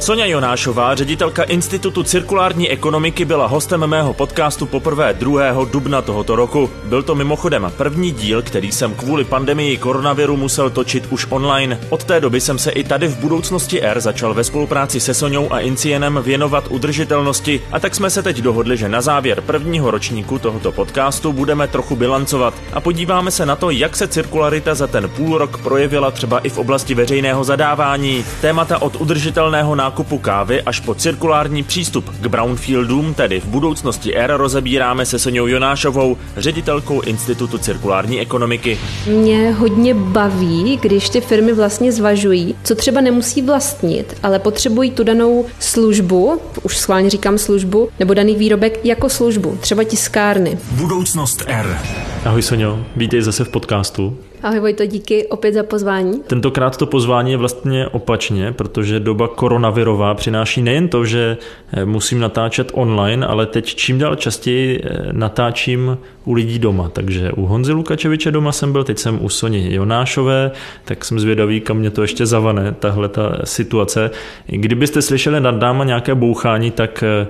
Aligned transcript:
Sonja 0.00 0.26
Jonášová, 0.26 0.94
ředitelka 0.94 1.42
Institutu 1.42 2.02
cirkulární 2.02 2.70
ekonomiky, 2.70 3.24
byla 3.24 3.46
hostem 3.46 3.86
mého 3.86 4.14
podcastu 4.14 4.66
poprvé 4.66 5.14
2. 5.14 5.64
dubna 5.72 6.02
tohoto 6.02 6.36
roku. 6.36 6.70
Byl 6.84 7.02
to 7.02 7.14
mimochodem 7.14 7.72
první 7.76 8.10
díl, 8.10 8.42
který 8.42 8.72
jsem 8.72 8.94
kvůli 8.94 9.24
pandemii 9.24 9.76
koronaviru 9.76 10.36
musel 10.36 10.70
točit 10.70 11.06
už 11.10 11.26
online. 11.30 11.80
Od 11.88 12.04
té 12.04 12.20
doby 12.20 12.40
jsem 12.40 12.58
se 12.58 12.70
i 12.70 12.84
tady 12.84 13.08
v 13.08 13.16
budoucnosti 13.16 13.82
R 13.82 14.00
začal 14.00 14.34
ve 14.34 14.44
spolupráci 14.44 15.00
se 15.00 15.14
Soňou 15.14 15.52
a 15.52 15.60
Incienem 15.60 16.20
věnovat 16.22 16.64
udržitelnosti 16.70 17.60
a 17.72 17.80
tak 17.80 17.94
jsme 17.94 18.10
se 18.10 18.22
teď 18.22 18.38
dohodli, 18.38 18.76
že 18.76 18.88
na 18.88 19.00
závěr 19.00 19.40
prvního 19.40 19.90
ročníku 19.90 20.38
tohoto 20.38 20.72
podcastu 20.72 21.32
budeme 21.32 21.68
trochu 21.68 21.96
bilancovat 21.96 22.54
a 22.72 22.80
podíváme 22.80 23.30
se 23.30 23.46
na 23.46 23.56
to, 23.56 23.70
jak 23.70 23.96
se 23.96 24.08
cirkularita 24.08 24.74
za 24.74 24.86
ten 24.86 25.08
půl 25.08 25.38
rok 25.38 25.58
projevila 25.58 26.10
třeba 26.10 26.38
i 26.38 26.48
v 26.48 26.58
oblasti 26.58 26.94
veřejného 26.94 27.44
zadávání. 27.44 28.24
Témata 28.40 28.82
od 28.82 28.96
udržitelného 29.00 29.74
nákupu 29.88 30.18
kávy 30.18 30.62
až 30.62 30.80
po 30.80 30.94
cirkulární 30.94 31.62
přístup 31.62 32.10
k 32.20 32.26
brownfieldům, 32.26 33.14
tedy 33.14 33.40
v 33.40 33.44
budoucnosti 33.44 34.14
R, 34.14 34.36
rozebíráme 34.36 35.06
se 35.06 35.18
Soňou 35.18 35.46
Jonášovou, 35.46 36.16
ředitelkou 36.36 37.00
Institutu 37.00 37.58
cirkulární 37.58 38.20
ekonomiky. 38.20 38.78
Mě 39.06 39.52
hodně 39.52 39.94
baví, 39.94 40.78
když 40.82 41.08
ty 41.08 41.20
firmy 41.20 41.52
vlastně 41.52 41.92
zvažují, 41.92 42.54
co 42.64 42.74
třeba 42.74 43.00
nemusí 43.00 43.42
vlastnit, 43.42 44.16
ale 44.22 44.38
potřebují 44.38 44.90
tu 44.90 45.04
danou 45.04 45.46
službu, 45.60 46.40
už 46.62 46.78
schválně 46.78 47.10
říkám 47.10 47.38
službu, 47.38 47.88
nebo 47.98 48.14
daný 48.14 48.34
výrobek 48.34 48.84
jako 48.84 49.08
službu, 49.08 49.58
třeba 49.60 49.84
tiskárny. 49.84 50.58
Budoucnost 50.70 51.42
R. 51.46 51.78
Ahoj 52.24 52.42
Sonio, 52.42 52.78
vítej 52.96 53.22
zase 53.22 53.44
v 53.44 53.48
podcastu. 53.48 54.18
Ahoj 54.42 54.60
Vojto, 54.60 54.86
díky 54.86 55.26
opět 55.26 55.52
za 55.52 55.62
pozvání. 55.62 56.20
Tentokrát 56.26 56.76
to 56.76 56.86
pozvání 56.86 57.30
je 57.30 57.36
vlastně 57.36 57.86
opačně, 57.86 58.52
protože 58.52 59.00
doba 59.00 59.28
koronavirová 59.28 60.14
přináší 60.14 60.62
nejen 60.62 60.88
to, 60.88 61.04
že 61.04 61.36
eh, 61.72 61.84
musím 61.84 62.20
natáčet 62.20 62.70
online, 62.74 63.26
ale 63.26 63.46
teď 63.46 63.74
čím 63.74 63.98
dál 63.98 64.14
častěji 64.14 64.80
eh, 64.84 65.12
natáčím 65.12 65.98
u 66.24 66.32
lidí 66.32 66.58
doma. 66.58 66.88
Takže 66.88 67.32
u 67.32 67.46
Honzy 67.46 67.72
Lukačeviče 67.72 68.30
doma 68.30 68.52
jsem 68.52 68.72
byl, 68.72 68.84
teď 68.84 68.98
jsem 68.98 69.24
u 69.24 69.28
Soni 69.28 69.74
Jonášové, 69.74 70.50
tak 70.84 71.04
jsem 71.04 71.20
zvědavý, 71.20 71.60
kam 71.60 71.76
mě 71.76 71.90
to 71.90 72.02
ještě 72.02 72.26
zavane, 72.26 72.72
tahle 72.72 73.08
ta 73.08 73.38
situace. 73.44 74.10
Kdybyste 74.46 75.02
slyšeli 75.02 75.40
nad 75.40 75.60
náma 75.60 75.84
nějaké 75.84 76.14
bouchání, 76.14 76.70
tak 76.70 77.02
eh, 77.02 77.26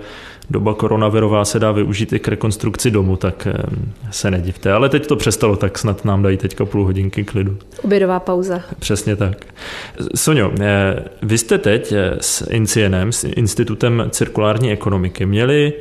doba 0.50 0.74
koronavirová 0.74 1.44
se 1.44 1.58
dá 1.58 1.72
využít 1.72 2.12
i 2.12 2.18
k 2.18 2.28
rekonstrukci 2.28 2.90
domu, 2.90 3.16
tak 3.16 3.48
se 4.10 4.30
nedivte. 4.30 4.72
Ale 4.72 4.88
teď 4.88 5.06
to 5.06 5.16
přestalo, 5.16 5.56
tak 5.56 5.78
snad 5.78 6.04
nám 6.04 6.22
dají 6.22 6.36
teďka 6.36 6.64
půl 6.64 6.84
hodinky 6.98 7.24
klidu. 7.24 7.56
Obědová 7.82 8.20
pauza. 8.20 8.62
Přesně 8.78 9.16
tak. 9.16 9.46
Sonio, 10.14 10.52
eh, 10.60 11.04
vy 11.22 11.38
jste 11.38 11.58
teď 11.58 11.92
eh, 11.92 12.16
s 12.20 12.50
INCIENem, 12.50 13.12
s 13.12 13.24
Institutem 13.24 14.08
cirkulární 14.10 14.72
ekonomiky, 14.72 15.26
měli 15.26 15.72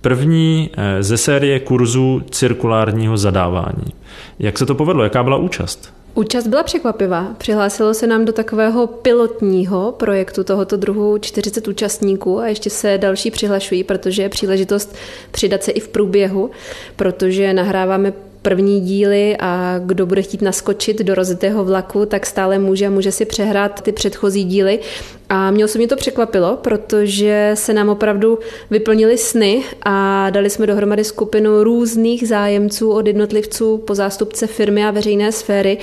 první 0.00 0.70
eh, 0.76 1.02
ze 1.02 1.16
série 1.16 1.60
kurzů 1.60 2.22
cirkulárního 2.30 3.16
zadávání. 3.16 3.92
Jak 4.38 4.58
se 4.58 4.66
to 4.66 4.74
povedlo? 4.74 5.04
Jaká 5.04 5.22
byla 5.22 5.36
účast? 5.36 5.92
Účast 6.14 6.46
byla 6.46 6.62
překvapivá. 6.62 7.26
Přihlásilo 7.38 7.94
se 7.94 8.06
nám 8.06 8.24
do 8.24 8.32
takového 8.32 8.86
pilotního 8.86 9.92
projektu 9.92 10.44
tohoto 10.44 10.76
druhu 10.76 11.18
40 11.18 11.68
účastníků 11.68 12.38
a 12.38 12.46
ještě 12.46 12.70
se 12.70 12.98
další 12.98 13.30
přihlašují, 13.30 13.84
protože 13.84 14.22
je 14.22 14.28
příležitost 14.28 14.96
přidat 15.30 15.62
se 15.62 15.70
i 15.70 15.80
v 15.80 15.88
průběhu, 15.88 16.50
protože 16.96 17.52
nahráváme 17.52 18.12
první 18.42 18.80
díly 18.80 19.36
a 19.40 19.80
kdo 19.86 20.06
bude 20.06 20.22
chtít 20.22 20.42
naskočit 20.42 21.02
do 21.02 21.14
rozitého 21.14 21.64
vlaku, 21.64 22.06
tak 22.06 22.26
stále 22.26 22.58
může 22.58 22.86
a 22.86 22.90
může 22.90 23.12
si 23.12 23.24
přehrát 23.24 23.80
ty 23.80 23.92
předchozí 23.92 24.44
díly. 24.44 24.80
A 25.34 25.50
mě 25.50 25.64
osobně 25.64 25.88
to 25.88 25.96
překvapilo, 25.96 26.56
protože 26.56 27.50
se 27.54 27.74
nám 27.74 27.88
opravdu 27.88 28.38
vyplnily 28.70 29.18
sny 29.18 29.64
a 29.82 30.30
dali 30.30 30.50
jsme 30.50 30.66
dohromady 30.66 31.04
skupinu 31.04 31.64
různých 31.64 32.28
zájemců 32.28 32.92
od 32.92 33.06
jednotlivců 33.06 33.78
po 33.78 33.94
zástupce 33.94 34.46
firmy 34.46 34.84
a 34.84 34.90
veřejné 34.90 35.32
sféry. 35.32 35.78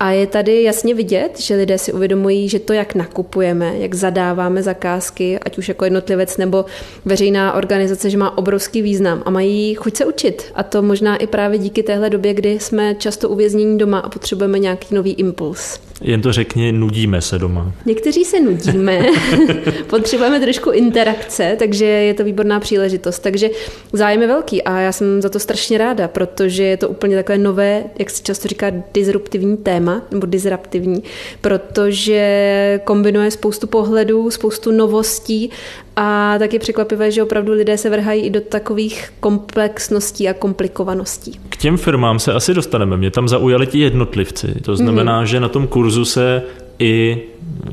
A 0.00 0.10
je 0.10 0.26
tady 0.26 0.62
jasně 0.62 0.94
vidět, 0.94 1.40
že 1.40 1.56
lidé 1.56 1.78
si 1.78 1.92
uvědomují, 1.92 2.48
že 2.48 2.58
to, 2.58 2.72
jak 2.72 2.94
nakupujeme, 2.94 3.74
jak 3.78 3.94
zadáváme 3.94 4.62
zakázky, 4.62 5.38
ať 5.38 5.58
už 5.58 5.68
jako 5.68 5.84
jednotlivec 5.84 6.36
nebo 6.36 6.64
veřejná 7.04 7.52
organizace, 7.52 8.10
že 8.10 8.18
má 8.18 8.38
obrovský 8.38 8.82
význam 8.82 9.22
a 9.26 9.30
mají 9.30 9.74
chuť 9.74 9.96
se 9.96 10.04
učit. 10.04 10.42
A 10.54 10.62
to 10.62 10.82
možná 10.82 11.16
i 11.16 11.26
právě 11.26 11.58
díky 11.58 11.82
téhle 11.82 12.10
době, 12.10 12.34
kdy 12.34 12.60
jsme 12.60 12.94
často 12.94 13.28
uvěznění 13.28 13.78
doma 13.78 13.98
a 13.98 14.08
potřebujeme 14.08 14.58
nějaký 14.58 14.94
nový 14.94 15.12
impuls. 15.12 15.80
Jen 16.00 16.22
to 16.22 16.32
řekni, 16.32 16.72
nudíme 16.72 17.20
se 17.20 17.38
doma. 17.38 17.72
Někteří 17.86 18.24
se 18.24 18.40
nudíme, 18.40 19.06
potřebujeme 19.86 20.40
trošku 20.40 20.70
interakce, 20.70 21.56
takže 21.58 21.84
je 21.84 22.14
to 22.14 22.24
výborná 22.24 22.60
příležitost. 22.60 23.18
Takže 23.18 23.50
zájem 23.92 24.22
je 24.22 24.28
velký 24.28 24.62
a 24.62 24.80
já 24.80 24.92
jsem 24.92 25.22
za 25.22 25.28
to 25.28 25.38
strašně 25.38 25.78
ráda, 25.78 26.08
protože 26.08 26.62
je 26.62 26.76
to 26.76 26.88
úplně 26.88 27.16
takové 27.16 27.38
nové, 27.38 27.84
jak 27.98 28.10
se 28.10 28.22
často 28.22 28.48
říká, 28.48 28.72
disruptivní 28.94 29.56
téma, 29.56 30.02
nebo 30.10 30.26
disruptivní, 30.26 31.02
protože 31.40 32.80
kombinuje 32.84 33.30
spoustu 33.30 33.66
pohledů, 33.66 34.30
spoustu 34.30 34.72
novostí 34.72 35.50
a 35.96 36.38
taky 36.38 36.58
překvapivé, 36.58 37.10
že 37.10 37.22
opravdu 37.22 37.52
lidé 37.52 37.78
se 37.78 37.90
vrhají 37.90 38.22
i 38.22 38.30
do 38.30 38.40
takových 38.40 39.12
komplexností 39.20 40.28
a 40.28 40.34
komplikovaností. 40.34 41.40
K 41.48 41.56
těm 41.56 41.76
firmám 41.76 42.18
se 42.18 42.32
asi 42.32 42.54
dostaneme. 42.54 42.96
Mě 42.96 43.10
tam 43.10 43.28
zaujali 43.28 43.66
ti 43.66 43.78
jednotlivci. 43.78 44.54
To 44.62 44.76
znamená, 44.76 45.22
mm-hmm. 45.22 45.26
že 45.26 45.40
na 45.40 45.48
tom 45.48 45.66
kurzu 45.66 46.04
se 46.04 46.42
i 46.78 47.22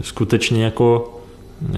skutečně 0.02 0.64
jako 0.64 1.18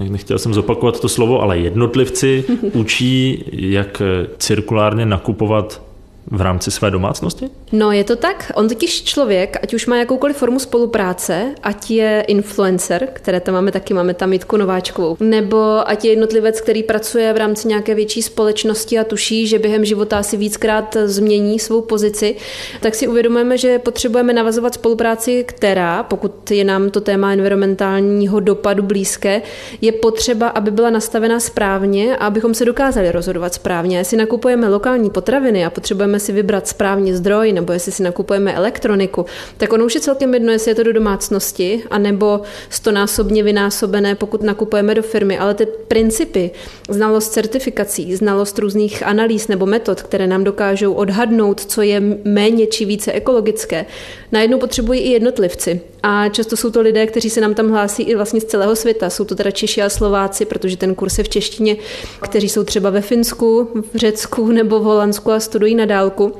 nechtěl 0.08 0.38
jsem 0.38 0.54
zopakovat 0.54 1.00
to 1.00 1.08
slovo, 1.08 1.42
ale 1.42 1.58
jednotlivci 1.58 2.44
učí, 2.72 3.44
jak 3.52 4.02
cirkulárně 4.38 5.06
nakupovat 5.06 5.82
v 6.26 6.40
rámci 6.40 6.70
své 6.70 6.90
domácnosti? 6.90 7.50
No, 7.72 7.92
je 7.92 8.04
to 8.04 8.16
tak. 8.16 8.52
On 8.54 8.68
totiž 8.68 9.04
člověk, 9.04 9.56
ať 9.62 9.74
už 9.74 9.86
má 9.86 9.96
jakoukoliv 9.96 10.36
formu 10.36 10.58
spolupráce, 10.58 11.54
ať 11.62 11.90
je 11.90 12.24
influencer, 12.28 13.08
které 13.12 13.40
tam 13.40 13.54
máme 13.54 13.72
taky, 13.72 13.94
máme 13.94 14.14
tam 14.14 14.32
Jitku 14.32 14.56
Nováčkovou, 14.56 15.16
nebo 15.20 15.88
ať 15.88 16.04
je 16.04 16.10
jednotlivec, 16.10 16.60
který 16.60 16.82
pracuje 16.82 17.32
v 17.32 17.36
rámci 17.36 17.68
nějaké 17.68 17.94
větší 17.94 18.22
společnosti 18.22 18.98
a 18.98 19.04
tuší, 19.04 19.46
že 19.46 19.58
během 19.58 19.84
života 19.84 20.22
si 20.22 20.36
víckrát 20.36 20.96
změní 21.04 21.58
svou 21.58 21.80
pozici, 21.80 22.36
tak 22.80 22.94
si 22.94 23.08
uvědomujeme, 23.08 23.58
že 23.58 23.78
potřebujeme 23.78 24.32
navazovat 24.32 24.74
spolupráci, 24.74 25.44
která, 25.48 26.02
pokud 26.02 26.50
je 26.50 26.64
nám 26.64 26.90
to 26.90 27.00
téma 27.00 27.32
environmentálního 27.32 28.40
dopadu 28.40 28.82
blízké, 28.82 29.42
je 29.80 29.92
potřeba, 29.92 30.48
aby 30.48 30.70
byla 30.70 30.90
nastavena 30.90 31.40
správně 31.40 32.16
a 32.16 32.26
abychom 32.26 32.54
se 32.54 32.64
dokázali 32.64 33.12
rozhodovat 33.12 33.54
správně. 33.54 33.98
Jestli 33.98 34.16
nakupujeme 34.16 34.68
lokální 34.68 35.10
potraviny 35.10 35.64
a 35.64 35.70
potřebujeme 35.70 36.13
potřebujeme 36.14 36.20
si 36.20 36.32
vybrat 36.32 36.68
správně 36.68 37.16
zdroj, 37.16 37.52
nebo 37.52 37.72
jestli 37.72 37.92
si 37.92 38.02
nakupujeme 38.02 38.54
elektroniku, 38.54 39.26
tak 39.56 39.72
ono 39.72 39.84
už 39.84 39.94
je 39.94 40.00
celkem 40.00 40.34
jedno, 40.34 40.52
jestli 40.52 40.70
je 40.70 40.74
to 40.74 40.82
do 40.82 40.92
domácnosti, 40.92 41.82
anebo 41.90 42.42
stonásobně 42.70 43.42
vynásobené, 43.42 44.14
pokud 44.14 44.42
nakupujeme 44.42 44.94
do 44.94 45.02
firmy. 45.02 45.38
Ale 45.38 45.54
ty 45.54 45.66
principy, 45.66 46.50
znalost 46.88 47.32
certifikací, 47.32 48.14
znalost 48.16 48.58
různých 48.58 49.02
analýz 49.02 49.48
nebo 49.48 49.66
metod, 49.66 50.02
které 50.02 50.26
nám 50.26 50.44
dokážou 50.44 50.92
odhadnout, 50.92 51.60
co 51.60 51.82
je 51.82 52.00
méně 52.24 52.66
či 52.66 52.84
více 52.84 53.12
ekologické, 53.12 53.86
najednou 54.32 54.58
potřebují 54.58 55.00
i 55.00 55.12
jednotlivci. 55.12 55.93
A 56.06 56.28
často 56.28 56.56
jsou 56.56 56.70
to 56.70 56.80
lidé, 56.80 57.06
kteří 57.06 57.30
se 57.30 57.40
nám 57.40 57.54
tam 57.54 57.70
hlásí 57.70 58.02
i 58.02 58.14
vlastně 58.14 58.40
z 58.40 58.44
celého 58.44 58.76
světa. 58.76 59.10
Jsou 59.10 59.24
to 59.24 59.34
teda 59.34 59.50
Češi 59.50 59.82
a 59.82 59.88
Slováci, 59.88 60.44
protože 60.44 60.76
ten 60.76 60.94
kurz 60.94 61.18
je 61.18 61.24
v 61.24 61.28
češtině, 61.28 61.76
kteří 62.20 62.48
jsou 62.48 62.64
třeba 62.64 62.90
ve 62.90 63.00
Finsku, 63.00 63.68
v 63.92 63.96
Řecku 63.96 64.46
nebo 64.46 64.80
v 64.80 64.82
Holandsku 64.82 65.32
a 65.32 65.40
studují 65.40 65.74
na 65.74 65.84
dálku. 65.84 66.32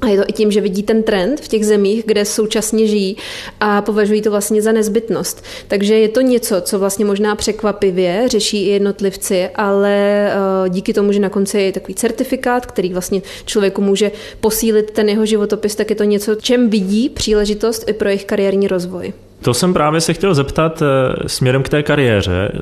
A 0.00 0.08
je 0.08 0.16
to 0.16 0.24
i 0.28 0.32
tím, 0.32 0.50
že 0.50 0.60
vidí 0.60 0.82
ten 0.82 1.02
trend 1.02 1.40
v 1.40 1.48
těch 1.48 1.66
zemích, 1.66 2.02
kde 2.06 2.24
současně 2.24 2.86
žijí 2.86 3.16
a 3.60 3.82
považují 3.82 4.22
to 4.22 4.30
vlastně 4.30 4.62
za 4.62 4.72
nezbytnost. 4.72 5.44
Takže 5.68 5.98
je 5.98 6.08
to 6.08 6.20
něco, 6.20 6.60
co 6.60 6.78
vlastně 6.78 7.04
možná 7.04 7.36
překvapivě 7.36 8.24
řeší 8.26 8.66
i 8.66 8.70
jednotlivci, 8.70 9.48
ale 9.54 9.92
eh, 10.32 10.68
díky 10.68 10.92
tomu, 10.92 11.12
že 11.12 11.20
na 11.20 11.28
konci 11.28 11.58
je 11.58 11.72
takový 11.72 11.94
certifikát, 11.94 12.66
který 12.66 12.92
vlastně 12.92 13.22
člověku 13.44 13.82
může 13.82 14.12
posílit 14.40 14.90
ten 14.90 15.08
jeho 15.08 15.26
životopis, 15.26 15.74
tak 15.74 15.90
je 15.90 15.96
to 15.96 16.04
něco, 16.04 16.34
čem 16.34 16.70
vidí 16.70 17.08
příležitost 17.08 17.88
i 17.88 17.92
pro 17.92 18.08
jejich 18.08 18.24
kariérní 18.24 18.68
rozvoj. 18.68 19.12
To 19.42 19.54
jsem 19.54 19.74
právě 19.74 20.00
se 20.00 20.12
chtěl 20.14 20.34
zeptat 20.34 20.82
eh, 20.82 21.28
směrem 21.28 21.62
k 21.62 21.68
té 21.68 21.82
kariéře. 21.82 22.48
Eh, 22.54 22.60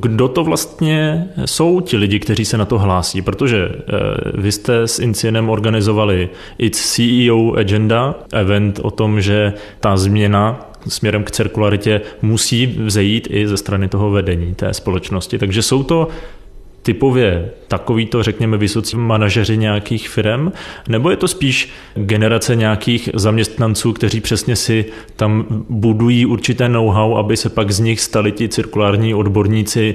kdo 0.00 0.28
to 0.28 0.44
vlastně 0.44 1.28
jsou 1.44 1.80
ti 1.80 1.96
lidi, 1.96 2.18
kteří 2.18 2.44
se 2.44 2.58
na 2.58 2.64
to 2.64 2.78
hlásí? 2.78 3.22
Protože 3.22 3.68
eh, 3.68 3.94
vy 4.34 4.52
jste 4.52 4.82
s 4.82 4.98
Incienem 4.98 5.50
organizovali 5.50 6.28
i 6.58 6.70
CEO 6.70 7.52
Agenda, 7.56 8.14
event 8.32 8.80
o 8.82 8.90
tom, 8.90 9.20
že 9.20 9.52
ta 9.80 9.96
změna 9.96 10.70
směrem 10.88 11.24
k 11.24 11.30
cirkularitě 11.30 12.00
musí 12.22 12.66
vzejít 12.66 13.28
i 13.30 13.46
ze 13.46 13.56
strany 13.56 13.88
toho 13.88 14.10
vedení 14.10 14.54
té 14.54 14.74
společnosti. 14.74 15.38
Takže 15.38 15.62
jsou 15.62 15.82
to 15.82 16.08
typově 16.82 17.50
takovýto, 17.68 18.22
řekněme, 18.22 18.56
vysocí 18.56 18.96
manažeři 18.96 19.56
nějakých 19.56 20.08
firm, 20.08 20.52
nebo 20.88 21.10
je 21.10 21.16
to 21.16 21.28
spíš 21.28 21.68
generace 21.94 22.56
nějakých 22.56 23.10
zaměstnanců, 23.14 23.92
kteří 23.92 24.20
přesně 24.20 24.56
si 24.56 24.84
tam 25.16 25.46
budují 25.68 26.26
určité 26.26 26.68
know-how, 26.68 27.16
aby 27.16 27.36
se 27.36 27.48
pak 27.48 27.70
z 27.70 27.80
nich 27.80 28.00
stali 28.00 28.32
ti 28.32 28.48
cirkulární 28.48 29.14
odborníci, 29.14 29.94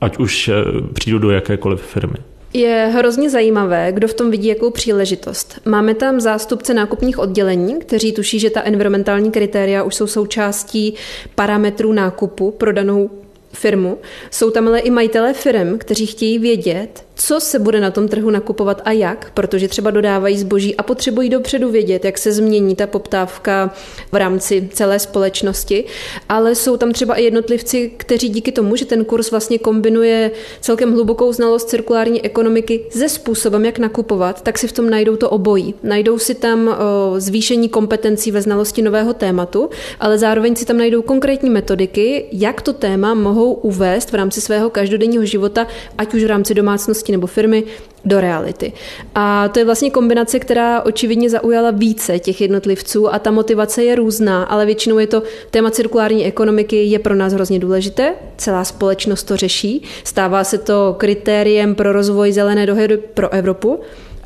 ať 0.00 0.18
už 0.18 0.48
eh, 0.48 0.54
přijdu 0.92 1.18
do 1.18 1.30
jakékoliv 1.30 1.82
firmy? 1.82 2.16
Je 2.52 2.90
hrozně 2.94 3.30
zajímavé, 3.30 3.92
kdo 3.92 4.08
v 4.08 4.14
tom 4.14 4.30
vidí 4.30 4.48
jakou 4.48 4.70
příležitost. 4.70 5.60
Máme 5.64 5.94
tam 5.94 6.20
zástupce 6.20 6.74
nákupních 6.74 7.18
oddělení, 7.18 7.78
kteří 7.78 8.12
tuší, 8.12 8.38
že 8.38 8.50
ta 8.50 8.62
environmentální 8.62 9.30
kritéria 9.30 9.82
už 9.82 9.94
jsou 9.94 10.06
součástí 10.06 10.94
parametrů 11.34 11.92
nákupu 11.92 12.50
pro 12.50 12.72
danou 12.72 13.10
firmu. 13.52 13.98
Jsou 14.30 14.50
tam 14.50 14.68
ale 14.68 14.80
i 14.80 14.90
majitelé 14.90 15.34
firm, 15.34 15.78
kteří 15.78 16.06
chtějí 16.06 16.38
vědět, 16.38 17.04
co 17.22 17.40
se 17.40 17.58
bude 17.58 17.80
na 17.80 17.90
tom 17.90 18.08
trhu 18.08 18.30
nakupovat 18.30 18.82
a 18.84 18.92
jak, 18.92 19.30
protože 19.34 19.68
třeba 19.68 19.90
dodávají 19.90 20.38
zboží 20.38 20.76
a 20.76 20.82
potřebují 20.82 21.28
dopředu 21.28 21.70
vědět, 21.70 22.04
jak 22.04 22.18
se 22.18 22.32
změní 22.32 22.76
ta 22.76 22.86
poptávka 22.86 23.74
v 24.12 24.16
rámci 24.16 24.68
celé 24.72 24.98
společnosti, 24.98 25.84
ale 26.28 26.54
jsou 26.54 26.76
tam 26.76 26.92
třeba 26.92 27.14
i 27.14 27.24
jednotlivci, 27.24 27.92
kteří 27.96 28.28
díky 28.28 28.52
tomu, 28.52 28.76
že 28.76 28.84
ten 28.84 29.04
kurz 29.04 29.30
vlastně 29.30 29.58
kombinuje 29.58 30.30
celkem 30.60 30.92
hlubokou 30.92 31.32
znalost 31.32 31.68
cirkulární 31.68 32.24
ekonomiky 32.24 32.80
se 32.90 33.08
způsobem, 33.08 33.64
jak 33.64 33.78
nakupovat, 33.78 34.42
tak 34.42 34.58
si 34.58 34.68
v 34.68 34.72
tom 34.72 34.90
najdou 34.90 35.16
to 35.16 35.30
obojí. 35.30 35.74
Najdou 35.82 36.18
si 36.18 36.34
tam 36.34 36.76
zvýšení 37.18 37.68
kompetencí 37.68 38.30
ve 38.30 38.42
znalosti 38.42 38.82
nového 38.82 39.14
tématu, 39.14 39.70
ale 40.00 40.18
zároveň 40.18 40.56
si 40.56 40.64
tam 40.64 40.78
najdou 40.78 41.02
konkrétní 41.02 41.50
metodiky, 41.50 42.26
jak 42.32 42.62
to 42.62 42.72
téma 42.72 43.14
mohou 43.14 43.52
uvést 43.52 44.12
v 44.12 44.14
rámci 44.14 44.40
svého 44.40 44.70
každodenního 44.70 45.24
života, 45.24 45.66
ať 45.98 46.14
už 46.14 46.24
v 46.24 46.26
rámci 46.26 46.54
domácnosti 46.54 47.09
společnosti 47.10 47.12
nebo 47.12 47.26
firmy 47.26 47.64
do 48.04 48.20
reality. 48.20 48.72
A 49.14 49.48
to 49.48 49.58
je 49.58 49.64
vlastně 49.64 49.90
kombinace, 49.90 50.38
která 50.38 50.82
očividně 50.82 51.30
zaujala 51.30 51.70
více 51.70 52.18
těch 52.18 52.40
jednotlivců 52.40 53.14
a 53.14 53.18
ta 53.18 53.30
motivace 53.30 53.84
je 53.84 53.94
různá, 53.94 54.44
ale 54.44 54.66
většinou 54.66 54.98
je 54.98 55.06
to 55.06 55.22
téma 55.50 55.70
cirkulární 55.70 56.24
ekonomiky 56.26 56.84
je 56.84 56.98
pro 56.98 57.14
nás 57.14 57.32
hrozně 57.32 57.58
důležité. 57.58 58.14
Celá 58.36 58.64
společnost 58.64 59.24
to 59.24 59.36
řeší. 59.36 59.82
Stává 60.04 60.44
se 60.44 60.58
to 60.58 60.94
kritériem 60.98 61.74
pro 61.74 61.92
rozvoj 61.92 62.32
zelené 62.32 62.66
dohody 62.66 62.96
pro 62.96 63.28
Evropu 63.32 63.80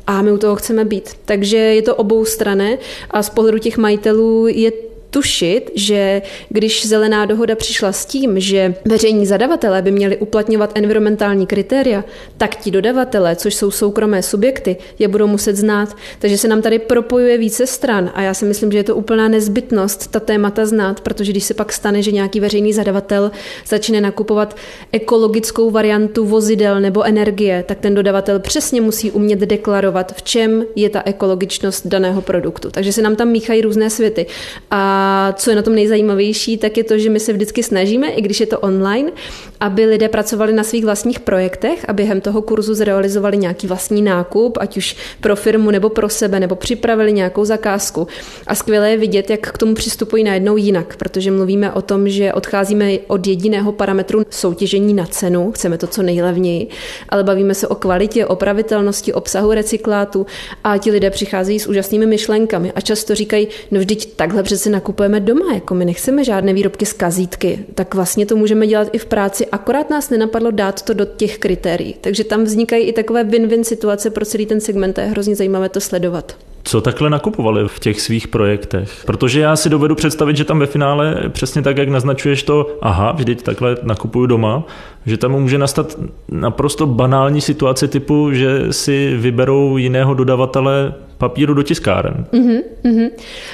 a 0.07 0.21
my 0.21 0.31
u 0.31 0.37
toho 0.37 0.55
chceme 0.55 0.85
být. 0.85 1.09
Takže 1.25 1.57
je 1.57 1.81
to 1.81 1.95
obou 1.95 2.25
strané 2.25 2.77
a 3.11 3.23
z 3.23 3.29
pohledu 3.29 3.59
těch 3.59 3.77
majitelů 3.77 4.47
je 4.47 4.71
tušit, 5.15 5.71
že 5.75 6.21
když 6.49 6.87
zelená 6.87 7.25
dohoda 7.25 7.55
přišla 7.55 7.91
s 7.91 8.05
tím, 8.05 8.39
že 8.39 8.75
veřejní 8.85 9.25
zadavatelé 9.25 9.81
by 9.81 9.91
měli 9.91 10.17
uplatňovat 10.17 10.71
environmentální 10.75 11.47
kritéria, 11.47 12.03
tak 12.37 12.55
ti 12.55 12.71
dodavatelé, 12.71 13.35
což 13.35 13.55
jsou 13.55 13.71
soukromé 13.71 14.23
subjekty, 14.23 14.77
je 14.99 15.07
budou 15.07 15.27
muset 15.27 15.55
znát. 15.55 15.95
Takže 16.19 16.37
se 16.37 16.47
nám 16.47 16.61
tady 16.61 16.79
propojuje 16.79 17.37
více 17.37 17.67
stran 17.67 18.11
a 18.13 18.21
já 18.21 18.33
si 18.33 18.45
myslím, 18.45 18.71
že 18.71 18.77
je 18.77 18.83
to 18.83 18.95
úplná 18.95 19.27
nezbytnost 19.27 20.11
ta 20.11 20.19
témata 20.19 20.65
znát, 20.65 20.99
protože 20.99 21.31
když 21.31 21.43
se 21.43 21.53
pak 21.53 21.73
stane, 21.73 22.01
že 22.01 22.11
nějaký 22.11 22.39
veřejný 22.39 22.73
zadavatel 22.73 23.31
začne 23.67 24.01
nakupovat 24.01 24.55
ekologickou 24.91 25.71
variantu 25.71 26.25
vozidel 26.25 26.81
nebo 26.81 27.03
energie, 27.03 27.63
tak 27.67 27.79
ten 27.79 27.95
dodavatel 27.95 28.39
přesně 28.39 28.81
musí 28.81 29.11
umět 29.11 29.39
deklarovat, 29.39 30.15
v 30.15 30.21
čem 30.23 30.65
je 30.75 30.89
ta 30.89 31.01
ekologičnost 31.05 31.87
daného 31.87 32.21
produktu. 32.21 32.71
Takže 32.71 32.93
se 32.93 33.01
nám 33.01 33.15
tam 33.15 33.27
míchají 33.27 33.61
různé 33.61 33.89
světy. 33.89 34.25
A 34.71 35.04
a 35.07 35.33
co 35.33 35.49
je 35.49 35.55
na 35.55 35.61
tom 35.61 35.75
nejzajímavější, 35.75 36.57
tak 36.57 36.77
je 36.77 36.83
to, 36.83 36.97
že 36.97 37.09
my 37.09 37.19
se 37.19 37.33
vždycky 37.33 37.63
snažíme, 37.63 38.09
i 38.09 38.21
když 38.21 38.39
je 38.39 38.45
to 38.45 38.59
online, 38.59 39.11
aby 39.59 39.85
lidé 39.85 40.09
pracovali 40.09 40.53
na 40.53 40.63
svých 40.63 40.85
vlastních 40.85 41.19
projektech 41.19 41.85
a 41.87 41.93
během 41.93 42.21
toho 42.21 42.41
kurzu 42.41 42.73
zrealizovali 42.73 43.37
nějaký 43.37 43.67
vlastní 43.67 44.01
nákup, 44.01 44.57
ať 44.61 44.77
už 44.77 44.95
pro 45.21 45.35
firmu 45.35 45.71
nebo 45.71 45.89
pro 45.89 46.09
sebe, 46.09 46.39
nebo 46.39 46.55
připravili 46.55 47.13
nějakou 47.13 47.45
zakázku. 47.45 48.07
A 48.47 48.55
skvělé 48.55 48.91
je 48.91 48.97
vidět, 48.97 49.29
jak 49.29 49.51
k 49.51 49.57
tomu 49.57 49.73
přistupují 49.73 50.23
najednou 50.23 50.57
jinak, 50.57 50.95
protože 50.95 51.31
mluvíme 51.31 51.71
o 51.71 51.81
tom, 51.81 52.09
že 52.09 52.33
odcházíme 52.33 52.91
od 53.07 53.27
jediného 53.27 53.71
parametru 53.71 54.25
soutěžení 54.29 54.93
na 54.93 55.05
cenu, 55.05 55.51
chceme 55.51 55.77
to 55.77 55.87
co 55.87 56.01
nejlevněji, 56.01 56.67
ale 57.09 57.23
bavíme 57.23 57.53
se 57.53 57.67
o 57.67 57.75
kvalitě, 57.75 58.25
opravitelnosti, 58.25 59.13
obsahu 59.13 59.51
recyklátu 59.51 60.25
a 60.63 60.77
ti 60.77 60.91
lidé 60.91 61.09
přicházejí 61.09 61.59
s 61.59 61.67
úžasnými 61.67 62.05
myšlenkami 62.05 62.71
a 62.71 62.81
často 62.81 63.15
říkají, 63.15 63.47
no 63.71 63.79
vždyť 63.79 64.15
takhle 64.15 64.43
přece 64.43 64.69
nakupujeme 64.95 65.19
doma, 65.19 65.53
jako 65.53 65.75
my 65.75 65.85
nechceme 65.85 66.23
žádné 66.23 66.53
výrobky 66.53 66.85
z 66.85 66.93
kazítky, 66.93 67.59
tak 67.75 67.95
vlastně 67.95 68.25
to 68.25 68.35
můžeme 68.35 68.67
dělat 68.67 68.87
i 68.91 68.97
v 68.97 69.05
práci, 69.05 69.47
akorát 69.51 69.89
nás 69.89 70.09
nenapadlo 70.09 70.51
dát 70.51 70.81
to 70.81 70.93
do 70.93 71.05
těch 71.05 71.37
kritérií. 71.37 71.95
Takže 72.01 72.23
tam 72.23 72.43
vznikají 72.43 72.83
i 72.85 72.93
takové 72.93 73.23
win-win 73.23 73.63
situace 73.63 74.09
pro 74.09 74.25
celý 74.25 74.45
ten 74.45 74.61
segment 74.61 74.99
a 74.99 75.01
je 75.01 75.07
hrozně 75.07 75.35
zajímavé 75.35 75.69
to 75.69 75.81
sledovat. 75.81 76.37
Co 76.63 76.81
takhle 76.81 77.09
nakupovali 77.09 77.67
v 77.67 77.79
těch 77.79 78.01
svých 78.01 78.27
projektech? 78.27 79.03
Protože 79.05 79.39
já 79.39 79.55
si 79.55 79.69
dovedu 79.69 79.95
představit, 79.95 80.37
že 80.37 80.43
tam 80.43 80.59
ve 80.59 80.65
finále 80.65 81.15
přesně 81.29 81.61
tak, 81.61 81.77
jak 81.77 81.89
naznačuješ 81.89 82.43
to, 82.43 82.77
aha, 82.81 83.11
vždyť 83.11 83.41
takhle 83.41 83.77
nakupuju 83.83 84.25
doma, 84.25 84.63
že 85.05 85.17
tam 85.17 85.31
může 85.31 85.57
nastat 85.57 85.97
naprosto 86.31 86.85
banální 86.85 87.41
situace 87.41 87.87
typu, 87.87 88.33
že 88.33 88.73
si 88.73 89.17
vyberou 89.17 89.77
jiného 89.77 90.13
dodavatele 90.13 90.93
papíru 91.17 91.53
do 91.53 91.63
tiskáren. 91.63 92.25
Mm-hmm, 92.31 92.61
mm-hmm. 92.83 93.09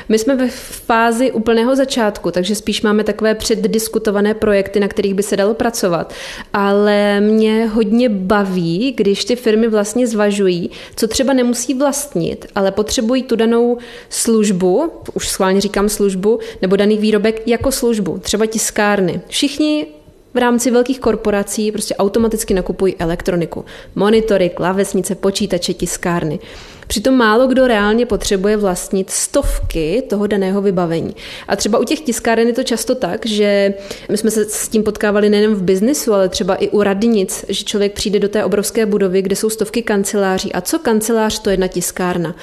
My 0.10 0.20
jsme 0.20 0.36
ve 0.36 0.48
fázi 0.50 1.32
úplného 1.32 1.76
začátku, 1.76 2.32
takže 2.32 2.56
spíš 2.56 2.82
máme 2.82 3.04
takové 3.04 3.36
předdiskutované 3.36 4.34
projekty, 4.34 4.80
na 4.80 4.88
kterých 4.88 5.14
by 5.14 5.24
se 5.24 5.38
dalo 5.38 5.54
pracovat. 5.54 6.14
Ale 6.54 7.20
mě 7.20 7.66
hodně 7.66 8.10
baví, 8.10 8.94
když 8.98 9.26
ty 9.26 9.36
firmy 9.36 9.68
vlastně 9.68 10.08
zvažují, 10.08 10.72
co 10.96 11.08
třeba 11.08 11.34
nemusí 11.34 11.74
vlastnit, 11.74 12.46
ale 12.56 12.72
potřebují 12.72 13.24
tu 13.24 13.36
danou 13.36 13.78
službu, 14.10 14.92
už 15.14 15.30
schválně 15.30 15.62
říkám 15.62 15.90
službu, 15.90 16.40
nebo 16.62 16.76
daný 16.76 16.98
výrobek 16.98 17.48
jako 17.48 17.72
službu, 17.72 18.18
třeba 18.18 18.46
tiskárny. 18.46 19.22
Všichni 19.28 19.88
v 20.34 20.38
rámci 20.38 20.72
velkých 20.72 21.00
korporací 21.00 21.72
prostě 21.72 21.96
automaticky 21.96 22.54
nakupují 22.54 22.96
elektroniku. 22.96 23.66
Monitory, 23.96 24.50
klávesnice, 24.50 25.16
počítače, 25.16 25.74
tiskárny. 25.74 26.40
Přitom 26.88 27.16
málo 27.16 27.48
kdo 27.48 27.68
reálně 27.68 28.06
potřebuje 28.06 28.58
vlastnit 28.58 29.10
stovky 29.10 30.04
toho 30.10 30.28
daného 30.28 30.62
vybavení. 30.62 31.16
A 31.48 31.56
třeba 31.56 31.80
u 31.80 31.84
těch 31.84 32.00
tiskáren 32.00 32.48
je 32.48 32.54
to 32.54 32.64
často 32.64 32.96
tak, 32.96 33.26
že 33.26 33.74
my 34.10 34.18
jsme 34.18 34.32
se 34.32 34.46
s 34.46 34.68
tím 34.68 34.84
potkávali 34.84 35.30
nejen 35.30 35.56
v 35.56 35.64
biznisu, 35.64 36.14
ale 36.14 36.30
třeba 36.30 36.56
i 36.56 36.70
u 36.70 36.84
radnic, 36.84 37.46
že 37.50 37.64
člověk 37.64 37.94
přijde 37.94 38.20
do 38.20 38.30
té 38.30 38.46
obrovské 38.46 38.86
budovy, 38.86 39.22
kde 39.22 39.36
jsou 39.36 39.50
stovky 39.50 39.82
kanceláří. 39.82 40.54
A 40.54 40.62
co 40.62 40.80
kancelář, 40.80 41.40
to 41.40 41.50
je 41.50 41.54
jedna 41.54 41.68
tiskárna. 41.68 42.36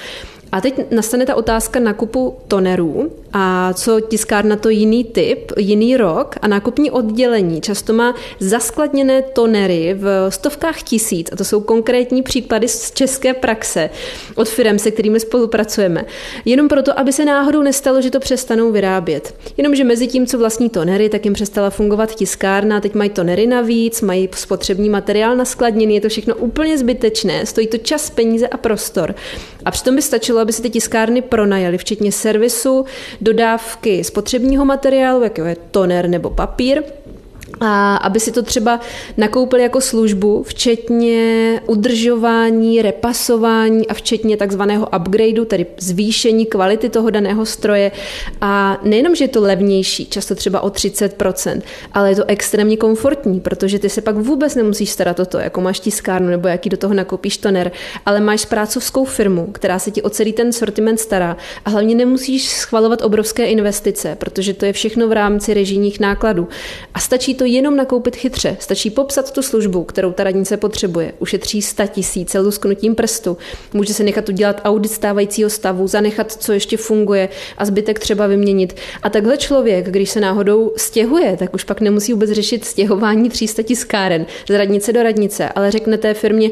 A 0.51 0.61
teď 0.61 0.91
nastane 0.91 1.25
ta 1.25 1.35
otázka 1.35 1.79
nakupu 1.79 2.37
tonerů 2.47 3.11
a 3.33 3.73
co 3.73 3.99
tiskárna 3.99 4.55
to 4.55 4.69
jiný 4.69 5.03
typ, 5.03 5.51
jiný 5.57 5.97
rok 5.97 6.35
a 6.41 6.47
nákupní 6.47 6.91
oddělení 6.91 7.61
často 7.61 7.93
má 7.93 8.15
zaskladněné 8.39 9.21
tonery 9.21 9.95
v 9.99 10.29
stovkách 10.29 10.81
tisíc 10.83 11.29
a 11.31 11.35
to 11.35 11.43
jsou 11.43 11.61
konkrétní 11.61 12.23
příklady 12.23 12.67
z 12.67 12.91
české 12.91 13.33
praxe 13.33 13.89
od 14.35 14.49
firm, 14.49 14.79
se 14.79 14.91
kterými 14.91 15.19
spolupracujeme. 15.19 16.05
Jenom 16.45 16.67
proto, 16.67 16.99
aby 16.99 17.13
se 17.13 17.25
náhodou 17.25 17.61
nestalo, 17.61 18.01
že 18.01 18.11
to 18.11 18.19
přestanou 18.19 18.71
vyrábět. 18.71 19.35
Jenomže 19.57 19.83
mezi 19.83 20.07
tím, 20.07 20.27
co 20.27 20.37
vlastní 20.37 20.69
tonery, 20.69 21.09
tak 21.09 21.25
jim 21.25 21.33
přestala 21.33 21.69
fungovat 21.69 22.15
tiskárna, 22.15 22.81
teď 22.81 22.95
mají 22.95 23.09
tonery 23.09 23.47
navíc, 23.47 24.01
mají 24.01 24.29
spotřební 24.35 24.89
materiál 24.89 25.35
naskladněný, 25.35 25.95
je 25.95 26.01
to 26.01 26.09
všechno 26.09 26.35
úplně 26.35 26.77
zbytečné, 26.77 27.45
stojí 27.45 27.67
to 27.67 27.77
čas, 27.77 28.09
peníze 28.09 28.47
a 28.47 28.57
prostor. 28.57 29.15
A 29.65 29.71
přitom 29.71 29.95
by 29.95 30.01
stačilo, 30.01 30.38
aby 30.41 30.53
si 30.53 30.61
ty 30.61 30.69
tiskárny 30.69 31.21
pronajaly, 31.21 31.77
včetně 31.77 32.11
servisu, 32.11 32.85
dodávky 33.21 34.03
spotřebního 34.03 34.65
materiálu, 34.65 35.23
jako 35.23 35.41
je 35.41 35.57
toner 35.71 36.07
nebo 36.09 36.29
papír, 36.29 36.83
a 37.59 37.95
aby 37.95 38.19
si 38.19 38.31
to 38.31 38.43
třeba 38.43 38.79
nakoupili 39.17 39.63
jako 39.63 39.81
službu, 39.81 40.43
včetně 40.43 41.61
udržování, 41.65 42.81
repasování 42.81 43.87
a 43.87 43.93
včetně 43.93 44.37
takzvaného 44.37 44.89
upgradeu, 44.99 45.45
tedy 45.45 45.65
zvýšení 45.77 46.45
kvality 46.45 46.89
toho 46.89 47.09
daného 47.09 47.45
stroje. 47.45 47.91
A 48.41 48.79
nejenom, 48.83 49.15
že 49.15 49.23
je 49.23 49.27
to 49.27 49.41
levnější, 49.41 50.05
často 50.05 50.35
třeba 50.35 50.61
o 50.61 50.69
30%, 50.69 51.61
ale 51.93 52.09
je 52.09 52.15
to 52.15 52.23
extrémně 52.27 52.77
komfortní, 52.77 53.39
protože 53.39 53.79
ty 53.79 53.89
se 53.89 54.01
pak 54.01 54.15
vůbec 54.15 54.55
nemusíš 54.55 54.89
starat 54.89 55.19
o 55.19 55.25
to, 55.25 55.37
jako 55.37 55.61
máš 55.61 55.79
tiskárnu 55.79 56.27
nebo 56.27 56.47
jaký 56.47 56.69
do 56.69 56.77
toho 56.77 56.93
nakoupíš 56.93 57.37
toner, 57.37 57.71
ale 58.05 58.19
máš 58.19 58.45
prácovskou 58.45 59.05
firmu, 59.05 59.47
která 59.51 59.79
se 59.79 59.91
ti 59.91 60.01
o 60.01 60.09
celý 60.09 60.33
ten 60.33 60.53
sortiment 60.53 60.99
stará 60.99 61.37
a 61.65 61.69
hlavně 61.69 61.95
nemusíš 61.95 62.49
schvalovat 62.49 63.01
obrovské 63.01 63.45
investice, 63.45 64.15
protože 64.19 64.53
to 64.53 64.65
je 64.65 64.73
všechno 64.73 65.07
v 65.07 65.11
rámci 65.11 65.53
režijních 65.53 65.99
nákladů. 65.99 66.47
A 66.93 66.99
stačí 66.99 67.35
to 67.35 67.48
jenom 67.53 67.75
nakoupit 67.75 68.15
chytře. 68.15 68.57
Stačí 68.59 68.89
popsat 68.89 69.31
tu 69.31 69.41
službu, 69.41 69.83
kterou 69.83 70.11
ta 70.11 70.23
radnice 70.23 70.57
potřebuje. 70.57 71.13
Ušetří 71.19 71.61
100 71.61 71.87
tisíce 71.87 72.39
lusknutím 72.39 72.95
prstu. 72.95 73.37
Může 73.73 73.93
se 73.93 74.03
nechat 74.03 74.29
udělat 74.29 74.61
audit 74.63 74.91
stávajícího 74.91 75.49
stavu, 75.49 75.87
zanechat, 75.87 76.31
co 76.31 76.53
ještě 76.53 76.77
funguje 76.77 77.29
a 77.57 77.65
zbytek 77.65 77.99
třeba 77.99 78.27
vyměnit. 78.27 78.75
A 79.03 79.09
takhle 79.09 79.37
člověk, 79.37 79.89
když 79.89 80.09
se 80.09 80.19
náhodou 80.19 80.73
stěhuje, 80.77 81.37
tak 81.37 81.53
už 81.53 81.63
pak 81.63 81.81
nemusí 81.81 82.13
vůbec 82.13 82.31
řešit 82.31 82.65
stěhování 82.65 83.29
300 83.29 83.63
tiskáren 83.63 84.25
z 84.49 84.57
radnice 84.57 84.93
do 84.93 85.03
radnice, 85.03 85.49
ale 85.49 85.71
řekne 85.71 85.97
té 85.97 86.13
firmě, 86.13 86.49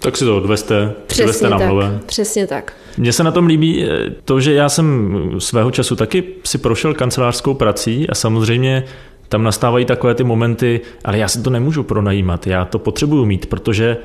tak 0.00 0.16
si 0.16 0.24
to 0.24 0.36
odveste, 0.36 0.92
přiveste 1.06 1.50
na 1.50 1.58
tak, 1.58 1.70
Přesně 2.06 2.46
tak. 2.46 2.72
Mně 2.96 3.12
se 3.12 3.24
na 3.24 3.30
tom 3.30 3.46
líbí 3.46 3.84
eh, 3.84 4.10
to, 4.24 4.40
že 4.40 4.52
já 4.52 4.68
jsem 4.68 5.14
svého 5.38 5.70
času 5.70 5.96
taky 5.96 6.24
si 6.44 6.58
prošel 6.58 6.94
kancelářskou 6.94 7.54
prací 7.54 8.08
a 8.08 8.14
samozřejmě 8.14 8.84
tam 9.28 9.42
nastávají 9.42 9.84
takové 9.84 10.14
ty 10.14 10.24
momenty, 10.24 10.80
ale 11.04 11.18
já 11.18 11.28
si 11.28 11.42
to 11.42 11.50
nemůžu 11.50 11.82
pronajímat, 11.82 12.46
já 12.46 12.64
to 12.64 12.78
potřebuju 12.78 13.24
mít, 13.24 13.46
protože 13.46 13.96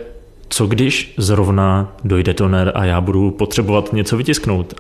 co 0.50 0.68
když 0.68 1.14
zrovna 1.18 1.96
dojde 2.04 2.34
toner 2.34 2.72
a 2.76 2.86
já 2.86 3.02
budu 3.02 3.32
potřebovat 3.32 3.94
něco 3.94 4.18
vytisknout, 4.18 4.74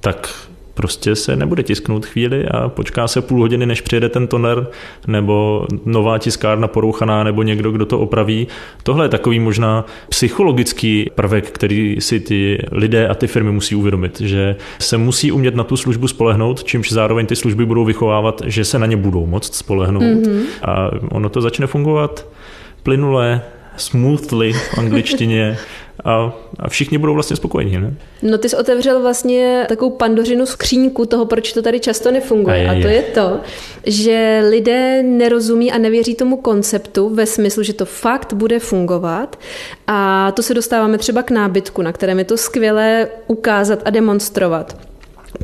tak 0.00 0.48
prostě 0.74 1.16
se 1.16 1.36
nebude 1.36 1.62
tisknout 1.62 2.06
chvíli 2.06 2.46
a 2.48 2.68
počká 2.68 3.08
se 3.08 3.22
půl 3.22 3.40
hodiny, 3.40 3.66
než 3.66 3.80
přijede 3.80 4.08
ten 4.08 4.26
toner, 4.26 4.66
nebo 5.06 5.66
nová 5.84 6.18
tiskárna 6.18 6.68
porouchaná, 6.68 7.24
nebo 7.24 7.42
někdo, 7.42 7.70
kdo 7.70 7.86
to 7.86 8.00
opraví. 8.00 8.48
Tohle 8.82 9.04
je 9.04 9.08
takový 9.08 9.40
možná 9.40 9.84
psychologický 10.08 11.10
prvek, 11.14 11.50
který 11.50 11.96
si 11.98 12.20
ty 12.20 12.58
lidé 12.72 13.08
a 13.08 13.14
ty 13.14 13.26
firmy 13.26 13.52
musí 13.52 13.74
uvědomit, 13.74 14.20
že 14.20 14.56
se 14.78 14.98
musí 14.98 15.32
umět 15.32 15.54
na 15.54 15.64
tu 15.64 15.76
službu 15.76 16.08
spolehnout, 16.08 16.64
čímž 16.64 16.92
zároveň 16.92 17.26
ty 17.26 17.36
služby 17.36 17.66
budou 17.66 17.84
vychovávat, 17.84 18.42
že 18.46 18.64
se 18.64 18.78
na 18.78 18.86
ně 18.86 18.96
budou 18.96 19.26
moct 19.26 19.54
spolehnout 19.54 20.02
mm-hmm. 20.02 20.42
a 20.62 20.90
ono 21.10 21.28
to 21.28 21.40
začne 21.40 21.66
fungovat 21.66 22.26
plynule, 22.82 23.42
smoothly 23.76 24.52
v 24.52 24.78
angličtině 24.78 25.58
a, 26.04 26.36
a 26.58 26.68
všichni 26.68 26.98
budou 26.98 27.14
vlastně 27.14 27.36
spokojení. 27.36 27.78
Ne? 27.78 27.94
No 28.22 28.38
ty 28.38 28.48
jsi 28.48 28.56
otevřel 28.56 29.02
vlastně 29.02 29.64
takovou 29.68 29.90
pandořinu 29.90 30.46
skříňku 30.46 31.06
toho, 31.06 31.26
proč 31.26 31.52
to 31.52 31.62
tady 31.62 31.80
často 31.80 32.10
nefunguje. 32.10 32.68
A, 32.68 32.72
je, 32.72 32.78
a 32.78 32.82
to 32.82 32.88
je 32.88 33.02
to, 33.02 33.40
že 33.86 34.42
lidé 34.50 35.02
nerozumí 35.02 35.72
a 35.72 35.78
nevěří 35.78 36.14
tomu 36.14 36.36
konceptu 36.36 37.08
ve 37.08 37.26
smyslu, 37.26 37.62
že 37.62 37.72
to 37.72 37.84
fakt 37.84 38.32
bude 38.32 38.58
fungovat. 38.58 39.38
A 39.86 40.32
to 40.32 40.42
se 40.42 40.54
dostáváme 40.54 40.98
třeba 40.98 41.22
k 41.22 41.30
nábytku, 41.30 41.82
na 41.82 41.92
kterém 41.92 42.18
je 42.18 42.24
to 42.24 42.36
skvělé 42.36 43.08
ukázat 43.26 43.82
a 43.84 43.90
demonstrovat. 43.90 44.76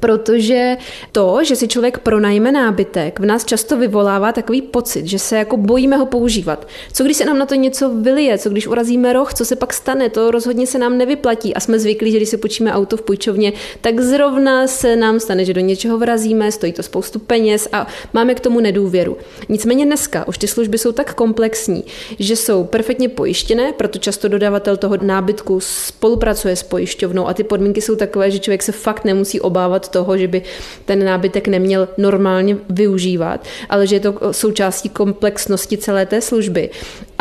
Protože 0.01 0.77
to, 1.13 1.39
že 1.43 1.57
si 1.57 1.69
člověk 1.69 1.99
pronajme 1.99 2.53
nábytek, 2.53 3.21
v 3.21 3.25
nás 3.25 3.45
často 3.45 3.77
vyvolává 3.77 4.33
takový 4.33 4.63
pocit, 4.63 5.07
že 5.07 5.19
se 5.19 5.37
jako 5.37 5.57
bojíme 5.57 5.97
ho 5.97 6.07
používat. 6.07 6.69
Co 6.93 7.05
když 7.05 7.17
se 7.17 7.25
nám 7.25 7.39
na 7.39 7.47
to 7.47 7.55
něco 7.55 7.91
vylije, 7.91 8.39
co 8.39 8.51
když 8.51 8.67
urazíme 8.67 9.13
roh, 9.13 9.35
co 9.35 9.45
se 9.45 9.57
pak 9.57 9.73
stane, 9.73 10.11
to 10.11 10.31
rozhodně 10.31 10.67
se 10.67 10.79
nám 10.79 10.99
nevyplatí 10.99 11.55
a 11.55 11.61
jsme 11.61 11.79
zvyklí, 11.79 12.11
že 12.11 12.17
když 12.17 12.29
si 12.29 12.37
počíme 12.37 12.73
auto 12.73 12.97
v 12.97 13.03
půjčovně, 13.03 13.53
tak 13.81 14.01
zrovna 14.01 14.67
se 14.67 14.97
nám 14.97 15.21
stane, 15.21 15.45
že 15.45 15.55
do 15.55 15.61
něčeho 15.61 15.99
vrazíme, 15.99 16.53
stojí 16.53 16.73
to 16.73 16.83
spoustu 16.83 17.19
peněz 17.19 17.69
a 17.73 17.87
máme 18.13 18.35
k 18.35 18.41
tomu 18.41 18.61
nedůvěru. 18.61 19.17
Nicméně 19.49 19.87
dneska 19.87 20.29
už 20.29 20.39
ty 20.39 20.49
služby 20.49 20.79
jsou 20.79 20.93
tak 20.93 21.15
komplexní, 21.15 21.85
že 22.19 22.37
jsou 22.37 22.65
perfektně 22.65 23.09
pojištěné, 23.09 23.73
proto 23.73 23.99
často 23.99 24.29
dodavatel 24.29 24.77
toho 24.77 24.97
nábytku 25.03 25.61
spolupracuje 25.61 26.57
s 26.57 26.63
pojišťovnou 26.63 27.29
a 27.29 27.35
ty 27.35 27.45
podmínky 27.45 27.83
jsou 27.83 27.97
takové, 27.97 28.31
že 28.31 28.39
člověk 28.39 28.63
se 28.63 28.73
fakt 28.73 29.05
nemusí 29.05 29.41
obávat 29.41 29.80
obávat 29.81 29.89
toho, 29.89 30.19
že 30.19 30.29
by 30.29 30.43
ten 30.85 31.05
nábytek 31.05 31.49
neměl 31.49 31.89
normálně 31.99 32.57
využívat, 32.69 33.45
ale 33.69 33.87
že 33.87 33.97
je 33.97 34.01
to 34.01 34.33
součástí 34.33 34.89
komplexnosti 34.89 35.77
celé 35.79 36.07
té 36.07 36.21
služby. 36.21 36.71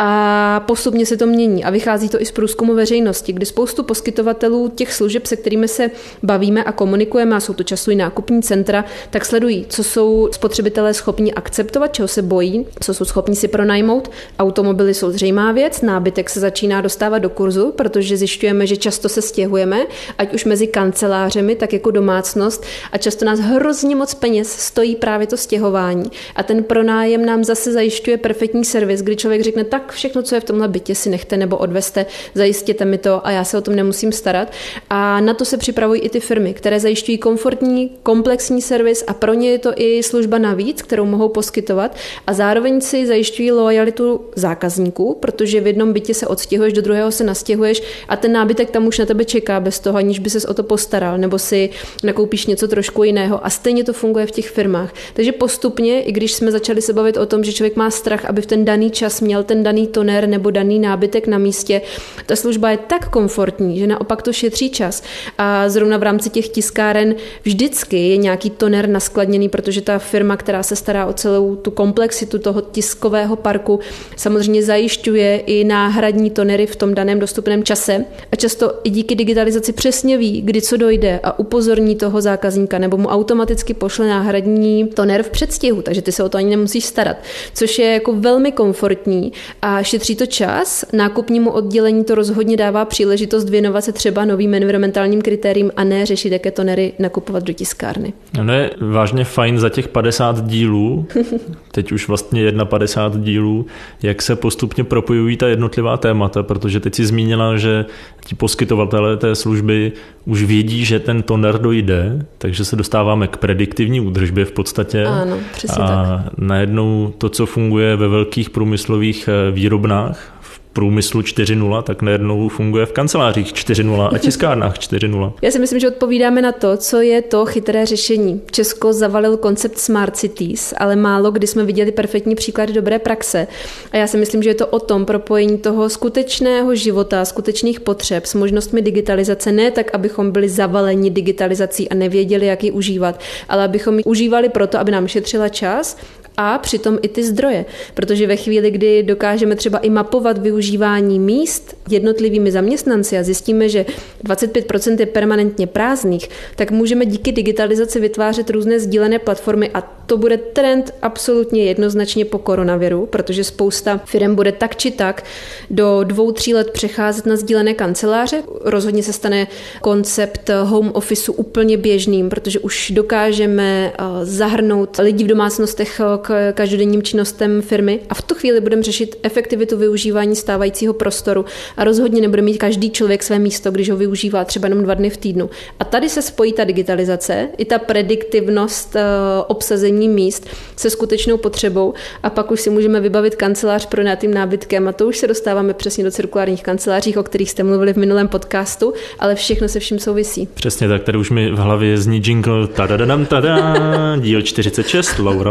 A 0.02 0.60
postupně 0.66 1.06
se 1.06 1.16
to 1.16 1.26
mění 1.26 1.64
a 1.64 1.70
vychází 1.70 2.08
to 2.08 2.22
i 2.22 2.26
z 2.26 2.32
průzkumu 2.32 2.74
veřejnosti, 2.74 3.32
kdy 3.32 3.46
spoustu 3.46 3.82
poskytovatelů 3.82 4.68
těch 4.68 4.92
služeb, 4.92 5.26
se 5.26 5.36
kterými 5.36 5.68
se 5.68 5.90
bavíme 6.22 6.64
a 6.64 6.72
komunikujeme, 6.72 7.36
a 7.36 7.40
jsou 7.40 7.54
to 7.54 7.62
často 7.62 7.90
i 7.90 7.94
nákupní 7.94 8.42
centra, 8.42 8.84
tak 9.10 9.24
sledují, 9.24 9.66
co 9.68 9.84
jsou 9.84 10.28
spotřebitelé 10.32 10.94
schopni 10.94 11.34
akceptovat, 11.34 11.94
čeho 11.94 12.08
se 12.08 12.22
bojí, 12.22 12.66
co 12.80 12.94
jsou 12.94 13.04
schopni 13.04 13.36
si 13.36 13.48
pronajmout. 13.48 14.10
Automobily 14.38 14.94
jsou 14.94 15.10
zřejmá 15.10 15.52
věc, 15.52 15.80
nábytek 15.80 16.30
se 16.30 16.40
začíná 16.40 16.80
dostávat 16.80 17.18
do 17.18 17.30
kurzu, 17.30 17.72
protože 17.72 18.16
zjišťujeme, 18.16 18.66
že 18.66 18.76
často 18.76 19.08
se 19.08 19.22
stěhujeme, 19.22 19.86
ať 20.18 20.34
už 20.34 20.44
mezi 20.44 20.66
kancelářemi, 20.66 21.56
tak 21.56 21.72
jako 21.72 21.90
domácnost 21.90 22.64
a 22.92 22.98
často 22.98 23.24
nás 23.24 23.38
hrozně 23.38 23.96
moc 23.96 24.14
peněz 24.14 24.52
stojí 24.52 24.96
právě 24.96 25.26
to 25.26 25.36
stěhování. 25.36 26.10
A 26.36 26.42
ten 26.42 26.64
pronájem 26.64 27.26
nám 27.26 27.44
zase 27.44 27.72
zajišťuje 27.72 28.16
perfektní 28.16 28.64
servis, 28.64 29.02
kdy 29.02 29.16
člověk 29.16 29.42
řekne, 29.42 29.64
tak 29.64 29.89
všechno, 29.92 30.22
co 30.22 30.34
je 30.34 30.40
v 30.40 30.44
tomhle 30.44 30.68
bytě, 30.68 30.94
si 30.94 31.10
nechte 31.10 31.36
nebo 31.36 31.56
odveste, 31.56 32.06
zajistěte 32.34 32.84
mi 32.84 32.98
to 32.98 33.26
a 33.26 33.30
já 33.30 33.44
se 33.44 33.58
o 33.58 33.60
tom 33.60 33.76
nemusím 33.76 34.12
starat. 34.12 34.52
A 34.90 35.20
na 35.20 35.34
to 35.34 35.44
se 35.44 35.56
připravují 35.56 36.00
i 36.00 36.08
ty 36.08 36.20
firmy, 36.20 36.54
které 36.54 36.80
zajišťují 36.80 37.18
komfortní, 37.18 37.90
komplexní 38.02 38.62
servis 38.62 39.04
a 39.06 39.14
pro 39.14 39.34
ně 39.34 39.50
je 39.50 39.58
to 39.58 39.72
i 39.76 40.02
služba 40.02 40.38
navíc, 40.38 40.82
kterou 40.82 41.04
mohou 41.04 41.28
poskytovat 41.28 41.96
a 42.26 42.32
zároveň 42.32 42.80
si 42.80 43.06
zajišťují 43.06 43.52
lojalitu 43.52 44.20
zákazníků, 44.36 45.14
protože 45.20 45.60
v 45.60 45.66
jednom 45.66 45.92
bytě 45.92 46.14
se 46.14 46.26
odstěhuješ, 46.26 46.72
do 46.72 46.82
druhého 46.82 47.12
se 47.12 47.24
nastěhuješ 47.24 47.82
a 48.08 48.16
ten 48.16 48.32
nábytek 48.32 48.70
tam 48.70 48.86
už 48.86 48.98
na 48.98 49.06
tebe 49.06 49.24
čeká 49.24 49.60
bez 49.60 49.80
toho, 49.80 49.98
aniž 49.98 50.18
by 50.18 50.30
ses 50.30 50.44
o 50.44 50.54
to 50.54 50.62
postaral, 50.62 51.18
nebo 51.18 51.38
si 51.38 51.70
nakoupíš 52.04 52.30
koupíš 52.30 52.46
něco 52.46 52.68
trošku 52.68 53.04
jiného 53.04 53.46
a 53.46 53.50
stejně 53.50 53.84
to 53.84 53.92
funguje 53.92 54.26
v 54.26 54.30
těch 54.30 54.50
firmách. 54.50 54.94
Takže 55.14 55.32
postupně, 55.32 56.02
i 56.02 56.12
když 56.12 56.32
jsme 56.32 56.50
začali 56.50 56.82
se 56.82 56.92
bavit 56.92 57.16
o 57.16 57.26
tom, 57.26 57.44
že 57.44 57.52
člověk 57.52 57.76
má 57.76 57.90
strach, 57.90 58.24
aby 58.24 58.42
v 58.42 58.46
ten 58.46 58.64
daný 58.64 58.90
čas 58.90 59.20
měl 59.20 59.44
ten 59.44 59.62
daný 59.62 59.79
toner 59.86 60.28
nebo 60.28 60.50
daný 60.50 60.78
nábytek 60.78 61.26
na 61.26 61.38
místě, 61.38 61.82
ta 62.26 62.36
služba 62.36 62.70
je 62.70 62.76
tak 62.76 63.08
komfortní, 63.08 63.78
že 63.78 63.86
naopak 63.86 64.22
to 64.22 64.32
šetří 64.32 64.70
čas. 64.70 65.02
A 65.38 65.68
zrovna 65.68 65.96
v 65.96 66.02
rámci 66.02 66.30
těch 66.30 66.48
tiskáren 66.48 67.14
vždycky 67.42 68.08
je 68.08 68.16
nějaký 68.16 68.50
toner 68.50 68.88
naskladněný, 68.88 69.48
protože 69.48 69.80
ta 69.80 69.98
firma, 69.98 70.36
která 70.36 70.62
se 70.62 70.76
stará 70.76 71.06
o 71.06 71.12
celou 71.12 71.56
tu 71.56 71.70
komplexitu 71.70 72.38
toho 72.38 72.60
tiskového 72.60 73.36
parku, 73.36 73.80
samozřejmě 74.16 74.62
zajišťuje 74.62 75.38
i 75.38 75.64
náhradní 75.64 76.30
tonery 76.30 76.66
v 76.66 76.76
tom 76.76 76.94
daném 76.94 77.18
dostupném 77.18 77.64
čase. 77.64 78.04
A 78.32 78.36
často 78.36 78.74
i 78.84 78.90
díky 78.90 79.14
digitalizaci 79.14 79.72
přesně 79.72 80.18
ví, 80.18 80.42
kdy 80.42 80.62
co 80.62 80.76
dojde 80.76 81.20
a 81.22 81.38
upozorní 81.38 81.96
toho 81.96 82.20
zákazníka 82.20 82.78
nebo 82.78 82.96
mu 82.96 83.08
automaticky 83.08 83.74
pošle 83.74 84.08
náhradní 84.08 84.86
toner 84.86 85.22
v 85.22 85.30
předstihu, 85.30 85.82
takže 85.82 86.02
ty 86.02 86.12
se 86.12 86.24
o 86.24 86.28
to 86.28 86.38
ani 86.38 86.50
nemusíš 86.50 86.84
starat, 86.84 87.16
což 87.54 87.78
je 87.78 87.92
jako 87.92 88.12
velmi 88.12 88.52
komfortní 88.52 89.32
a 89.62 89.69
šetří 89.82 90.16
to 90.16 90.26
čas. 90.26 90.84
Nákupnímu 90.92 91.50
oddělení 91.50 92.04
to 92.04 92.14
rozhodně 92.14 92.56
dává 92.56 92.84
příležitost 92.84 93.48
věnovat 93.48 93.84
se 93.84 93.92
třeba 93.92 94.24
novým 94.24 94.54
environmentálním 94.54 95.22
kritériím 95.22 95.70
a 95.76 95.84
ne 95.84 96.06
řešit, 96.06 96.32
jaké 96.32 96.50
tonery 96.50 96.92
nakupovat 96.98 97.42
do 97.42 97.52
tiskárny. 97.52 98.12
No 98.42 98.52
je 98.52 98.70
vážně 98.80 99.24
fajn 99.24 99.58
za 99.58 99.68
těch 99.68 99.88
50 99.88 100.46
dílů, 100.46 101.06
teď 101.72 101.92
už 101.92 102.08
vlastně 102.08 102.52
51 102.64 103.24
dílů, 103.24 103.66
jak 104.02 104.22
se 104.22 104.36
postupně 104.36 104.84
propojují 104.84 105.36
ta 105.36 105.48
jednotlivá 105.48 105.96
témata, 105.96 106.42
protože 106.42 106.80
teď 106.80 106.94
si 106.94 107.06
zmínila, 107.06 107.56
že 107.56 107.86
ti 108.26 108.34
poskytovatelé 108.34 109.16
té 109.16 109.34
služby 109.34 109.92
už 110.24 110.42
vědí, 110.42 110.84
že 110.84 111.00
ten 111.00 111.22
toner 111.22 111.58
dojde, 111.58 112.26
takže 112.38 112.64
se 112.64 112.76
dostáváme 112.76 113.28
k 113.28 113.36
prediktivní 113.36 114.00
údržbě 114.00 114.44
v 114.44 114.52
podstatě. 114.52 115.04
Ano, 115.04 115.38
přesně 115.54 115.84
a 115.84 115.86
tak. 115.86 116.32
najednou 116.38 117.12
to, 117.18 117.28
co 117.28 117.46
funguje 117.46 117.96
ve 117.96 118.08
velkých 118.08 118.50
průmyslových 118.50 119.28
výrobnách, 119.60 120.40
průmyslu 120.72 121.20
4.0, 121.20 121.82
tak 121.82 122.02
najednou 122.02 122.48
funguje 122.48 122.86
v 122.86 122.92
kancelářích 122.92 123.52
4.0 123.52 124.14
a 124.14 124.18
tiskárnách 124.18 124.78
4.0. 124.78 125.32
Já 125.42 125.50
si 125.50 125.58
myslím, 125.58 125.80
že 125.80 125.88
odpovídáme 125.88 126.42
na 126.42 126.52
to, 126.52 126.76
co 126.76 127.00
je 127.00 127.22
to 127.22 127.46
chytré 127.46 127.86
řešení. 127.86 128.40
Česko 128.50 128.92
zavalil 128.92 129.36
koncept 129.36 129.78
Smart 129.78 130.16
Cities, 130.16 130.74
ale 130.76 130.96
málo 130.96 131.30
kdy 131.30 131.46
jsme 131.46 131.64
viděli 131.64 131.92
perfektní 131.92 132.34
příklady 132.34 132.72
dobré 132.72 132.98
praxe. 132.98 133.46
A 133.92 133.96
já 133.96 134.06
si 134.06 134.16
myslím, 134.16 134.42
že 134.42 134.50
je 134.50 134.54
to 134.54 134.66
o 134.66 134.78
tom 134.78 135.04
propojení 135.04 135.58
toho 135.58 135.88
skutečného 135.88 136.74
života, 136.74 137.24
skutečných 137.24 137.80
potřeb 137.80 138.26
s 138.26 138.34
možnostmi 138.34 138.82
digitalizace, 138.82 139.52
ne 139.52 139.70
tak, 139.70 139.94
abychom 139.94 140.30
byli 140.30 140.48
zavaleni 140.48 141.10
digitalizací 141.10 141.88
a 141.88 141.94
nevěděli, 141.94 142.46
jak 142.46 142.64
ji 142.64 142.70
užívat, 142.70 143.20
ale 143.48 143.64
abychom 143.64 143.98
ji 143.98 144.04
užívali 144.04 144.48
proto, 144.48 144.78
aby 144.78 144.92
nám 144.92 145.08
šetřila 145.08 145.48
čas 145.48 145.96
a 146.40 146.58
přitom 146.58 146.98
i 147.02 147.08
ty 147.08 147.24
zdroje. 147.24 147.64
Protože 147.94 148.26
ve 148.26 148.36
chvíli, 148.36 148.70
kdy 148.70 149.02
dokážeme 149.02 149.56
třeba 149.56 149.78
i 149.78 149.90
mapovat 149.90 150.38
využívání 150.38 151.18
míst 151.18 151.76
jednotlivými 151.90 152.52
zaměstnanci 152.52 153.18
a 153.18 153.22
zjistíme, 153.22 153.68
že 153.68 153.86
25% 154.24 155.00
je 155.00 155.06
permanentně 155.06 155.66
prázdných, 155.66 156.28
tak 156.56 156.70
můžeme 156.70 157.06
díky 157.06 157.32
digitalizaci 157.32 158.00
vytvářet 158.00 158.50
různé 158.50 158.80
sdílené 158.80 159.18
platformy 159.18 159.70
a 159.74 159.80
to 160.06 160.16
bude 160.16 160.36
trend 160.36 160.94
absolutně 161.02 161.64
jednoznačně 161.64 162.24
po 162.24 162.38
koronaviru, 162.38 163.06
protože 163.06 163.44
spousta 163.44 164.00
firm 164.04 164.34
bude 164.34 164.52
tak 164.52 164.76
či 164.76 164.90
tak 164.90 165.24
do 165.70 166.04
dvou, 166.04 166.32
tří 166.32 166.54
let 166.54 166.70
přecházet 166.70 167.26
na 167.26 167.36
sdílené 167.36 167.74
kanceláře. 167.74 168.42
Rozhodně 168.64 169.02
se 169.02 169.12
stane 169.12 169.46
koncept 169.80 170.50
home 170.64 170.90
officeu 170.94 171.32
úplně 171.32 171.76
běžným, 171.76 172.28
protože 172.28 172.58
už 172.58 172.90
dokážeme 172.90 173.92
eh, 173.92 174.04
zahrnout 174.22 174.96
lidi 174.98 175.24
v 175.24 175.26
domácnostech 175.26 176.00
k 176.22 176.29
každodenním 176.52 177.02
činnostem 177.02 177.62
firmy 177.62 178.00
a 178.08 178.14
v 178.14 178.22
tu 178.22 178.34
chvíli 178.34 178.60
budeme 178.60 178.82
řešit 178.82 179.16
efektivitu 179.22 179.76
využívání 179.76 180.36
stávajícího 180.36 180.94
prostoru. 180.94 181.44
A 181.76 181.84
rozhodně 181.84 182.20
nebude 182.20 182.42
mít 182.42 182.58
každý 182.58 182.90
člověk 182.90 183.22
své 183.22 183.38
místo, 183.38 183.70
když 183.70 183.90
ho 183.90 183.96
využívá 183.96 184.44
třeba 184.44 184.68
jenom 184.68 184.84
dva 184.84 184.94
dny 184.94 185.10
v 185.10 185.16
týdnu. 185.16 185.50
A 185.80 185.84
tady 185.84 186.08
se 186.08 186.22
spojí 186.22 186.52
ta 186.52 186.64
digitalizace, 186.64 187.48
i 187.58 187.64
ta 187.64 187.78
prediktivnost 187.78 188.96
eh, 188.96 189.02
obsazení 189.46 190.08
míst 190.08 190.46
se 190.76 190.90
skutečnou 190.90 191.36
potřebou. 191.36 191.94
A 192.22 192.30
pak 192.30 192.50
už 192.50 192.60
si 192.60 192.70
můžeme 192.70 193.00
vybavit 193.00 193.36
kancelář 193.36 193.86
pro 193.86 194.00
pronátým 194.00 194.34
nábytkem. 194.34 194.88
A 194.88 194.92
to 194.92 195.06
už 195.06 195.18
se 195.18 195.26
dostáváme 195.26 195.74
přesně 195.74 196.04
do 196.04 196.10
cirkulárních 196.10 196.62
kanceláří, 196.62 197.16
o 197.16 197.22
kterých 197.22 197.50
jste 197.50 197.62
mluvili 197.62 197.92
v 197.92 197.96
minulém 197.96 198.28
podcastu, 198.28 198.92
ale 199.18 199.34
všechno 199.34 199.68
se 199.68 199.80
vším 199.80 199.98
souvisí. 199.98 200.48
Přesně 200.54 200.88
tak, 200.88 201.02
tady 201.02 201.18
už 201.18 201.30
mi 201.30 201.50
v 201.50 201.56
hlavě 201.56 201.98
zní 201.98 202.22
jingle. 202.24 202.66
Tadadadam 202.66 203.26
tada, 203.26 203.76
díl 204.16 204.42
46, 204.42 205.18
Laura 205.18 205.50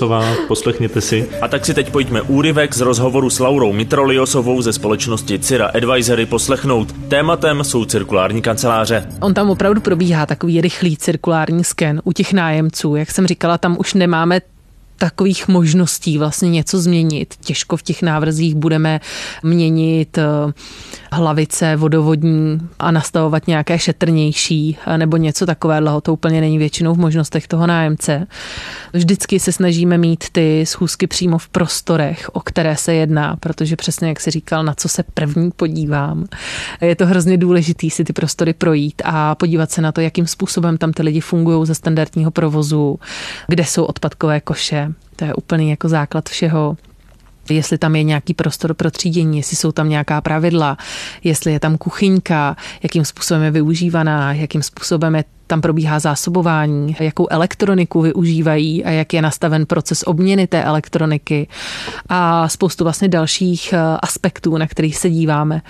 Mitroliosová, 0.00 0.46
poslechněte 0.48 1.00
si. 1.00 1.28
A 1.40 1.48
tak 1.48 1.66
si 1.66 1.74
teď 1.74 1.90
pojďme 1.90 2.22
úryvek 2.22 2.74
z 2.74 2.80
rozhovoru 2.80 3.30
s 3.30 3.38
Laurou 3.38 3.72
Mitroliosovou 3.72 4.62
ze 4.62 4.72
společnosti 4.72 5.38
Cira 5.38 5.66
Advisory 5.66 6.26
poslechnout. 6.26 6.94
Tématem 7.08 7.64
jsou 7.64 7.84
cirkulární 7.84 8.42
kanceláře. 8.42 9.06
On 9.20 9.34
tam 9.34 9.50
opravdu 9.50 9.80
probíhá 9.80 10.26
takový 10.26 10.60
rychlý 10.60 10.96
cirkulární 10.96 11.64
sken 11.64 12.00
u 12.04 12.12
těch 12.12 12.32
nájemců. 12.32 12.96
Jak 12.96 13.10
jsem 13.10 13.26
říkala, 13.26 13.58
tam 13.58 13.76
už 13.78 13.94
nemáme 13.94 14.40
takových 15.00 15.48
možností 15.48 16.18
vlastně 16.18 16.50
něco 16.50 16.80
změnit. 16.80 17.34
Těžko 17.40 17.76
v 17.76 17.82
těch 17.82 18.02
návrzích 18.02 18.54
budeme 18.54 19.00
měnit 19.42 20.18
eh, 20.18 20.24
hlavice 21.12 21.76
vodovodní 21.76 22.60
a 22.78 22.90
nastavovat 22.90 23.46
nějaké 23.46 23.78
šetrnější 23.78 24.78
eh, 24.86 24.98
nebo 24.98 25.16
něco 25.16 25.46
takového. 25.46 26.00
To 26.00 26.12
úplně 26.12 26.40
není 26.40 26.58
většinou 26.58 26.94
v 26.94 26.98
možnostech 26.98 27.48
toho 27.48 27.66
nájemce. 27.66 28.26
Vždycky 28.92 29.40
se 29.40 29.52
snažíme 29.52 29.98
mít 29.98 30.24
ty 30.32 30.66
schůzky 30.66 31.06
přímo 31.06 31.38
v 31.38 31.48
prostorech, 31.48 32.30
o 32.32 32.40
které 32.40 32.76
se 32.76 32.94
jedná, 32.94 33.36
protože 33.36 33.76
přesně 33.76 34.08
jak 34.08 34.20
si 34.20 34.30
říkal, 34.30 34.64
na 34.64 34.74
co 34.74 34.88
se 34.88 35.02
první 35.02 35.50
podívám. 35.50 36.24
Je 36.80 36.96
to 36.96 37.06
hrozně 37.06 37.36
důležité 37.36 37.90
si 37.90 38.04
ty 38.04 38.12
prostory 38.12 38.52
projít 38.52 39.02
a 39.04 39.34
podívat 39.34 39.70
se 39.70 39.80
na 39.82 39.92
to, 39.92 40.00
jakým 40.00 40.26
způsobem 40.26 40.78
tam 40.78 40.92
ty 40.92 41.02
lidi 41.02 41.20
fungují 41.20 41.66
ze 41.66 41.74
standardního 41.74 42.30
provozu, 42.30 42.98
kde 43.48 43.64
jsou 43.64 43.84
odpadkové 43.84 44.40
koše, 44.40 44.89
to 45.16 45.24
je 45.24 45.34
úplný 45.34 45.70
jako 45.70 45.88
základ 45.88 46.28
všeho. 46.28 46.76
Jestli 47.50 47.78
tam 47.78 47.96
je 47.96 48.02
nějaký 48.02 48.34
prostor 48.34 48.74
pro 48.74 48.90
třídění, 48.90 49.38
jestli 49.38 49.56
jsou 49.56 49.72
tam 49.72 49.88
nějaká 49.88 50.20
pravidla, 50.20 50.78
jestli 51.24 51.52
je 51.52 51.60
tam 51.60 51.78
kuchyňka, 51.78 52.56
jakým 52.82 53.04
způsobem 53.04 53.42
je 53.42 53.50
využívaná, 53.50 54.32
jakým 54.32 54.62
způsobem 54.62 55.14
je 55.14 55.24
tam 55.50 55.60
probíhá 55.60 55.98
zásobování, 55.98 56.96
jakou 57.00 57.26
elektroniku 57.30 58.00
využívají 58.00 58.84
a 58.84 58.90
jak 58.90 59.14
je 59.14 59.22
nastaven 59.22 59.66
proces 59.66 60.02
obměny 60.06 60.46
té 60.46 60.64
elektroniky 60.64 61.48
a 62.08 62.48
spoustu 62.48 62.84
vlastně 62.84 63.08
dalších 63.08 63.72
eh, 63.72 63.78
aspektů, 64.02 64.56
na 64.56 64.66
kterých 64.66 64.96
se 64.96 65.10
díváme. 65.10 65.62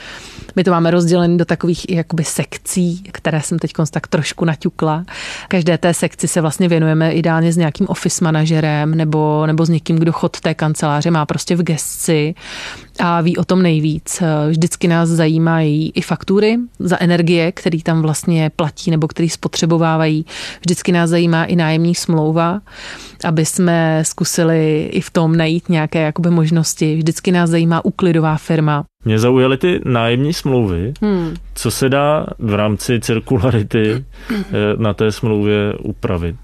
My 0.57 0.65
to 0.65 0.71
máme 0.71 0.91
rozdělené 0.91 1.37
do 1.37 1.45
takových 1.45 1.91
jakoby 1.91 2.25
sekcí, 2.25 3.03
které 3.13 3.43
jsem 3.43 3.59
teď 3.59 3.73
tak 3.91 4.07
trošku 4.07 4.45
naťukla. 4.45 5.05
Každé 5.49 5.79
té 5.79 5.95
sekci 5.95 6.29
se 6.29 6.41
vlastně 6.41 6.69
věnujeme 6.69 7.13
ideálně 7.13 7.53
s 7.53 7.57
nějakým 7.57 7.87
office 7.89 8.25
manažerem 8.25 8.95
nebo, 8.95 9.47
nebo 9.47 9.67
s 9.67 9.69
někým, 9.69 9.97
kdo 9.97 10.13
chod 10.13 10.41
té 10.41 10.55
kanceláře 10.55 11.11
má 11.11 11.27
prostě 11.27 11.57
v 11.57 11.63
gestci 11.63 12.35
a 13.01 13.21
ví 13.21 13.37
o 13.37 13.45
tom 13.45 13.63
nejvíc. 13.63 14.23
Vždycky 14.49 14.89
nás 14.89 15.09
zajímají 15.09 15.93
i 15.95 16.01
faktury 16.01 16.59
za 16.79 16.97
energie, 17.01 17.53
který 17.53 17.83
tam 17.83 18.03
vlastně 18.03 18.51
platí 18.57 18.91
nebo 18.91 19.09
který 19.09 19.29
spotřebovávají. 19.29 20.27
Vždycky 20.61 20.93
nás 20.93 21.11
zajímá 21.11 21.45
i 21.45 21.57
nájemní 21.57 21.95
smlouva, 21.95 22.61
aby 23.25 23.47
jsme 23.47 24.03
zkusili 24.05 24.91
i 24.93 25.01
v 25.01 25.11
tom 25.11 25.37
najít 25.37 25.69
nějaké 25.69 26.03
jakoby 26.03 26.31
možnosti. 26.31 26.97
Vždycky 26.97 27.33
nás 27.33 27.51
zajímá 27.51 27.85
uklidová 27.85 28.37
firma. 28.37 28.85
Mě 29.05 29.19
zaujaly 29.19 29.57
ty 29.57 29.81
nájemní 29.85 30.33
smlouvy. 30.33 30.93
Hmm. 31.03 31.35
Co 31.55 31.71
se 31.71 31.89
dá 31.89 32.27
v 32.39 32.55
rámci 32.55 33.01
cirkularity 33.01 34.05
eh, 34.31 34.43
na 34.77 34.95
té 34.95 35.13
smlouvě 35.13 35.75
upravit? 35.83 36.37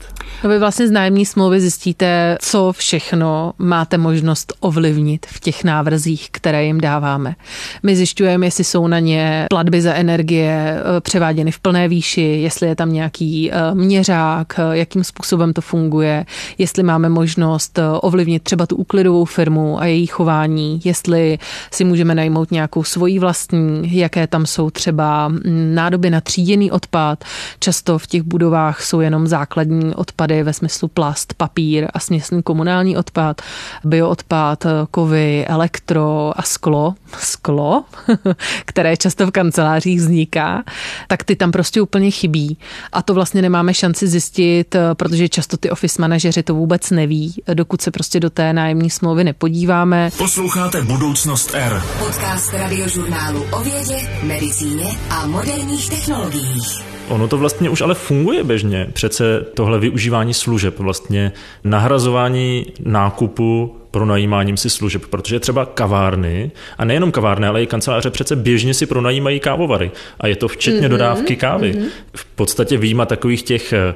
No 0.45 0.51
vy 0.51 0.59
vlastně 0.59 0.89
z 0.89 0.91
nájemní 0.91 1.27
smlouvy 1.27 1.61
zjistíte, 1.61 2.39
co 2.41 2.73
všechno 2.73 3.53
máte 3.59 3.99
možnost 3.99 4.53
ovlivnit 4.61 5.27
v 5.27 5.41
těch 5.41 5.65
návrzích, 5.65 6.29
které 6.31 6.65
jim 6.65 6.81
dáváme. 6.81 7.35
My 7.83 7.97
zjišťujeme, 7.97 8.47
jestli 8.47 8.65
jsou 8.65 8.87
na 8.87 8.99
ně 8.99 9.47
platby 9.51 9.83
za 9.83 9.95
energie 9.95 10.79
eh, 10.79 11.01
převáděny 11.01 11.51
v 11.51 11.61
plné 11.61 11.89
výši, 11.89 12.23
jestli 12.23 12.69
je 12.69 12.77
tam 12.77 12.93
nějaký 12.93 13.53
eh, 13.53 13.75
měřák, 13.75 14.61
jakým 14.73 15.05
způsobem 15.05 15.53
to 15.53 15.61
funguje, 15.61 16.27
jestli 16.59 16.83
máme 16.83 17.09
možnost 17.09 17.79
ovlivnit 18.01 18.43
třeba 18.43 18.67
tu 18.67 18.77
úklidovou 18.77 19.25
firmu 19.25 19.81
a 19.81 19.87
její 19.87 20.07
chování, 20.07 20.81
jestli 20.85 21.39
si 21.73 21.85
můžeme 21.85 22.15
najmout 22.15 22.46
nějakou 22.51 22.85
svoji 22.85 23.19
vlastní, 23.19 23.99
jaké 23.99 24.27
tam 24.27 24.47
jsou 24.47 24.71
třeba 24.71 25.33
nádoby 25.75 26.11
na 26.11 26.21
tříděný 26.21 26.71
odpad. 26.71 27.25
Často 27.59 27.99
v 27.99 28.07
těch 28.07 28.23
budovách 28.23 28.83
jsou 28.83 29.01
jenom 29.01 29.27
základní 29.27 29.95
odpady 29.95 30.43
ve 30.43 30.53
smyslu 30.53 30.89
plast, 30.89 31.35
papír 31.35 31.89
a 31.95 32.01
směsný 32.01 32.43
komunální 32.43 32.97
odpad, 32.97 33.43
bioodpad, 33.85 34.67
kovy, 34.91 35.47
elektro 35.47 36.33
a 36.37 36.43
sklo. 36.43 36.95
Sklo, 37.19 37.85
které 38.65 38.97
často 38.97 39.27
v 39.27 39.31
kancelářích 39.31 40.01
vzniká, 40.01 40.65
tak 41.09 41.25
ty 41.25 41.37
tam 41.37 41.53
prostě 41.53 41.81
úplně 41.81 42.11
chybí. 42.11 42.59
A 42.93 43.03
to 43.03 43.15
vlastně 43.15 43.43
nemáme 43.43 43.75
šanci 43.75 44.09
zjistit, 44.09 44.77
protože 44.95 45.29
často 45.29 45.57
ty 45.57 45.71
office 45.71 46.03
manažeři 46.03 46.43
to 46.43 46.55
vůbec 46.55 46.91
neví, 46.91 47.35
dokud 47.55 47.83
se 47.83 47.91
prostě 47.91 48.21
do 48.21 48.31
té 48.31 48.53
nájemní 48.53 48.91
smlouvy 48.91 49.25
nepodíváme. 49.25 50.11
Posloucháte 50.19 50.83
Budoucnost 50.83 51.51
R. 51.55 51.83
Podcast 51.99 52.36
radiožurnálu 52.37 53.45
o 53.53 53.61
vědě, 53.61 53.97
medicíně 54.23 54.85
a 55.11 55.27
moderních 55.27 55.91
technologiích. 55.91 56.85
Ono 57.09 57.29
to 57.29 57.39
vlastně 57.39 57.71
už 57.71 57.81
ale 57.81 57.95
funguje 57.95 58.45
běžně. 58.45 58.89
Přece 58.93 59.47
tohle 59.55 59.79
využívání 59.79 60.35
služeb, 60.35 60.79
vlastně 60.79 61.33
nahrazování 61.65 62.67
nákupu 62.85 63.77
pronajímáním 63.91 64.57
si 64.57 64.71
služeb, 64.71 65.07
protože 65.11 65.41
třeba 65.41 65.67
kavárny, 65.67 66.51
a 66.79 66.85
nejenom 66.85 67.13
kavárny, 67.13 67.47
ale 67.47 67.63
i 67.63 67.67
kanceláře 67.67 68.11
přece 68.11 68.37
běžně 68.37 68.75
si 68.75 68.87
pronajímají 68.87 69.41
kávovary. 69.41 69.91
A 70.21 70.27
je 70.27 70.37
to 70.37 70.49
včetně 70.49 70.81
mm-hmm. 70.81 70.91
dodávky 70.91 71.37
kávy. 71.37 71.73
Mm-hmm. 71.73 71.89
V 72.17 72.25
podstatě 72.25 72.77
výjima 72.77 73.07
takových 73.07 73.43
těch 73.43 73.73
eh, 73.73 73.95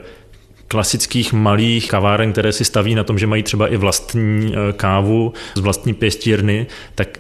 klasických 0.68 1.32
malých 1.32 1.88
kaváren, 1.88 2.32
které 2.32 2.52
si 2.52 2.64
staví 2.64 2.94
na 2.94 3.04
tom, 3.04 3.18
že 3.18 3.26
mají 3.26 3.42
třeba 3.42 3.68
i 3.68 3.76
vlastní 3.76 4.54
eh, 4.54 4.72
kávu 4.72 5.32
z 5.54 5.60
vlastní 5.60 5.94
pěstírny, 5.94 6.66
tak 6.94 7.18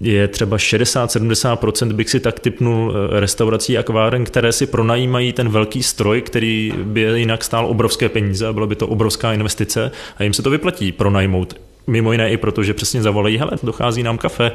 je 0.00 0.28
třeba 0.28 0.56
60-70% 0.56 1.92
bych 1.92 2.10
si 2.10 2.20
tak 2.20 2.40
typnul 2.40 2.94
eh, 2.94 3.20
restaurací 3.20 3.78
a 3.78 3.82
kváren, 3.82 4.24
které 4.24 4.52
si 4.52 4.66
pronajímají 4.66 5.32
ten 5.32 5.48
velký 5.48 5.82
stroj, 5.82 6.22
který 6.22 6.72
by 6.82 7.00
jinak 7.00 7.44
stál 7.44 7.66
obrovské 7.66 8.08
peníze 8.08 8.46
a 8.46 8.52
byla 8.52 8.66
by 8.66 8.76
to 8.76 8.88
obrovská 8.88 9.32
investice 9.32 9.90
a 10.16 10.22
jim 10.22 10.32
se 10.32 10.42
to 10.42 10.50
vyplatí 10.50 10.92
pronajmout. 10.92 11.60
Mimo 11.86 12.12
jiné 12.12 12.30
i 12.30 12.36
proto, 12.36 12.62
že 12.62 12.74
přesně 12.74 13.02
zavolají, 13.02 13.38
hele, 13.38 13.50
dochází 13.62 14.02
nám 14.02 14.18
kafe, 14.18 14.52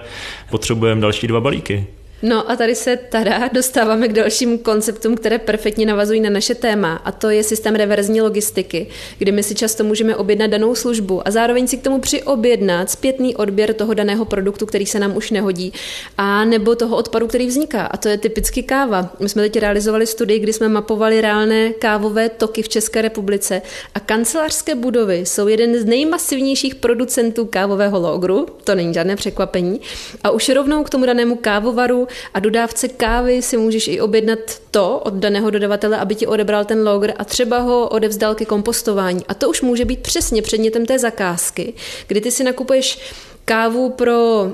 potřebujeme 0.49 1.01
další 1.01 1.27
dva 1.27 1.41
balíky. 1.41 1.87
No 2.23 2.51
a 2.51 2.55
tady 2.55 2.75
se 2.75 2.97
teda 2.97 3.49
dostáváme 3.53 4.07
k 4.07 4.13
dalším 4.13 4.57
konceptům, 4.57 5.15
které 5.15 5.39
perfektně 5.39 5.85
navazují 5.85 6.21
na 6.21 6.29
naše 6.29 6.55
téma 6.55 6.95
a 6.95 7.11
to 7.11 7.29
je 7.29 7.43
systém 7.43 7.75
reverzní 7.75 8.21
logistiky, 8.21 8.87
kdy 9.17 9.31
my 9.31 9.43
si 9.43 9.55
často 9.55 9.83
můžeme 9.83 10.15
objednat 10.15 10.47
danou 10.47 10.75
službu 10.75 11.27
a 11.27 11.31
zároveň 11.31 11.67
si 11.67 11.77
k 11.77 11.83
tomu 11.83 11.99
přiobjednat 11.99 12.89
zpětný 12.89 13.35
odběr 13.35 13.73
toho 13.73 13.93
daného 13.93 14.25
produktu, 14.25 14.65
který 14.65 14.85
se 14.85 14.99
nám 14.99 15.17
už 15.17 15.31
nehodí 15.31 15.73
a 16.17 16.45
nebo 16.45 16.75
toho 16.75 16.97
odpadu, 16.97 17.27
který 17.27 17.47
vzniká 17.47 17.85
a 17.85 17.97
to 17.97 18.09
je 18.09 18.17
typicky 18.17 18.63
káva. 18.63 19.09
My 19.19 19.29
jsme 19.29 19.41
teď 19.41 19.59
realizovali 19.59 20.07
studii, 20.07 20.39
kdy 20.39 20.53
jsme 20.53 20.69
mapovali 20.69 21.21
reálné 21.21 21.69
kávové 21.69 22.29
toky 22.29 22.61
v 22.61 22.69
České 22.69 23.01
republice 23.01 23.61
a 23.95 23.99
kancelářské 23.99 24.75
budovy 24.75 25.17
jsou 25.17 25.47
jeden 25.47 25.79
z 25.79 25.85
nejmasivnějších 25.85 26.75
producentů 26.75 27.45
kávového 27.45 27.99
logru, 27.99 28.45
to 28.63 28.75
není 28.75 28.93
žádné 28.93 29.15
překvapení 29.15 29.81
a 30.23 30.31
už 30.31 30.49
rovnou 30.49 30.83
k 30.83 30.89
tomu 30.89 31.05
danému 31.05 31.35
kávovaru 31.35 32.07
a 32.33 32.39
dodávce 32.39 32.87
kávy 32.87 33.41
si 33.41 33.57
můžeš 33.57 33.87
i 33.87 34.01
objednat 34.01 34.39
to 34.71 34.99
od 34.99 35.13
daného 35.13 35.49
dodavatele, 35.49 35.97
aby 35.97 36.15
ti 36.15 36.27
odebral 36.27 36.65
ten 36.65 36.87
logr 36.87 37.13
a 37.17 37.25
třeba 37.25 37.59
ho 37.59 37.89
odevzdal 37.89 38.35
ke 38.35 38.45
kompostování. 38.45 39.25
A 39.27 39.33
to 39.33 39.49
už 39.49 39.61
může 39.61 39.85
být 39.85 39.99
přesně 39.99 40.41
předmětem 40.41 40.85
té 40.85 40.99
zakázky, 40.99 41.73
kdy 42.07 42.21
ty 42.21 42.31
si 42.31 42.43
nakupuješ 42.43 42.99
kávu 43.45 43.89
pro 43.89 44.47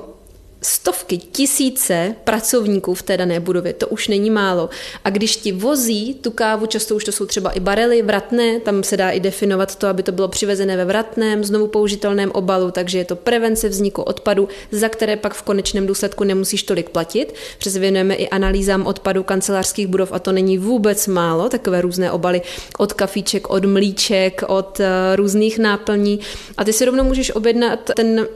stovky, 0.62 1.18
tisíce 1.18 2.14
pracovníků 2.24 2.94
v 2.94 3.02
té 3.02 3.16
dané 3.16 3.40
budově. 3.40 3.72
To 3.72 3.88
už 3.88 4.08
není 4.08 4.30
málo. 4.30 4.70
A 5.04 5.10
když 5.10 5.36
ti 5.36 5.52
vozí 5.52 6.14
tu 6.14 6.30
kávu, 6.30 6.66
často 6.66 6.96
už 6.96 7.04
to 7.04 7.12
jsou 7.12 7.26
třeba 7.26 7.50
i 7.50 7.60
barely 7.60 8.02
vratné, 8.02 8.60
tam 8.60 8.82
se 8.82 8.96
dá 8.96 9.10
i 9.10 9.20
definovat 9.20 9.76
to, 9.76 9.86
aby 9.86 10.02
to 10.02 10.12
bylo 10.12 10.28
přivezené 10.28 10.76
ve 10.76 10.84
vratném, 10.84 11.44
znovu 11.44 11.66
použitelném 11.66 12.30
obalu, 12.30 12.70
takže 12.70 12.98
je 12.98 13.04
to 13.04 13.16
prevence 13.16 13.68
vzniku 13.68 14.02
odpadu, 14.02 14.48
za 14.72 14.88
které 14.88 15.16
pak 15.16 15.34
v 15.34 15.42
konečném 15.42 15.86
důsledku 15.86 16.24
nemusíš 16.24 16.62
tolik 16.62 16.90
platit. 16.90 17.34
Přes 17.58 17.76
věnujeme 17.76 18.14
i 18.14 18.28
analýzám 18.28 18.86
odpadu 18.86 19.22
kancelářských 19.22 19.86
budov 19.86 20.12
a 20.12 20.18
to 20.18 20.32
není 20.32 20.58
vůbec 20.58 21.06
málo, 21.06 21.48
takové 21.48 21.80
různé 21.80 22.12
obaly 22.12 22.42
od 22.78 22.92
kafíček, 22.92 23.50
od 23.50 23.64
mlíček, 23.64 24.42
od 24.46 24.80
eh, 24.80 25.16
různých 25.16 25.58
náplní. 25.58 26.20
A 26.56 26.64
ty 26.64 26.72
si 26.72 26.84
rovnou 26.84 27.04
můžeš 27.04 27.34
objednat 27.34 27.90
ten 27.96 28.26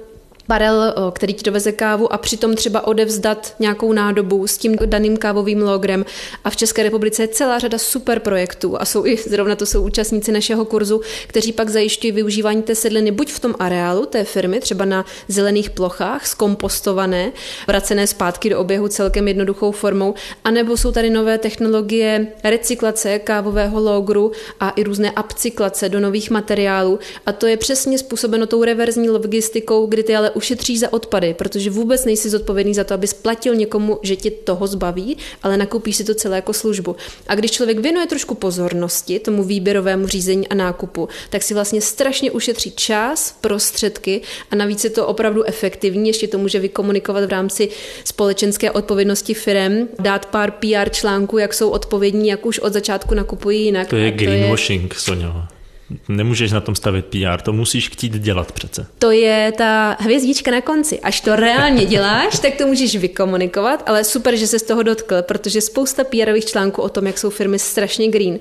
barel, 0.48 0.94
který 1.12 1.34
ti 1.34 1.42
doveze 1.42 1.72
kávu 1.72 2.12
a 2.12 2.18
přitom 2.18 2.54
třeba 2.54 2.86
odevzdat 2.86 3.54
nějakou 3.58 3.92
nádobu 3.92 4.46
s 4.46 4.58
tím 4.58 4.76
daným 4.86 5.16
kávovým 5.16 5.62
logrem. 5.62 6.04
A 6.44 6.50
v 6.50 6.56
České 6.56 6.82
republice 6.82 7.22
je 7.22 7.28
celá 7.28 7.58
řada 7.58 7.78
super 7.78 8.20
projektů 8.20 8.80
a 8.80 8.84
jsou 8.84 9.06
i 9.06 9.16
zrovna 9.16 9.56
to 9.56 9.66
jsou 9.66 9.82
účastníci 9.82 10.32
našeho 10.32 10.64
kurzu, 10.64 11.00
kteří 11.26 11.52
pak 11.52 11.68
zajišťují 11.68 12.12
využívání 12.12 12.62
té 12.62 12.74
sedliny 12.74 13.10
buď 13.10 13.30
v 13.30 13.40
tom 13.40 13.54
areálu 13.58 14.06
té 14.06 14.24
firmy, 14.24 14.60
třeba 14.60 14.84
na 14.84 15.04
zelených 15.28 15.70
plochách, 15.70 16.26
skompostované, 16.26 17.32
vracené 17.66 18.06
zpátky 18.06 18.50
do 18.50 18.60
oběhu 18.60 18.88
celkem 18.88 19.28
jednoduchou 19.28 19.72
formou, 19.72 20.14
anebo 20.44 20.76
jsou 20.76 20.92
tady 20.92 21.10
nové 21.10 21.38
technologie 21.38 22.26
recyklace 22.44 23.18
kávového 23.18 23.80
logru 23.80 24.32
a 24.60 24.70
i 24.70 24.82
různé 24.82 25.12
upcyklace 25.24 25.88
do 25.88 26.00
nových 26.00 26.30
materiálů. 26.30 26.98
A 27.26 27.32
to 27.32 27.46
je 27.46 27.56
přesně 27.56 27.98
způsobeno 27.98 28.46
tou 28.46 28.64
reverzní 28.64 29.10
logistikou, 29.10 29.86
kdy 29.86 30.02
ty 30.02 30.16
ale 30.16 30.31
ušetříš 30.32 30.80
za 30.80 30.92
odpady, 30.92 31.34
protože 31.34 31.70
vůbec 31.70 32.04
nejsi 32.04 32.30
zodpovědný 32.30 32.74
za 32.74 32.84
to, 32.84 32.94
aby 32.94 33.06
splatil 33.06 33.54
někomu, 33.54 33.98
že 34.02 34.16
ti 34.16 34.30
toho 34.30 34.66
zbaví, 34.66 35.16
ale 35.42 35.56
nakoupíš 35.56 35.96
si 35.96 36.04
to 36.04 36.14
celé 36.14 36.36
jako 36.36 36.52
službu. 36.52 36.96
A 37.26 37.34
když 37.34 37.50
člověk 37.50 37.78
věnuje 37.78 38.06
trošku 38.06 38.34
pozornosti 38.34 39.18
tomu 39.18 39.42
výběrovému 39.44 40.06
řízení 40.06 40.48
a 40.48 40.54
nákupu, 40.54 41.08
tak 41.30 41.42
si 41.42 41.54
vlastně 41.54 41.80
strašně 41.80 42.30
ušetří 42.30 42.70
čas, 42.70 43.36
prostředky 43.40 44.20
a 44.50 44.56
navíc 44.56 44.84
je 44.84 44.90
to 44.90 45.06
opravdu 45.06 45.42
efektivní, 45.44 46.08
ještě 46.08 46.28
to 46.28 46.38
může 46.38 46.58
vykomunikovat 46.58 47.24
v 47.24 47.28
rámci 47.30 47.68
společenské 48.04 48.70
odpovědnosti 48.70 49.34
firem, 49.34 49.88
dát 49.98 50.26
pár 50.26 50.50
PR 50.50 50.90
článků, 50.90 51.38
jak 51.38 51.54
jsou 51.54 51.70
odpovědní, 51.70 52.28
jak 52.28 52.46
už 52.46 52.58
od 52.58 52.72
začátku 52.72 53.14
nakupují 53.14 53.64
jinak. 53.64 53.88
To 53.88 53.96
je 53.96 54.10
greenwashing, 54.10 54.94
Sonja 54.94 55.48
nemůžeš 56.08 56.52
na 56.52 56.60
tom 56.60 56.74
stavit 56.74 57.06
PR, 57.06 57.40
to 57.42 57.52
musíš 57.52 57.88
chtít 57.88 58.12
dělat 58.12 58.52
přece. 58.52 58.86
To 58.98 59.10
je 59.10 59.52
ta 59.58 59.96
hvězdička 60.00 60.50
na 60.50 60.60
konci. 60.60 61.00
Až 61.00 61.20
to 61.20 61.36
reálně 61.36 61.84
děláš, 61.84 62.38
tak 62.38 62.54
to 62.54 62.66
můžeš 62.66 62.96
vykomunikovat, 62.96 63.82
ale 63.86 64.04
super, 64.04 64.36
že 64.36 64.46
se 64.46 64.58
z 64.58 64.62
toho 64.62 64.82
dotkl, 64.82 65.22
protože 65.22 65.60
spousta 65.60 66.04
PRových 66.04 66.44
článků 66.44 66.82
o 66.82 66.88
tom, 66.88 67.06
jak 67.06 67.18
jsou 67.18 67.30
firmy 67.30 67.58
strašně 67.58 68.08
green, 68.08 68.38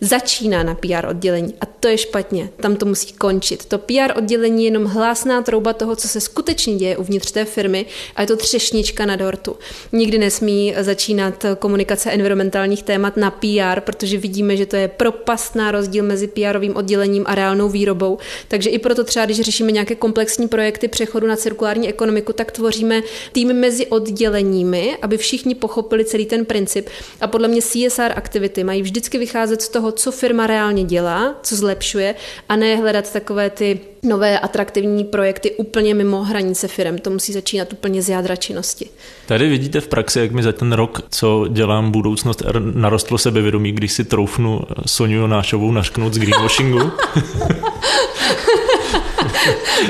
začíná 0.00 0.62
na 0.62 0.74
PR 0.74 1.06
oddělení 1.08 1.54
a 1.60 1.66
to 1.66 1.88
je 1.88 1.98
špatně. 1.98 2.50
Tam 2.56 2.76
to 2.76 2.86
musí 2.86 3.12
končit. 3.12 3.64
To 3.64 3.78
PR 3.78 4.18
oddělení 4.18 4.64
je 4.64 4.66
jenom 4.66 4.84
hlásná 4.84 5.42
trouba 5.42 5.72
toho, 5.72 5.96
co 5.96 6.08
se 6.08 6.20
skutečně 6.20 6.76
děje 6.76 6.96
uvnitř 6.96 7.30
té 7.30 7.44
firmy 7.44 7.86
a 8.16 8.20
je 8.20 8.26
to 8.26 8.36
třešnička 8.36 9.06
na 9.06 9.16
dortu. 9.16 9.56
Nikdy 9.92 10.18
nesmí 10.18 10.74
začínat 10.80 11.46
komunikace 11.58 12.10
environmentálních 12.10 12.82
témat 12.82 13.16
na 13.16 13.30
PR, 13.30 13.80
protože 13.80 14.18
vidíme, 14.18 14.56
že 14.56 14.66
to 14.66 14.76
je 14.76 14.88
propastná 14.88 15.70
rozdíl 15.70 16.04
mezi 16.04 16.26
PR-ovým 16.26 16.76
oddělením 16.76 17.24
a 17.26 17.34
reálnou 17.34 17.68
výrobou. 17.68 18.18
Takže 18.48 18.70
i 18.70 18.78
proto 18.78 19.04
třeba, 19.04 19.26
když 19.26 19.40
řešíme 19.40 19.72
nějaké 19.72 19.94
komplexní 19.94 20.48
projekty 20.48 20.88
přechodu 20.88 21.26
na 21.26 21.36
cirkulární 21.36 21.88
ekonomiku, 21.88 22.32
tak 22.32 22.52
tvoříme 22.52 23.02
tým 23.32 23.52
mezi 23.52 23.86
odděleními, 23.86 24.96
aby 25.02 25.16
všichni 25.16 25.54
pochopili 25.54 26.04
celý 26.04 26.26
ten 26.26 26.44
princip. 26.44 26.88
A 27.20 27.26
podle 27.26 27.48
mě 27.48 27.62
CSR 27.62 28.12
aktivity 28.16 28.64
mají 28.64 28.82
vždycky 28.82 29.18
vycházet 29.18 29.62
z 29.62 29.68
toho, 29.68 29.83
co 29.92 30.12
firma 30.12 30.46
reálně 30.46 30.84
dělá, 30.84 31.34
co 31.42 31.56
zlepšuje 31.56 32.14
a 32.48 32.56
ne 32.56 32.76
hledat 32.76 33.12
takové 33.12 33.50
ty 33.50 33.80
nové 34.02 34.38
atraktivní 34.38 35.04
projekty 35.04 35.50
úplně 35.50 35.94
mimo 35.94 36.22
hranice 36.22 36.68
firm. 36.68 36.98
To 36.98 37.10
musí 37.10 37.32
začínat 37.32 37.72
úplně 37.72 38.02
z 38.02 38.08
jádra 38.08 38.36
činnosti. 38.36 38.88
Tady 39.26 39.48
vidíte 39.48 39.80
v 39.80 39.88
praxi, 39.88 40.20
jak 40.20 40.32
mi 40.32 40.42
za 40.42 40.52
ten 40.52 40.72
rok, 40.72 41.00
co 41.10 41.46
dělám 41.48 41.90
budoucnost, 41.90 42.42
narostlo 42.74 43.18
sebevědomí, 43.18 43.72
když 43.72 43.92
si 43.92 44.04
troufnu 44.04 44.60
Soniu 44.86 45.20
Jonášovou 45.20 45.72
našknout 45.72 46.14
z 46.14 46.18
greenwashingu. 46.18 46.80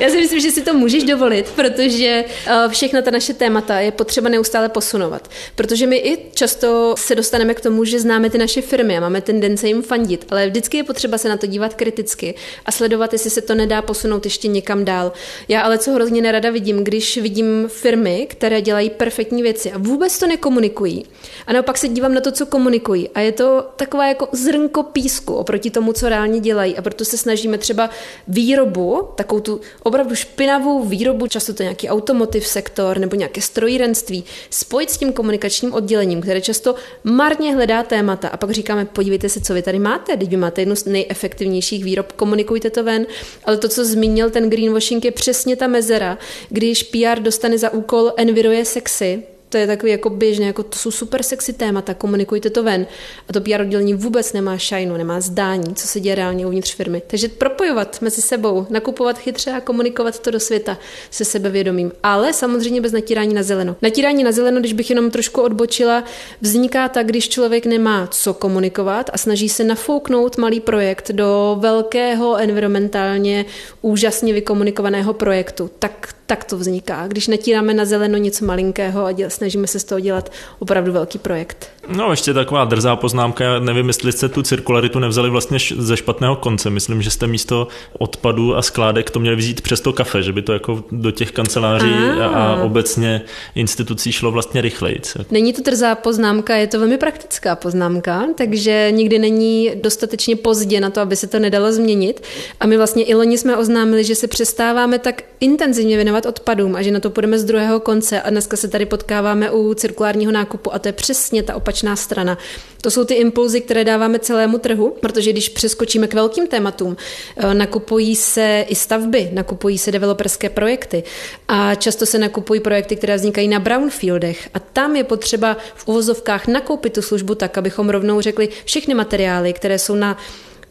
Já 0.00 0.11
si 0.11 0.16
myslím, 0.16 0.40
že 0.40 0.50
si 0.50 0.62
to 0.62 0.74
můžeš 0.74 1.04
dovolit, 1.04 1.50
protože 1.57 2.24
eh, 2.46 2.68
všechna 2.68 3.02
ta 3.02 3.11
naše 3.11 3.35
témata 3.35 3.80
je 3.80 3.92
potřeba 3.92 4.28
neustále 4.28 4.68
posunovat. 4.68 5.30
Protože 5.54 5.87
my 5.87 5.96
i 5.96 6.18
často 6.35 6.94
se 6.98 7.14
dostaneme 7.14 7.54
k 7.54 7.61
tomu, 7.61 7.85
že 7.85 8.00
známe 8.00 8.30
ty 8.30 8.38
naše 8.38 8.62
firmy 8.62 8.96
a 8.96 9.00
máme 9.00 9.20
tendence 9.20 9.68
jim 9.68 9.83
fandit, 9.83 10.26
ale 10.30 10.46
vždycky 10.46 10.76
je 10.76 10.85
potřeba 10.85 11.18
se 11.18 11.28
na 11.28 11.37
to 11.37 11.46
dívat 11.46 11.74
kriticky 11.74 12.35
a 12.66 12.72
sledovat, 12.72 13.12
jestli 13.12 13.30
se 13.30 13.40
to 13.40 13.54
nedá 13.54 13.83
posunout 13.83 14.24
ještě 14.24 14.48
někam 14.48 14.85
dál. 14.85 15.12
Já 15.48 15.61
ale 15.61 15.78
co 15.78 15.92
hrozně 15.92 16.22
nerada 16.22 16.50
vidím, 16.50 16.85
když 16.85 17.16
vidím 17.16 17.68
firmy, 17.68 18.26
které 18.30 18.61
dělají 18.61 18.90
perfektní 18.90 19.42
věci 19.42 19.72
a 19.72 19.78
vůbec 19.78 20.18
to 20.18 20.26
nekomunikují. 20.26 21.07
A 21.46 21.52
naopak 21.52 21.78
se 21.78 21.88
dívám 21.88 22.14
na 22.14 22.20
to, 22.20 22.33
co 22.33 22.46
komunikují. 22.46 23.09
A 23.09 23.20
je 23.20 23.33
to 23.33 23.66
taková 23.76 24.07
jako 24.07 24.28
zrnko 24.33 24.83
písku 24.83 25.35
oproti 25.35 25.70
tomu, 25.70 25.92
co 25.92 26.09
reálně 26.09 26.40
dělají. 26.40 26.76
A 26.76 26.83
proto 26.83 27.04
se 27.04 27.18
snažíme 27.18 27.59
třeba 27.59 27.90
výrobu, 28.28 29.09
takovou 29.14 29.40
tu 29.40 29.61
opravdu 29.85 30.14
špinavou 30.14 30.85
výrobu, 30.85 31.27
často 31.27 31.55
to 31.55 31.62
nějaký 31.62 31.88
automotiv 31.88 32.47
sektor 32.47 32.99
nebo 32.99 33.16
nějaké 33.16 33.40
strojírenství, 33.40 34.25
spojit 34.51 34.90
s 34.90 34.97
tím 34.99 35.12
komunikačním 35.12 35.75
oddělením, 35.75 36.20
které 36.20 36.40
často 36.40 36.75
marně 37.05 37.55
hledá 37.55 37.83
témata. 37.83 38.29
A 38.29 38.37
pak 38.37 38.51
říkáme, 38.51 38.85
podívejte 38.85 39.29
se, 39.29 39.40
co 39.40 39.55
vy 39.55 39.62
tady 39.62 39.79
máte, 39.79 40.16
teď 40.16 40.29
vy 40.29 40.37
máte 40.37 40.61
jednu 40.61 40.77
z 40.77 40.85
nejefektivnějších 40.85 41.85
výrob, 41.85 42.12
komunikujte 42.12 42.70
to 42.70 42.85
ven, 42.85 43.07
ale 43.44 43.57
to, 43.57 43.68
co 43.68 43.85
zmínil 43.85 44.31
ten 44.31 44.51
greenwashing, 44.51 45.05
je 45.05 45.11
přesně 45.11 45.57
ta 45.57 45.66
mezera, 45.66 46.18
když 46.49 46.83
PR 46.83 47.20
dostane 47.20 47.59
za 47.59 47.70
úkol 47.70 48.12
Enviro 48.16 48.51
je 48.51 48.64
sexy, 48.64 49.23
to 49.55 49.59
je 49.59 49.67
takový 49.67 49.93
jako 49.93 50.11
běžné, 50.11 50.47
jako 50.47 50.62
to 50.62 50.79
jsou 50.79 50.90
super 50.90 51.23
sexy 51.23 51.53
témata, 51.53 51.95
komunikujte 51.95 52.51
to 52.51 52.62
ven. 52.62 52.87
A 53.29 53.33
to 53.33 53.40
PR 53.40 53.61
oddělení 53.61 53.95
vůbec 53.95 54.33
nemá 54.33 54.59
šajnu, 54.59 54.97
nemá 54.97 55.21
zdání, 55.21 55.75
co 55.75 55.87
se 55.87 56.01
děje 56.01 56.14
reálně 56.14 56.47
uvnitř 56.47 56.75
firmy. 56.75 57.03
Takže 57.07 57.29
propojovat 57.29 58.01
mezi 58.01 58.23
sebou, 58.23 58.67
nakupovat 58.71 59.19
chytře 59.19 59.51
a 59.51 59.61
komunikovat 59.61 60.19
to 60.19 60.31
do 60.31 60.40
světa 60.40 60.79
se 61.11 61.25
sebevědomím. 61.25 61.93
Ale 62.03 62.33
samozřejmě 62.33 62.81
bez 62.81 62.93
natírání 62.93 63.35
na 63.35 63.43
zeleno. 63.43 63.77
Natírání 63.83 64.25
na 64.25 64.33
zeleno, 64.33 64.61
když 64.61 64.73
bych 64.73 64.90
jenom 64.90 65.11
trošku 65.11 65.40
odbočila, 65.43 66.05
vzniká 66.40 66.88
tak, 66.88 67.07
když 67.07 67.29
člověk 67.29 67.67
nemá 67.67 68.07
co 68.07 68.35
komunikovat 68.35 69.11
a 69.12 69.19
snaží 69.19 69.49
se 69.49 69.64
nafouknout 69.64 70.38
malý 70.38 70.61
projekt 70.61 71.11
do 71.11 71.57
velkého 71.61 72.37
environmentálně 72.37 73.45
úžasně 73.83 74.33
vykomunikovaného 74.33 75.12
projektu. 75.12 75.71
Tak 75.79 76.14
tak 76.26 76.44
to 76.44 76.58
vzniká. 76.58 77.06
Když 77.08 77.28
natíráme 77.28 77.74
na 77.74 77.84
zeleno 77.84 78.18
něco 78.18 78.44
malinkého 78.44 79.04
a 79.04 79.12
děl, 79.12 79.30
snažíme 79.30 79.66
se 79.66 79.78
z 79.78 79.84
toho 79.84 80.00
dělat 80.00 80.32
opravdu 80.58 80.92
velký 80.92 81.18
projekt. 81.18 81.70
No 81.88 82.10
ještě 82.10 82.34
taková 82.34 82.64
drzá 82.64 82.96
poznámka, 82.96 83.58
nevím, 83.58 83.88
jestli 83.88 84.12
jste 84.12 84.28
tu 84.28 84.42
cirkularitu 84.42 84.98
nevzali 84.98 85.30
vlastně 85.30 85.58
ze 85.76 85.96
špatného 85.96 86.37
konce. 86.37 86.70
Myslím, 86.70 87.02
že 87.02 87.10
jste 87.10 87.26
místo 87.26 87.68
odpadů 87.98 88.56
a 88.56 88.62
skládek 88.62 89.10
to 89.10 89.20
měli 89.20 89.37
vzít 89.37 89.60
přes 89.60 89.80
to 89.80 89.92
kafe, 89.92 90.22
že 90.22 90.32
by 90.32 90.42
to 90.42 90.52
jako 90.52 90.84
do 90.90 91.10
těch 91.10 91.32
kanceláří 91.32 91.94
a, 92.20 92.26
a 92.26 92.62
obecně 92.62 93.22
institucí 93.54 94.12
šlo 94.12 94.30
vlastně 94.30 94.60
rychleji. 94.60 95.00
Není 95.30 95.52
to 95.52 95.62
drzá 95.62 95.94
poznámka, 95.94 96.56
je 96.56 96.66
to 96.66 96.78
velmi 96.78 96.98
praktická 96.98 97.56
poznámka, 97.56 98.26
takže 98.34 98.88
nikdy 98.90 99.18
není 99.18 99.72
dostatečně 99.74 100.37
pozdě 100.37 100.80
na 100.80 100.90
to, 100.90 101.00
aby 101.00 101.16
se 101.16 101.26
to 101.26 101.38
nedalo 101.38 101.72
změnit. 101.72 102.22
A 102.60 102.66
my 102.66 102.76
vlastně 102.76 103.04
i 103.04 103.14
loni 103.14 103.38
jsme 103.38 103.56
oznámili, 103.56 104.04
že 104.04 104.14
se 104.14 104.28
přestáváme 104.28 104.98
tak 104.98 105.22
intenzivně 105.44 105.96
věnovat 105.96 106.26
odpadům 106.26 106.76
a 106.76 106.83
že 106.83 106.90
na 106.90 107.00
to 107.00 107.11
půjdeme 107.11 107.38
z 107.38 107.44
druhého 107.44 107.80
konce 107.80 108.22
a 108.22 108.30
dneska 108.30 108.57
se 108.57 108.68
tady 108.68 108.87
potkáváme 108.87 109.50
u 109.50 109.74
cirkulárního 109.74 110.33
nákupu 110.33 110.74
a 110.74 110.78
to 110.78 110.88
je 110.88 110.92
přesně 110.92 111.42
ta 111.42 111.54
opačná 111.54 111.96
strana. 111.96 112.38
To 112.80 112.90
jsou 112.90 113.04
ty 113.04 113.14
impulzy, 113.14 113.61
které 113.61 113.85
dáváme 113.85 114.18
celému 114.18 114.59
trhu, 114.59 114.96
protože 115.00 115.33
když 115.33 115.48
přeskočíme 115.48 116.07
k 116.09 116.14
velkým 116.14 116.46
tématům, 116.46 116.96
eh, 117.37 117.54
nakupují 117.54 118.16
se 118.16 118.64
i 118.68 118.74
stavby, 118.74 119.30
nakupují 119.33 119.78
se 119.78 119.92
developerské 119.92 120.48
projekty 120.48 121.02
a 121.48 121.74
často 121.74 122.07
se 122.07 122.18
nakupují 122.18 122.61
projekty, 122.61 122.96
které 122.96 123.16
vznikají 123.16 123.48
na 123.48 123.59
brownfieldech 123.59 124.48
a 124.54 124.59
tam 124.59 124.96
je 124.96 125.04
potřeba 125.04 125.57
v 125.74 125.88
uvozovkách 125.88 126.46
nakoupit 126.46 126.92
tu 126.92 127.02
službu 127.02 127.35
tak, 127.35 127.59
abychom 127.59 127.90
rovnou 127.90 128.20
řekli 128.20 128.48
všechny 128.64 128.94
materiály, 128.94 129.52
které 129.52 129.78
jsou 129.78 129.94
na 129.94 130.18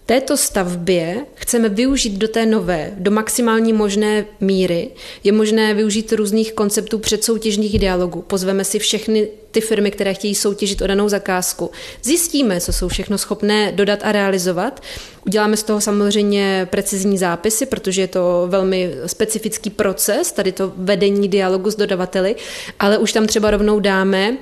této 0.06 0.38
stavbě 0.38 1.26
chceme 1.36 1.70
využít 1.70 2.14
do 2.14 2.28
té 2.28 2.46
nové, 2.46 2.94
do 2.98 3.12
maximální 3.12 3.74
možné 3.74 4.26
míry. 4.40 4.90
Je 5.24 5.32
možné 5.32 5.74
využít 5.74 6.14
různých 6.14 6.54
konceptů 6.54 7.00
předsoutěžních 7.00 7.80
dialogů. 7.80 8.22
Pozveme 8.22 8.64
si 8.64 8.80
všechny 8.80 9.28
ty 9.52 9.62
firmy, 9.62 9.92
které 9.92 10.14
chtějí 10.14 10.36
soutěžit 10.36 10.82
o 10.82 10.88
danou 10.88 11.10
zakázku. 11.10 11.72
Zjistíme, 12.04 12.62
co 12.62 12.74
jsou 12.74 12.88
všechno 12.88 13.18
schopné 13.18 13.72
dodat 13.72 14.00
a 14.04 14.12
realizovat. 14.12 14.84
Uděláme 15.26 15.58
z 15.58 15.64
toho 15.64 15.82
samozřejmě 15.82 16.68
precizní 16.72 17.18
zápisy, 17.18 17.66
protože 17.66 18.02
je 18.02 18.08
to 18.08 18.46
velmi 18.50 18.94
specifický 19.06 19.70
proces, 19.70 20.32
tady 20.32 20.52
to 20.52 20.74
vedení 20.76 21.28
dialogu 21.28 21.72
s 21.72 21.76
dodavateli, 21.76 22.36
ale 22.80 22.98
už 22.98 23.14
tam 23.14 23.28
třeba 23.28 23.52
rovnou 23.52 23.80
dáme 23.80 24.38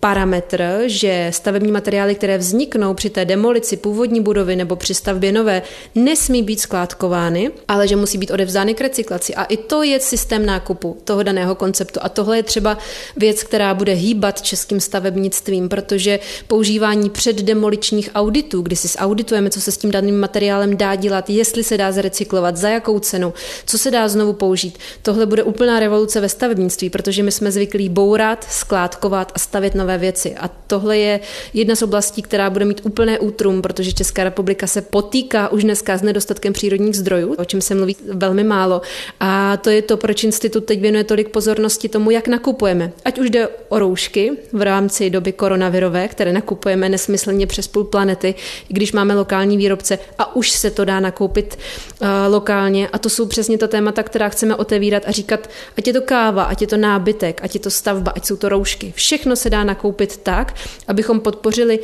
parametr, 0.00 0.62
že 0.86 1.30
stavební 1.34 1.72
materiály, 1.72 2.14
které 2.14 2.38
vzniknou 2.38 2.94
při 2.94 3.10
té 3.10 3.24
demolici 3.24 3.76
původní 3.76 4.20
budovy 4.20 4.56
nebo 4.56 4.76
při 4.76 4.94
stavbě 4.94 5.32
nové, 5.32 5.62
nesmí 5.94 6.42
být 6.42 6.60
skládkovány, 6.60 7.50
ale 7.68 7.88
že 7.88 7.96
musí 7.96 8.18
být 8.18 8.30
odevzdány 8.30 8.74
k 8.74 8.80
recyklaci. 8.80 9.34
A 9.34 9.44
i 9.44 9.56
to 9.56 9.82
je 9.82 10.00
systém 10.00 10.46
nákupu 10.46 10.96
toho 11.04 11.22
daného 11.22 11.54
konceptu. 11.54 12.00
A 12.02 12.08
tohle 12.08 12.36
je 12.36 12.42
třeba 12.42 12.78
věc, 13.16 13.42
která 13.42 13.74
bude 13.74 13.92
hýbat 13.92 14.42
českým 14.42 14.80
stavebnictvím, 14.80 15.68
protože 15.68 16.18
používání 16.46 17.10
předdemoličních 17.10 18.10
auditů, 18.14 18.62
kdy 18.62 18.76
si 18.76 18.88
zauditujeme, 18.88 19.50
co 19.50 19.60
se 19.60 19.72
s 19.72 19.78
tím 19.78 19.90
daným 19.90 20.20
materiálem 20.20 20.76
dá 20.76 20.94
dělat, 20.94 21.30
jestli 21.30 21.64
se 21.64 21.76
dá 21.76 21.92
zrecyklovat, 21.92 22.56
za 22.56 22.68
jakou 22.68 22.98
cenu, 22.98 23.34
co 23.66 23.78
se 23.78 23.90
dá 23.90 24.08
znovu 24.08 24.32
použít. 24.32 24.78
Tohle 25.02 25.26
bude 25.26 25.42
úplná 25.42 25.80
revoluce 25.80 26.20
ve 26.20 26.28
stavebnictví, 26.28 26.90
protože 26.90 27.22
my 27.22 27.32
jsme 27.32 27.52
zvyklí 27.52 27.88
bourat, 27.88 28.46
skládkovat 28.50 29.32
a 29.34 29.38
stavět 29.38 29.74
nové 29.74 29.89
věci. 29.96 30.34
A 30.34 30.50
tohle 30.66 30.98
je 30.98 31.20
jedna 31.54 31.76
z 31.76 31.82
oblastí, 31.82 32.22
která 32.22 32.50
bude 32.50 32.64
mít 32.64 32.80
úplné 32.84 33.18
útrum, 33.18 33.62
protože 33.62 33.92
Česká 33.92 34.24
republika 34.24 34.66
se 34.66 34.82
potýká 34.82 35.48
už 35.48 35.64
dneska 35.64 35.98
s 35.98 36.02
nedostatkem 36.02 36.52
přírodních 36.52 36.96
zdrojů, 36.96 37.34
o 37.34 37.44
čem 37.44 37.60
se 37.60 37.74
mluví 37.74 37.96
velmi 38.12 38.44
málo. 38.44 38.82
A 39.20 39.56
to 39.56 39.70
je 39.70 39.82
to, 39.82 39.96
proč 39.96 40.24
institut 40.24 40.64
teď 40.64 40.80
věnuje 40.80 41.04
tolik 41.04 41.28
pozornosti 41.28 41.88
tomu, 41.88 42.10
jak 42.10 42.28
nakupujeme. 42.28 42.92
Ať 43.04 43.18
už 43.18 43.30
jde 43.30 43.48
o 43.68 43.78
roušky 43.78 44.32
v 44.52 44.62
rámci 44.62 45.10
doby 45.10 45.32
koronavirové, 45.32 46.08
které 46.08 46.32
nakupujeme 46.32 46.88
nesmyslně 46.88 47.46
přes 47.46 47.68
půl 47.68 47.84
planety, 47.84 48.34
i 48.68 48.74
když 48.74 48.92
máme 48.92 49.14
lokální 49.14 49.56
výrobce 49.56 49.98
a 50.18 50.36
už 50.36 50.50
se 50.50 50.70
to 50.70 50.84
dá 50.84 51.00
nakoupit 51.00 51.58
uh, 52.00 52.08
lokálně. 52.28 52.88
A 52.88 52.98
to 52.98 53.08
jsou 53.08 53.26
přesně 53.26 53.58
ta 53.58 53.66
témata, 53.66 54.02
která 54.02 54.28
chceme 54.28 54.56
otevírat 54.56 55.02
a 55.06 55.10
říkat, 55.10 55.50
ať 55.78 55.86
je 55.86 55.92
to 55.92 56.00
káva, 56.00 56.42
ať 56.42 56.60
je 56.60 56.66
to 56.66 56.76
nábytek, 56.76 57.40
ať 57.42 57.54
je 57.54 57.60
to 57.60 57.70
stavba, 57.70 58.12
ať 58.16 58.26
jsou 58.26 58.36
to 58.36 58.48
roušky. 58.48 58.92
Všechno 58.96 59.36
se 59.36 59.50
dá 59.50 59.64
nakoupit 59.64 59.79
tak, 60.16 60.54
abychom 60.88 61.20
podpořili 61.20 61.78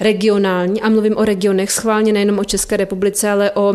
regionální, 0.00 0.82
a 0.82 0.88
mluvím 0.88 1.16
o 1.16 1.24
regionech, 1.24 1.70
schválně 1.70 2.12
nejenom 2.12 2.38
o 2.38 2.44
České 2.44 2.76
republice, 2.76 3.30
ale 3.30 3.50
o, 3.50 3.74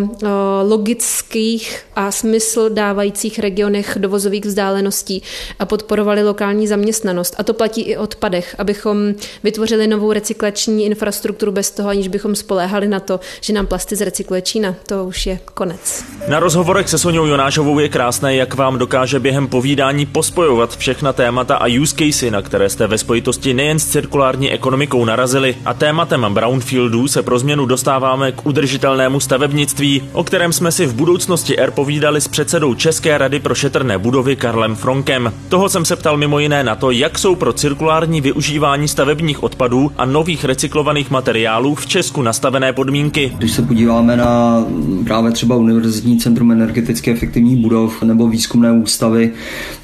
logických 0.63 1.85
a 1.95 2.11
smysl 2.11 2.69
dávajících 2.69 3.39
regionech 3.39 3.97
dovozových 3.99 4.45
vzdáleností 4.45 5.23
a 5.59 5.65
podporovali 5.65 6.23
lokální 6.23 6.67
zaměstnanost. 6.67 7.35
A 7.37 7.43
to 7.43 7.53
platí 7.53 7.81
i 7.81 7.97
o 7.97 8.05
odpadech, 8.05 8.55
abychom 8.57 9.13
vytvořili 9.43 9.87
novou 9.87 10.13
recyklační 10.13 10.85
infrastrukturu 10.85 11.51
bez 11.51 11.71
toho, 11.71 11.89
aniž 11.89 12.07
bychom 12.07 12.35
spoléhali 12.35 12.87
na 12.87 12.99
to, 12.99 13.19
že 13.41 13.53
nám 13.53 13.67
plasty 13.67 13.95
zrecykluje 13.95 14.41
Čína. 14.41 14.75
To 14.87 15.05
už 15.05 15.25
je 15.25 15.39
konec. 15.53 16.05
Na 16.27 16.39
rozhovorech 16.39 16.89
se 16.89 16.97
Soňou 16.97 17.25
Jonášovou 17.25 17.79
je 17.79 17.89
krásné, 17.89 18.35
jak 18.35 18.55
vám 18.55 18.77
dokáže 18.77 19.19
během 19.19 19.47
povídání 19.47 20.05
pospojovat 20.05 20.77
všechna 20.77 21.13
témata 21.13 21.55
a 21.55 21.67
use 21.81 21.95
casey, 21.95 22.31
na 22.31 22.41
které 22.41 22.69
jste 22.69 22.87
ve 22.87 22.97
spojitosti 22.97 23.53
nejen 23.53 23.79
s 23.79 23.85
cirkulární 23.85 24.51
ekonomikou 24.51 25.05
narazili 25.05 25.55
a 25.65 25.73
tématem 25.73 26.14
tématem 26.15 26.33
brownfieldů 26.33 27.07
se 27.07 27.23
pro 27.23 27.39
změnu 27.39 27.65
dostáváme 27.65 28.31
k 28.31 28.45
udržitelnému 28.45 29.19
stavebnictví, 29.19 30.01
o 30.13 30.23
kterém 30.23 30.53
jsme 30.53 30.71
si 30.71 30.85
v 30.85 30.93
budoucnosti 30.93 31.57
R 31.57 31.71
povídali 31.71 32.21
s 32.21 32.27
předsedou 32.27 32.73
České 32.73 33.17
rady 33.17 33.39
pro 33.39 33.55
šetrné 33.55 33.97
budovy 33.97 34.35
Karlem 34.35 34.75
Fronkem. 34.75 35.33
Toho 35.49 35.69
jsem 35.69 35.85
se 35.85 35.95
ptal 35.95 36.17
mimo 36.17 36.39
jiné 36.39 36.63
na 36.63 36.75
to, 36.75 36.91
jak 36.91 37.19
jsou 37.19 37.35
pro 37.35 37.53
cirkulární 37.53 38.21
využívání 38.21 38.87
stavebních 38.87 39.43
odpadů 39.43 39.91
a 39.97 40.05
nových 40.05 40.45
recyklovaných 40.45 41.11
materiálů 41.11 41.75
v 41.75 41.87
Česku 41.87 42.21
nastavené 42.21 42.73
podmínky. 42.73 43.33
Když 43.37 43.51
se 43.51 43.61
podíváme 43.61 44.17
na 44.17 44.63
právě 45.05 45.31
třeba 45.31 45.55
Univerzitní 45.55 46.17
centrum 46.17 46.51
energeticky 46.51 47.11
efektivních 47.11 47.57
budov 47.57 48.01
nebo 48.01 48.27
výzkumné 48.27 48.71
ústavy 48.71 49.31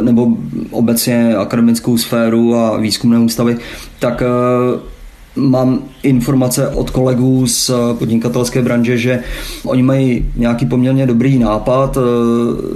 nebo 0.01 0.27
obecně 0.71 1.35
akademickou 1.35 1.97
sféru 1.97 2.55
a 2.55 2.77
výzkumné 2.77 3.19
ústavy, 3.19 3.57
tak 3.99 4.21
eh, 4.21 4.91
Mám 5.35 5.79
informace 6.03 6.67
od 6.67 6.89
kolegů 6.89 7.47
z 7.47 7.71
podnikatelské 7.99 8.61
branže, 8.61 8.97
že 8.97 9.19
oni 9.65 9.83
mají 9.83 10.25
nějaký 10.35 10.65
poměrně 10.65 11.07
dobrý 11.07 11.39
nápad, 11.39 11.97
eh, 11.97 12.01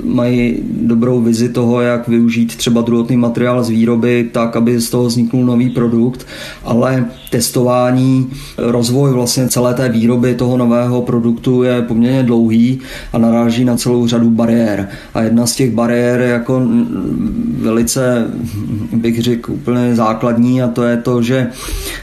mají 0.04 0.58
dobrou 0.82 1.22
vizi 1.22 1.50
toho, 1.50 1.82
jak 1.82 2.08
využít 2.08 2.56
třeba 2.56 2.82
druhotný 2.82 3.18
materiál 3.18 3.64
z 3.64 3.70
výroby 3.70 4.30
tak, 4.32 4.56
aby 4.56 4.80
z 4.80 4.90
toho 4.90 5.06
vzniknul 5.06 5.46
nový 5.46 5.70
produkt, 5.70 6.28
ale 6.64 7.06
testování, 7.36 8.32
rozvoj 8.58 9.12
vlastně 9.12 9.48
celé 9.48 9.74
té 9.74 9.90
výroby 9.90 10.36
toho 10.36 10.58
nového 10.58 11.02
produktu 11.02 11.64
je 11.64 11.82
poměrně 11.82 12.24
dlouhý 12.24 12.80
a 13.14 13.18
naráží 13.18 13.66
na 13.66 13.76
celou 13.78 14.08
řadu 14.08 14.30
bariér. 14.30 14.88
A 15.14 15.22
jedna 15.22 15.46
z 15.48 15.56
těch 15.56 15.72
bariér 15.72 16.22
je 16.22 16.28
jako 16.28 16.62
velice, 17.62 18.28
bych 18.94 19.22
řekl, 19.22 19.52
úplně 19.52 19.96
základní 19.96 20.62
a 20.62 20.68
to 20.68 20.84
je 20.84 20.98
to, 20.98 21.22
že, 21.22 21.48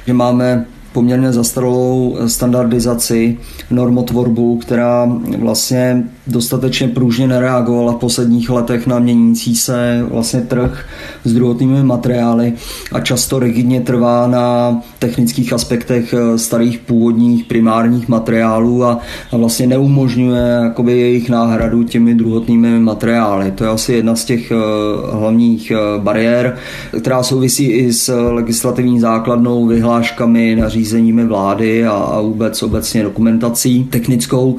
že 0.06 0.12
máme 0.12 0.66
poměrně 0.92 1.32
zastaralou 1.32 2.16
standardizaci, 2.26 3.38
normotvorbu, 3.70 4.56
která 4.56 5.12
vlastně 5.38 6.04
dostatečně 6.26 6.88
pružně 6.88 7.26
nereagovala 7.28 7.92
v 7.92 7.96
posledních 7.96 8.50
letech 8.50 8.86
na 8.86 8.98
měnící 8.98 9.56
se 9.56 10.06
vlastně 10.10 10.40
trh 10.40 10.86
s 11.24 11.34
druhotnými 11.34 11.82
materiály 11.82 12.52
a 12.92 13.00
často 13.00 13.38
rigidně 13.38 13.80
trvá 13.80 14.26
na 14.26 14.80
technických 14.98 15.52
aspektech 15.52 16.14
eh, 16.14 16.38
starých 16.38 16.78
původních 16.78 17.44
primárních 17.44 18.08
materiálů 18.08 18.84
a, 18.84 19.00
a 19.32 19.36
vlastně 19.36 19.66
neumožňuje 19.66 20.42
jakoby 20.62 20.98
jejich 20.98 21.30
náhradu 21.30 21.82
těmi 21.82 22.14
druhotnými 22.14 22.80
materiály. 22.80 23.50
To 23.50 23.64
je 23.64 23.70
asi 23.70 23.92
jedna 23.92 24.16
z 24.16 24.24
těch 24.24 24.52
uh, 24.52 25.20
hlavních 25.20 25.72
bariér, 25.98 26.56
která 27.00 27.22
souvisí 27.22 27.64
i 27.64 27.92
s 27.92 28.28
legislativní 28.30 29.00
základnou, 29.00 29.66
vyhláškami, 29.66 30.56
nařízeními 30.56 30.81
vlády 31.26 31.86
a, 31.86 31.92
a 31.92 32.20
vůbec 32.20 32.62
obecně 32.62 33.02
dokumentací 33.02 33.84
technickou. 33.84 34.56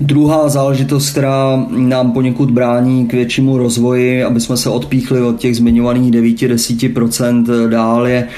Druhá 0.00 0.48
záležitost, 0.48 1.10
která 1.10 1.66
nám 1.70 2.12
poněkud 2.12 2.50
brání 2.50 3.06
k 3.06 3.12
většímu 3.12 3.58
rozvoji, 3.58 4.24
aby 4.24 4.40
jsme 4.40 4.56
se 4.56 4.70
odpíchli 4.70 5.22
od 5.22 5.38
těch 5.38 5.56
zmiňovaných 5.56 6.12
9-10% 6.12 7.68
dál, 7.68 8.06
je 8.06 8.28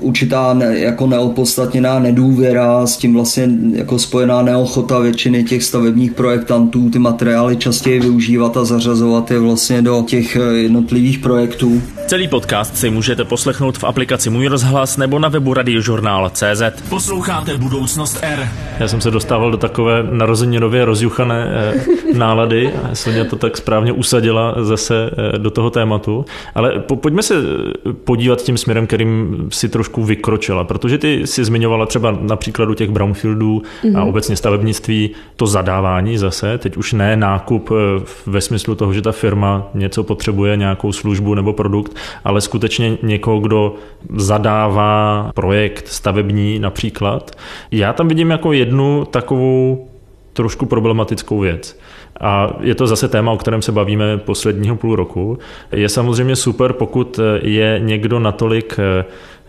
určitá 0.00 0.56
jako 0.70 1.06
neopodstatněná 1.06 1.98
nedůvěra, 1.98 2.86
s 2.86 2.96
tím 2.96 3.14
vlastně 3.14 3.48
jako 3.72 3.98
spojená 3.98 4.42
neochota 4.42 4.98
většiny 4.98 5.44
těch 5.44 5.64
stavebních 5.64 6.12
projektantů 6.12 6.90
ty 6.90 6.98
materiály 6.98 7.56
častěji 7.56 8.00
využívat 8.00 8.56
a 8.56 8.64
zařazovat 8.64 9.30
je 9.30 9.38
vlastně 9.38 9.82
do 9.82 10.04
těch 10.06 10.38
jednotlivých 10.54 11.18
projektů. 11.18 11.82
Celý 12.06 12.28
podcast 12.28 12.76
si 12.76 12.90
můžete 12.90 13.24
poslechnout 13.24 13.78
v 13.78 13.84
aplikaci 13.84 14.30
Můj 14.30 14.46
rozhlas 14.46 14.96
nebo 14.96 15.18
na 15.18 15.28
webu 15.28 15.54
radiožurnál.cz. 15.54 16.83
Posloucháte 16.88 17.58
Budoucnost 17.58 18.18
R. 18.22 18.48
Já 18.78 18.88
jsem 18.88 19.00
se 19.00 19.10
dostával 19.10 19.50
do 19.50 19.56
takové 19.56 20.02
narozeninově 20.10 20.84
rozjuchané 20.84 21.48
eh, 21.48 21.74
nálady 22.18 22.72
a 22.72 22.94
Sonja 22.94 23.24
to 23.24 23.36
tak 23.36 23.56
správně 23.56 23.92
usadila 23.92 24.54
zase 24.58 25.10
eh, 25.34 25.38
do 25.38 25.50
toho 25.50 25.70
tématu. 25.70 26.24
Ale 26.54 26.72
po, 26.78 26.96
pojďme 26.96 27.22
se 27.22 27.34
eh, 27.36 27.92
podívat 27.92 28.42
tím 28.42 28.58
směrem, 28.58 28.86
kterým 28.86 29.36
si 29.52 29.68
trošku 29.68 30.04
vykročila, 30.04 30.64
protože 30.64 30.98
ty 30.98 31.26
si 31.26 31.44
zmiňovala 31.44 31.86
třeba 31.86 32.18
na 32.20 32.36
příkladu 32.36 32.74
těch 32.74 32.90
brownfieldů 32.90 33.62
mm-hmm. 33.62 33.96
a 33.96 34.00
mhm. 34.00 34.08
obecně 34.08 34.36
stavebnictví 34.36 35.10
to 35.36 35.46
zadávání 35.46 36.18
zase, 36.18 36.58
teď 36.58 36.76
už 36.76 36.92
ne 36.92 37.16
nákup 37.16 37.70
ve 38.26 38.40
smyslu 38.40 38.74
toho, 38.74 38.92
že 38.92 39.02
ta 39.02 39.12
firma 39.12 39.68
něco 39.74 40.04
potřebuje, 40.04 40.56
nějakou 40.56 40.92
službu 40.92 41.34
nebo 41.34 41.52
produkt, 41.52 41.96
ale 42.24 42.40
skutečně 42.40 42.98
někoho, 43.02 43.40
kdo 43.40 43.74
zadává 44.16 45.30
projekt 45.34 45.88
stavební 45.88 46.58
například. 46.74 47.30
Já 47.70 47.92
tam 47.92 48.08
vidím 48.08 48.30
jako 48.30 48.52
jednu 48.52 49.04
takovou 49.04 49.88
trošku 50.32 50.66
problematickou 50.66 51.38
věc. 51.38 51.78
A 52.20 52.56
je 52.60 52.74
to 52.74 52.86
zase 52.86 53.08
téma, 53.08 53.32
o 53.32 53.36
kterém 53.36 53.62
se 53.62 53.72
bavíme 53.72 54.18
posledního 54.18 54.76
půl 54.76 54.96
roku. 54.96 55.38
Je 55.72 55.88
samozřejmě 55.88 56.36
super, 56.36 56.72
pokud 56.72 57.20
je 57.42 57.80
někdo 57.82 58.18
natolik 58.18 58.74
eh, 58.78 59.04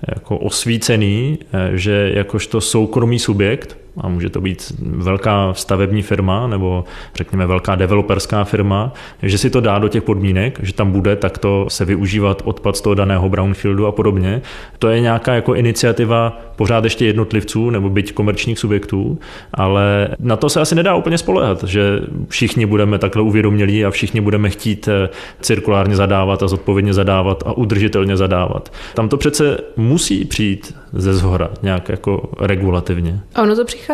jako 0.08 0.38
osvícený, 0.38 1.40
eh, 1.54 1.72
že 1.74 2.12
jakožto 2.14 2.62
soukromý 2.62 3.20
subjekt 3.20 3.78
a 3.98 4.08
může 4.08 4.30
to 4.30 4.42
být 4.42 4.74
velká 4.80 5.54
stavební 5.54 6.02
firma 6.02 6.48
nebo 6.48 6.84
řekněme 7.16 7.48
velká 7.48 7.76
developerská 7.76 8.44
firma, 8.44 8.94
že 9.24 9.38
si 9.38 9.50
to 9.50 9.62
dá 9.62 9.80
do 9.80 9.88
těch 9.88 10.04
podmínek, 10.04 10.60
že 10.64 10.74
tam 10.74 10.92
bude 10.92 11.16
takto 11.16 11.66
se 11.70 11.86
využívat 11.86 12.42
odpad 12.46 12.78
z 12.78 12.82
toho 12.82 12.94
daného 12.94 13.30
brownfieldu 13.30 13.88
a 13.88 13.92
podobně. 13.92 14.42
To 14.80 14.88
je 14.88 15.00
nějaká 15.00 15.34
jako 15.34 15.56
iniciativa 15.56 16.42
pořád 16.56 16.84
ještě 16.84 17.06
jednotlivců 17.06 17.70
nebo 17.70 17.90
byť 17.90 18.14
komerčních 18.14 18.60
subjektů, 18.60 19.20
ale 19.54 20.08
na 20.20 20.36
to 20.36 20.50
se 20.50 20.62
asi 20.62 20.76
nedá 20.76 20.96
úplně 20.96 21.18
spolehat, 21.18 21.64
že 21.64 22.00
všichni 22.30 22.66
budeme 22.66 23.00
takhle 23.00 23.22
uvědomělí 23.22 23.86
a 23.86 23.92
všichni 23.92 24.22
budeme 24.22 24.50
chtít 24.50 24.88
eh, 24.88 25.10
cirkulárně 25.42 25.96
zadávat 25.96 26.44
a 26.44 26.48
zodpovědně 26.48 26.94
zadávat 26.94 27.44
a 27.46 27.58
udržitelně 27.58 28.18
zadávat. 28.18 28.72
Tam 28.94 29.10
to 29.10 29.18
přece 29.18 29.58
musí 29.78 30.26
přijít 30.26 30.76
ze 30.94 31.14
zhora 31.14 31.50
nějak 31.64 31.90
jako 31.90 32.30
regulativně. 32.40 33.20
A 33.36 33.42
ono 33.42 33.56
to 33.56 33.66
přichází, 33.66 33.85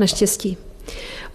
naštěstí. 0.00 0.56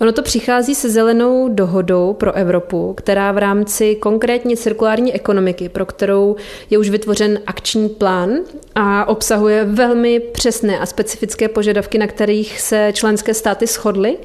Ono 0.02 0.12
to 0.12 0.22
přichází 0.22 0.76
se 0.76 0.90
zelenou 0.90 1.50
dohodou 1.50 2.14
pro 2.14 2.34
Evropu, 2.34 2.94
která 2.94 3.32
v 3.32 3.38
rámci 3.38 3.96
konkrétně 3.96 4.58
cirkulární 4.58 5.14
ekonomiky, 5.14 5.70
pro 5.70 5.86
kterou 5.86 6.36
je 6.70 6.78
už 6.78 6.90
vytvořen 6.90 7.40
akční 7.48 7.90
plán 7.90 8.30
a 8.76 9.06
obsahuje 9.06 9.66
velmi 9.66 10.20
přesné 10.20 10.80
a 10.80 10.86
specifické 10.86 11.48
požadavky, 11.48 11.98
na 11.98 12.08
kterých 12.08 12.62
se 12.62 12.92
členské 12.94 13.34
státy 13.34 13.68
shodly. 13.68 14.18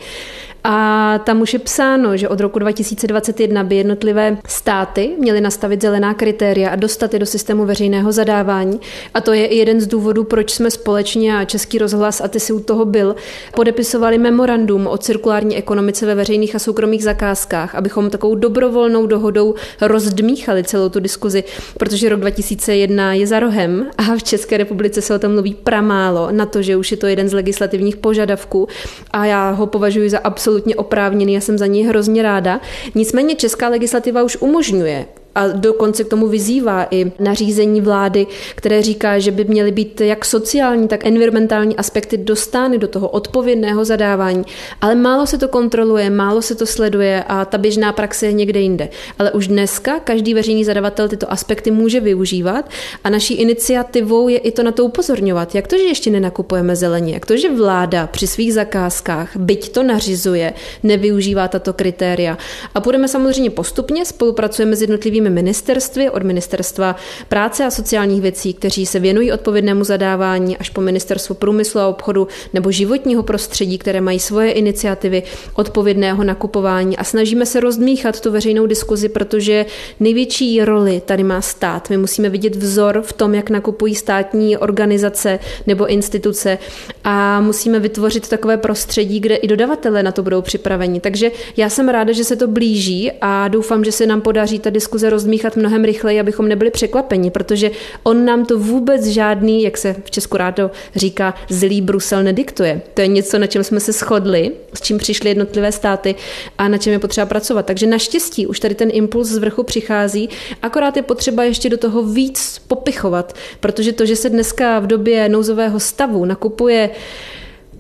A 0.67 1.19
tam 1.25 1.41
už 1.41 1.53
je 1.53 1.59
psáno, 1.59 2.17
že 2.17 2.29
od 2.29 2.41
roku 2.41 2.59
2021 2.59 3.65
by 3.65 3.77
jednotlivé 3.77 4.39
státy 4.47 5.11
měly 5.19 5.41
nastavit 5.41 5.83
zelená 5.83 6.15
kritéria 6.15 6.71
a 6.71 6.77
dostat 6.77 7.13
je 7.13 7.19
do 7.19 7.27
systému 7.27 7.65
veřejného 7.65 8.13
zadávání. 8.13 8.81
A 9.15 9.21
to 9.21 9.33
je 9.33 9.55
jeden 9.55 9.81
z 9.81 9.87
důvodů, 9.87 10.25
proč 10.25 10.51
jsme 10.51 10.71
společně 10.71 11.39
a 11.39 11.45
Český 11.45 11.79
rozhlas, 11.79 12.21
a 12.21 12.29
ty 12.29 12.41
si 12.41 12.53
u 12.53 12.61
toho 12.61 12.85
byl, 12.85 13.17
podepisovali 13.55 14.19
memorandum 14.19 14.87
o 14.87 14.99
cirkulární 14.99 15.57
ekonomice 15.57 16.07
ve 16.07 16.15
veřejných 16.15 16.55
a 16.55 16.59
soukromých 16.59 17.05
zakázkách, 17.05 17.75
abychom 17.75 18.11
takovou 18.11 18.35
dobrovolnou 18.35 19.07
dohodou 19.07 19.55
rozdmíchali 19.81 20.65
celou 20.65 20.89
tu 20.89 21.01
diskuzi, 21.01 21.45
protože 21.79 22.09
rok 22.09 22.21
2001 22.21 23.15
je 23.15 23.27
za 23.27 23.41
rohem 23.41 23.87
a 23.99 24.03
v 24.17 24.23
České 24.23 24.57
republice 24.57 25.03
se 25.03 25.15
o 25.15 25.19
tom 25.19 25.33
mluví 25.33 25.55
pramálo 25.55 26.29
na 26.31 26.47
to, 26.47 26.63
že 26.63 26.77
už 26.77 26.91
je 26.91 26.97
to 26.97 27.07
jeden 27.07 27.29
z 27.29 27.33
legislativních 27.33 27.97
požadavků 27.97 28.69
a 29.11 29.25
já 29.25 29.51
ho 29.51 29.67
považuji 29.67 30.11
za 30.11 30.19
absolutně 30.19 30.54
absolutně 30.55 30.77
oprávněný, 30.77 31.35
já 31.35 31.41
jsem 31.41 31.59
za 31.59 31.67
něj 31.67 31.85
hrozně 31.85 32.23
ráda. 32.23 32.61
Nicméně 32.95 33.35
česká 33.35 33.69
legislativa 33.69 34.23
už 34.23 34.37
umožňuje 34.41 35.07
a 35.35 35.49
dokonce 35.49 36.05
k 36.05 36.09
tomu 36.09 36.29
vyzývá 36.29 36.87
i 36.91 37.13
nařízení 37.19 37.81
vlády, 37.81 38.27
které 38.55 38.83
říká, 38.83 39.19
že 39.19 39.31
by 39.31 39.45
měly 39.45 39.73
být 39.73 40.01
jak 40.01 40.25
sociální, 40.25 40.89
tak 40.89 41.07
environmentální 41.07 41.77
aspekty 41.77 42.17
dostány 42.17 42.79
do 42.79 42.89
toho 42.89 43.09
odpovědného 43.09 43.85
zadávání. 43.85 44.45
Ale 44.81 44.95
málo 44.95 45.27
se 45.27 45.39
to 45.39 45.49
kontroluje, 45.49 46.11
málo 46.11 46.43
se 46.43 46.55
to 46.55 46.67
sleduje 46.67 47.25
a 47.29 47.45
ta 47.45 47.59
běžná 47.59 47.93
praxe 47.93 48.27
je 48.27 48.33
někde 48.33 48.61
jinde. 48.61 48.89
Ale 49.19 49.33
už 49.33 49.49
dneska 49.49 50.01
každý 50.01 50.35
veřejný 50.35 50.65
zadavatel 50.65 51.09
tyto 51.09 51.33
aspekty 51.33 51.71
může 51.71 52.01
využívat 52.01 52.71
a 53.05 53.11
naší 53.11 53.35
iniciativou 53.35 54.29
je 54.29 54.39
i 54.39 54.51
to 54.51 54.63
na 54.63 54.73
to 54.73 54.85
upozorňovat. 54.85 55.55
Jak 55.55 55.67
to, 55.67 55.79
že 55.79 55.83
ještě 55.83 56.11
nenakupujeme 56.11 56.77
zeleně? 56.77 57.15
Jak 57.15 57.27
to, 57.27 57.37
že 57.37 57.51
vláda 57.51 58.07
při 58.07 58.27
svých 58.27 58.55
zakázkách, 58.55 59.37
byť 59.37 59.73
to 59.73 59.83
nařizuje, 59.83 60.53
nevyužívá 60.83 61.49
tato 61.49 61.73
kritéria? 61.73 62.39
A 62.75 62.81
budeme 62.81 63.09
samozřejmě 63.09 63.51
postupně, 63.51 64.05
spolupracujeme 64.05 64.77
s 64.77 64.81
jednotlivými 64.81 65.24
jednotlivými 65.25 65.31
ministerstvy, 65.31 66.11
od 66.11 66.23
ministerstva 66.23 66.97
práce 67.29 67.65
a 67.65 67.71
sociálních 67.71 68.23
věcí, 68.23 68.55
kteří 68.55 68.87
se 68.87 69.01
věnují 69.01 69.33
odpovědnému 69.33 69.85
zadávání, 69.85 70.57
až 70.57 70.71
po 70.71 70.81
ministerstvo 70.81 71.35
průmyslu 71.35 71.81
a 71.81 71.89
obchodu 71.89 72.29
nebo 72.53 72.71
životního 72.71 73.23
prostředí, 73.23 73.79
které 73.79 74.01
mají 74.01 74.21
svoje 74.21 74.53
iniciativy 74.53 75.23
odpovědného 75.55 76.25
nakupování 76.25 76.97
a 76.97 77.05
snažíme 77.05 77.47
se 77.47 77.61
rozdmíchat 77.61 78.21
tu 78.21 78.31
veřejnou 78.31 78.67
diskuzi, 78.67 79.09
protože 79.09 79.67
největší 80.01 80.65
roli 80.65 81.03
tady 81.05 81.23
má 81.23 81.41
stát. 81.41 81.91
My 81.91 81.97
musíme 81.97 82.29
vidět 82.29 82.57
vzor 82.57 83.03
v 83.03 83.13
tom, 83.13 83.35
jak 83.35 83.51
nakupují 83.51 83.95
státní 83.95 84.57
organizace 84.57 85.39
nebo 85.67 85.87
instituce 85.87 86.59
a 87.05 87.41
musíme 87.41 87.81
vytvořit 87.81 88.29
takové 88.29 88.57
prostředí, 88.57 89.21
kde 89.21 89.37
i 89.37 89.49
dodavatelé 89.49 90.03
na 90.03 90.13
to 90.13 90.23
budou 90.23 90.43
připraveni. 90.43 91.01
Takže 91.01 91.31
já 91.57 91.69
jsem 91.69 91.89
ráda, 91.89 92.13
že 92.13 92.25
se 92.25 92.37
to 92.37 92.49
blíží 92.49 93.13
a 93.21 93.49
doufám, 93.49 93.85
že 93.85 93.93
se 93.93 94.07
nám 94.07 94.21
podaří 94.21 94.59
ta 94.59 94.71
diskuze 94.71 95.11
rozmíchat 95.15 95.57
mnohem 95.57 95.85
rychleji, 95.85 96.21
abychom 96.21 96.49
nebyli 96.49 96.71
překvapeni, 96.71 97.31
protože 97.31 97.71
on 98.03 98.25
nám 98.25 98.47
to 98.47 98.59
vůbec 98.59 99.07
žádný, 99.07 99.63
jak 99.63 99.79
se 99.79 99.97
v 100.05 100.11
Česku 100.11 100.37
rádo 100.37 100.71
říká, 100.95 101.35
zlý 101.49 101.81
Brusel 101.81 102.23
nediktuje. 102.23 102.81
To 102.95 103.01
je 103.01 103.07
něco, 103.09 103.39
na 103.39 103.47
čem 103.47 103.65
jsme 103.65 103.81
se 103.81 103.93
shodli, 103.93 104.51
s 104.75 104.81
čím 104.81 104.99
přišly 104.99 105.31
jednotlivé 105.31 105.73
státy 105.73 106.15
a 106.59 106.69
na 106.69 106.79
čem 106.79 106.93
je 106.93 106.99
potřeba 106.99 107.27
pracovat. 107.27 107.67
Takže 107.67 107.87
naštěstí 107.87 108.47
už 108.47 108.61
tady 108.61 108.75
ten 108.75 108.89
impuls 108.93 109.29
z 109.29 109.39
vrchu 109.39 109.63
přichází, 109.63 110.29
akorát 110.63 110.97
je 110.97 111.03
potřeba 111.03 111.45
ještě 111.45 111.69
do 111.69 111.77
toho 111.77 112.03
víc 112.03 112.61
popichovat, 112.69 113.35
protože 113.61 113.93
to, 113.93 114.07
že 114.07 114.17
se 114.17 114.31
dneska 114.31 114.79
v 114.81 114.87
době 114.87 115.29
nouzového 115.29 115.81
stavu 115.81 116.25
nakupuje 116.25 116.91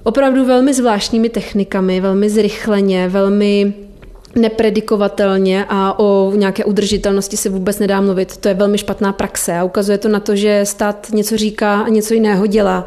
opravdu 0.03 0.45
velmi 0.45 0.75
zvláštními 0.75 1.29
technikami, 1.29 2.01
velmi 2.01 2.31
zrychleně, 2.31 3.09
velmi 3.09 3.75
nepredikovatelně 4.35 5.67
a 5.69 5.99
o 5.99 6.33
nějaké 6.37 6.65
udržitelnosti 6.65 7.37
se 7.37 7.49
vůbec 7.49 7.79
nedá 7.79 8.01
mluvit. 8.01 8.37
To 8.37 8.49
je 8.49 8.55
velmi 8.55 8.79
špatná 8.79 9.13
praxe 9.13 9.59
a 9.59 9.65
ukazuje 9.65 9.99
to 9.99 10.09
na 10.09 10.21
to, 10.21 10.37
že 10.37 10.61
stát 10.65 11.07
něco 11.13 11.37
říká 11.37 11.81
a 11.81 11.89
něco 11.89 12.15
jiného 12.15 12.47
dělá. 12.47 12.87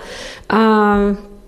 A 0.50 0.98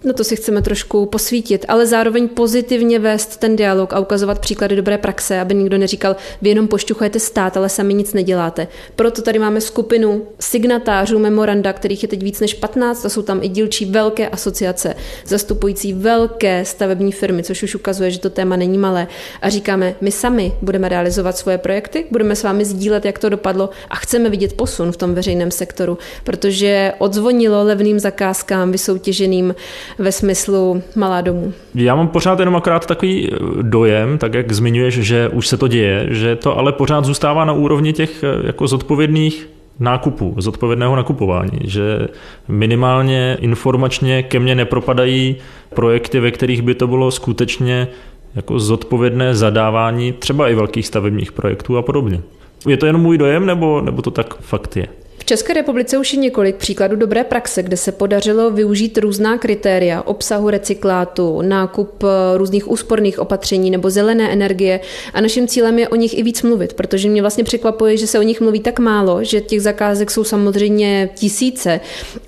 No 0.04 0.14
to 0.14 0.24
si 0.24 0.36
chceme 0.36 0.62
trošku 0.62 1.06
posvítit, 1.06 1.66
ale 1.68 1.86
zároveň 1.86 2.28
pozitivně 2.28 3.00
vést 3.00 3.38
ten 3.38 3.56
dialog 3.56 3.94
a 3.94 4.00
ukazovat 4.00 4.40
příklady 4.40 4.76
dobré 4.76 4.98
praxe, 4.98 5.40
aby 5.40 5.56
nikdo 5.56 5.78
neříkal, 5.78 6.16
vy 6.42 6.50
jenom 6.50 6.68
pošťuchujete 6.68 7.20
stát, 7.20 7.58
ale 7.58 7.70
sami 7.70 7.94
nic 7.94 8.14
neděláte. 8.14 8.68
Proto 8.96 9.22
tady 9.22 9.40
máme 9.40 9.62
skupinu 9.62 10.28
signatářů 10.40 11.20
memoranda, 11.20 11.74
kterých 11.74 12.04
je 12.04 12.10
teď 12.10 12.24
víc 12.24 12.40
než 12.40 12.54
15, 12.54 13.06
a 13.06 13.10
jsou 13.10 13.22
tam 13.22 13.44
i 13.44 13.48
dílčí 13.48 13.86
velké 13.86 14.30
asociace, 14.30 14.96
zastupující 15.26 15.94
velké 15.94 16.66
stavební 16.66 17.12
firmy, 17.12 17.44
což 17.44 17.64
už 17.64 17.76
ukazuje, 17.76 18.12
že 18.12 18.20
to 18.20 18.30
téma 18.30 18.56
není 18.56 18.78
malé. 18.78 19.08
A 19.42 19.50
říkáme, 19.50 19.96
my 20.02 20.12
sami 20.12 20.54
budeme 20.62 20.90
realizovat 20.90 21.38
svoje 21.38 21.58
projekty, 21.58 22.06
budeme 22.12 22.36
s 22.36 22.44
vámi 22.44 22.66
sdílet, 22.66 23.06
jak 23.06 23.20
to 23.20 23.30
dopadlo 23.30 23.70
a 23.90 23.96
chceme 23.96 24.30
vidět 24.30 24.54
posun 24.54 24.92
v 24.92 24.98
tom 24.98 25.14
veřejném 25.14 25.52
sektoru, 25.52 25.98
protože 26.24 26.94
odzvonilo 26.98 27.64
levným 27.64 28.00
zakázkám 28.00 28.72
vysoutěženým 28.72 29.56
ve 29.98 30.12
smyslu 30.12 30.84
malá 30.96 31.22
domů. 31.22 31.54
Já 31.76 31.96
mám 31.96 32.08
pořád 32.08 32.40
jenom 32.40 32.56
akorát 32.56 32.86
takový 32.86 33.30
eh, 33.32 33.38
dojem, 33.62 34.18
tak 34.18 34.34
jak 34.34 34.52
zmiňuješ, 34.52 34.94
že 34.94 35.30
už 35.30 35.48
se 35.48 35.58
to 35.58 35.68
děje, 35.68 36.08
že 36.10 36.36
to 36.36 36.58
ale 36.58 36.72
pořád 36.72 37.06
zůstává 37.06 37.46
na 37.46 37.54
úrovni 37.54 37.94
těch 37.94 38.24
eh, 38.24 38.48
jako 38.48 38.68
zodpovědných 38.68 39.50
nákupů, 39.80 40.36
zodpovědného 40.38 40.96
nakupování, 40.96 41.60
že 41.64 42.08
minimálně 42.48 43.38
informačně 43.42 44.24
ke 44.24 44.40
mně 44.40 44.56
nepropadají 44.56 45.36
projekty, 45.76 46.20
ve 46.20 46.32
kterých 46.32 46.62
by 46.62 46.76
to 46.76 46.88
bylo 46.88 47.12
skutečně 47.12 47.88
jako 48.36 48.60
zodpovědné 48.60 49.36
zadávání 49.36 50.12
třeba 50.12 50.50
i 50.50 50.56
velkých 50.56 50.88
stavebních 50.88 51.32
projektů 51.32 51.78
a 51.78 51.82
podobně. 51.82 52.22
Je 52.68 52.78
to 52.78 52.86
jenom 52.86 53.02
můj 53.02 53.18
dojem, 53.18 53.46
nebo, 53.46 53.82
nebo 53.82 54.02
to 54.02 54.12
tak 54.12 54.42
fakt 54.42 54.78
je? 54.78 54.88
České 55.30 55.54
republice 55.54 55.98
už 55.98 56.14
je 56.14 56.20
několik 56.20 56.56
příkladů 56.56 56.96
dobré 56.96 57.24
praxe, 57.24 57.64
kde 57.64 57.78
se 57.78 57.92
podařilo 57.92 58.52
využít 58.52 58.98
různá 58.98 59.38
kritéria 59.38 60.02
obsahu 60.02 60.50
recyklátu, 60.50 61.42
nákup 61.42 62.04
eh, 62.04 62.38
různých 62.38 62.72
úsporných 62.72 63.20
opatření 63.20 63.72
nebo 63.72 63.90
zelené 63.90 64.34
energie 64.34 64.80
a 65.14 65.22
naším 65.22 65.48
cílem 65.48 65.80
je 65.80 65.90
o 65.90 65.96
nich 65.96 66.18
i 66.18 66.24
víc 66.24 66.42
mluvit, 66.42 66.74
protože 66.74 67.10
mě 67.10 67.22
vlastně 67.22 67.44
překvapuje, 67.44 67.98
že 67.98 68.08
se 68.08 68.20
o 68.20 68.22
nich 68.22 68.42
mluví 68.42 68.60
tak 68.60 68.80
málo, 68.80 69.24
že 69.24 69.42
těch 69.42 69.62
zakázek 69.62 70.12
jsou 70.12 70.24
samozřejmě 70.24 71.10
tisíce 71.16 71.80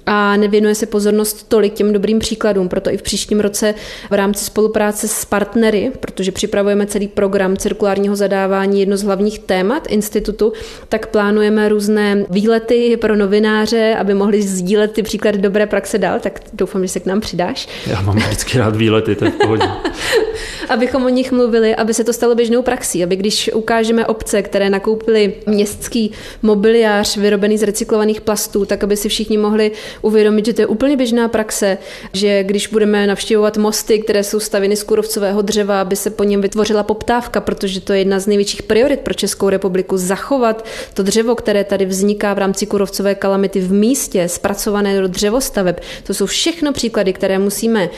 a 0.05 0.37
nevěnuje 0.37 0.75
se 0.75 0.85
pozornost 0.85 1.49
tolik 1.49 1.73
těm 1.73 1.93
dobrým 1.93 2.19
příkladům. 2.19 2.69
Proto 2.69 2.89
i 2.89 2.97
v 2.97 3.01
příštím 3.01 3.39
roce 3.39 3.73
v 4.09 4.13
rámci 4.13 4.45
spolupráce 4.45 5.07
s 5.07 5.25
partnery, 5.25 5.91
protože 5.99 6.31
připravujeme 6.31 6.85
celý 6.85 7.07
program 7.07 7.57
cirkulárního 7.57 8.15
zadávání, 8.15 8.79
jedno 8.79 8.97
z 8.97 9.03
hlavních 9.03 9.39
témat 9.39 9.87
institutu, 9.89 10.53
tak 10.89 11.07
plánujeme 11.07 11.69
různé 11.69 12.25
výlety 12.29 12.90
pro 12.97 13.15
novináře, 13.15 13.95
aby 13.99 14.13
mohli 14.13 14.41
sdílet 14.41 14.91
ty 14.91 15.03
příklady 15.03 15.37
dobré 15.37 15.65
praxe 15.65 15.97
dál, 15.97 16.19
tak 16.19 16.39
doufám, 16.53 16.81
že 16.81 16.87
se 16.87 16.99
k 16.99 17.05
nám 17.05 17.21
přidáš. 17.21 17.67
Já 17.87 18.01
mám 18.01 18.15
vždycky 18.15 18.57
rád 18.57 18.75
výlety, 18.75 19.15
to 19.15 19.25
je 19.25 19.31
v 19.31 19.35
pohodě. 19.35 19.65
Abychom 20.71 21.05
o 21.05 21.09
nich 21.09 21.31
mluvili, 21.31 21.75
aby 21.75 21.93
se 21.93 22.03
to 22.03 22.13
stalo 22.13 22.35
běžnou 22.35 22.61
praxí, 22.61 23.03
aby 23.03 23.15
když 23.15 23.49
ukážeme 23.53 24.05
obce, 24.05 24.41
které 24.41 24.69
nakoupily 24.69 25.33
městský 25.45 26.11
mobiliář 26.41 27.17
vyrobený 27.17 27.57
z 27.57 27.63
recyklovaných 27.63 28.21
plastů, 28.21 28.65
tak 28.65 28.83
aby 28.83 28.97
si 28.97 29.09
všichni 29.09 29.37
mohli 29.37 29.71
uvědomit, 30.01 30.45
že 30.45 30.53
to 30.53 30.61
je 30.61 30.67
úplně 30.67 30.97
běžná 30.97 31.27
praxe, 31.27 31.77
že 32.13 32.43
když 32.43 32.67
budeme 32.67 33.07
navštěvovat 33.07 33.57
mosty, 33.57 33.99
které 33.99 34.23
jsou 34.23 34.39
stavěny 34.39 34.75
z 34.75 34.83
kurovcového 34.83 35.41
dřeva, 35.41 35.81
aby 35.81 35.95
se 35.95 36.09
po 36.09 36.23
něm 36.23 36.41
vytvořila 36.41 36.83
poptávka, 36.83 37.41
protože 37.41 37.81
to 37.81 37.93
je 37.93 37.99
jedna 37.99 38.19
z 38.19 38.27
největších 38.27 38.63
priorit 38.63 38.99
pro 38.99 39.13
Českou 39.13 39.49
republiku, 39.49 39.97
zachovat 39.97 40.65
to 40.93 41.03
dřevo, 41.03 41.35
které 41.35 41.63
tady 41.63 41.85
vzniká 41.85 42.33
v 42.33 42.37
rámci 42.37 42.65
kůrovcové 42.65 43.15
kalamity 43.15 43.59
v 43.59 43.73
místě, 43.73 44.29
zpracované 44.29 45.01
do 45.01 45.07
dřevostaveb. 45.07 45.79
To 46.03 46.13
jsou 46.13 46.25
všechno 46.25 46.73
příklady, 46.73 47.13
které 47.13 47.39
musíme 47.39 47.89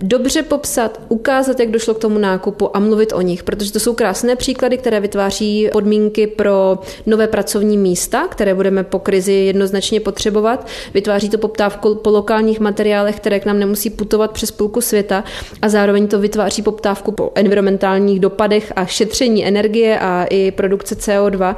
dobře 0.00 0.42
popsat, 0.42 1.00
ukázat, 1.08 1.60
jak 1.60 1.70
došlo 1.70 1.94
k 1.94 1.98
tomu 1.98 2.18
nákupu 2.18 2.76
a 2.76 2.80
mluvit 2.80 3.12
o 3.12 3.20
nich, 3.20 3.42
protože 3.42 3.72
to 3.72 3.80
jsou 3.80 3.94
krásné 3.94 4.36
příklady, 4.36 4.78
které 4.78 5.00
vytváří 5.00 5.68
podmínky 5.72 6.26
pro 6.26 6.78
nové 7.06 7.26
pracovní 7.26 7.78
místa, 7.78 8.28
které 8.28 8.54
budeme 8.54 8.84
po 8.84 8.98
krizi 8.98 9.32
jednoznačně 9.32 10.00
potřebovat. 10.00 10.66
Vytváří 10.94 11.28
to 11.28 11.38
poptávku 11.38 11.94
po 11.94 12.10
lokálních 12.10 12.60
materiálech, 12.60 13.16
které 13.16 13.40
k 13.40 13.46
nám 13.46 13.58
nemusí 13.58 13.90
putovat 13.90 14.30
přes 14.30 14.50
půlku 14.50 14.80
světa 14.80 15.24
a 15.62 15.68
zároveň 15.68 16.08
to 16.08 16.18
vytváří 16.18 16.62
poptávku 16.62 17.12
po 17.12 17.32
environmentálních 17.34 18.20
dopadech 18.20 18.72
a 18.76 18.86
šetření 18.86 19.46
energie 19.46 19.98
a 19.98 20.26
i 20.30 20.50
produkce 20.50 20.94
CO2 20.94 21.56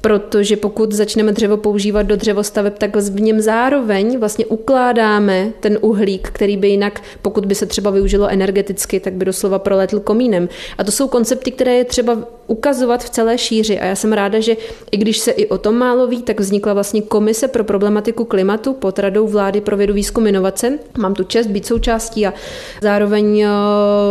protože 0.00 0.56
pokud 0.56 0.92
začneme 0.92 1.32
dřevo 1.32 1.56
používat 1.56 2.02
do 2.02 2.16
dřevostaveb, 2.16 2.78
tak 2.78 2.96
v 2.96 3.20
něm 3.20 3.40
zároveň 3.40 4.18
vlastně 4.18 4.46
ukládáme 4.46 5.52
ten 5.60 5.78
uhlík, 5.80 6.28
který 6.32 6.56
by 6.56 6.68
jinak, 6.68 7.02
pokud 7.22 7.46
by 7.46 7.54
se 7.54 7.66
třeba 7.66 7.90
využilo 7.90 8.28
energeticky, 8.28 9.00
tak 9.00 9.12
by 9.12 9.24
doslova 9.24 9.58
proletl 9.58 10.00
komínem. 10.00 10.48
A 10.78 10.84
to 10.84 10.92
jsou 10.92 11.08
koncepty, 11.08 11.50
které 11.50 11.74
je 11.74 11.84
třeba 11.84 12.18
ukazovat 12.46 13.04
v 13.04 13.10
celé 13.10 13.38
šíři. 13.38 13.80
A 13.80 13.84
já 13.84 13.96
jsem 13.96 14.12
ráda, 14.12 14.40
že 14.40 14.56
i 14.90 14.96
když 14.96 15.18
se 15.18 15.30
i 15.30 15.46
o 15.46 15.58
tom 15.58 15.74
málo 15.74 16.06
ví, 16.06 16.22
tak 16.22 16.40
vznikla 16.40 16.74
vlastně 16.74 17.02
komise 17.02 17.48
pro 17.48 17.64
problematiku 17.64 18.24
klimatu 18.24 18.72
pod 18.72 18.98
radou 18.98 19.26
vlády 19.26 19.60
pro 19.60 19.76
vědu 19.76 19.94
výzkum 19.94 20.26
inovace. 20.26 20.78
Mám 20.98 21.14
tu 21.14 21.24
čest 21.24 21.46
být 21.46 21.66
součástí 21.66 22.26
a 22.26 22.34
zároveň 22.82 23.40
eh, 23.40 23.48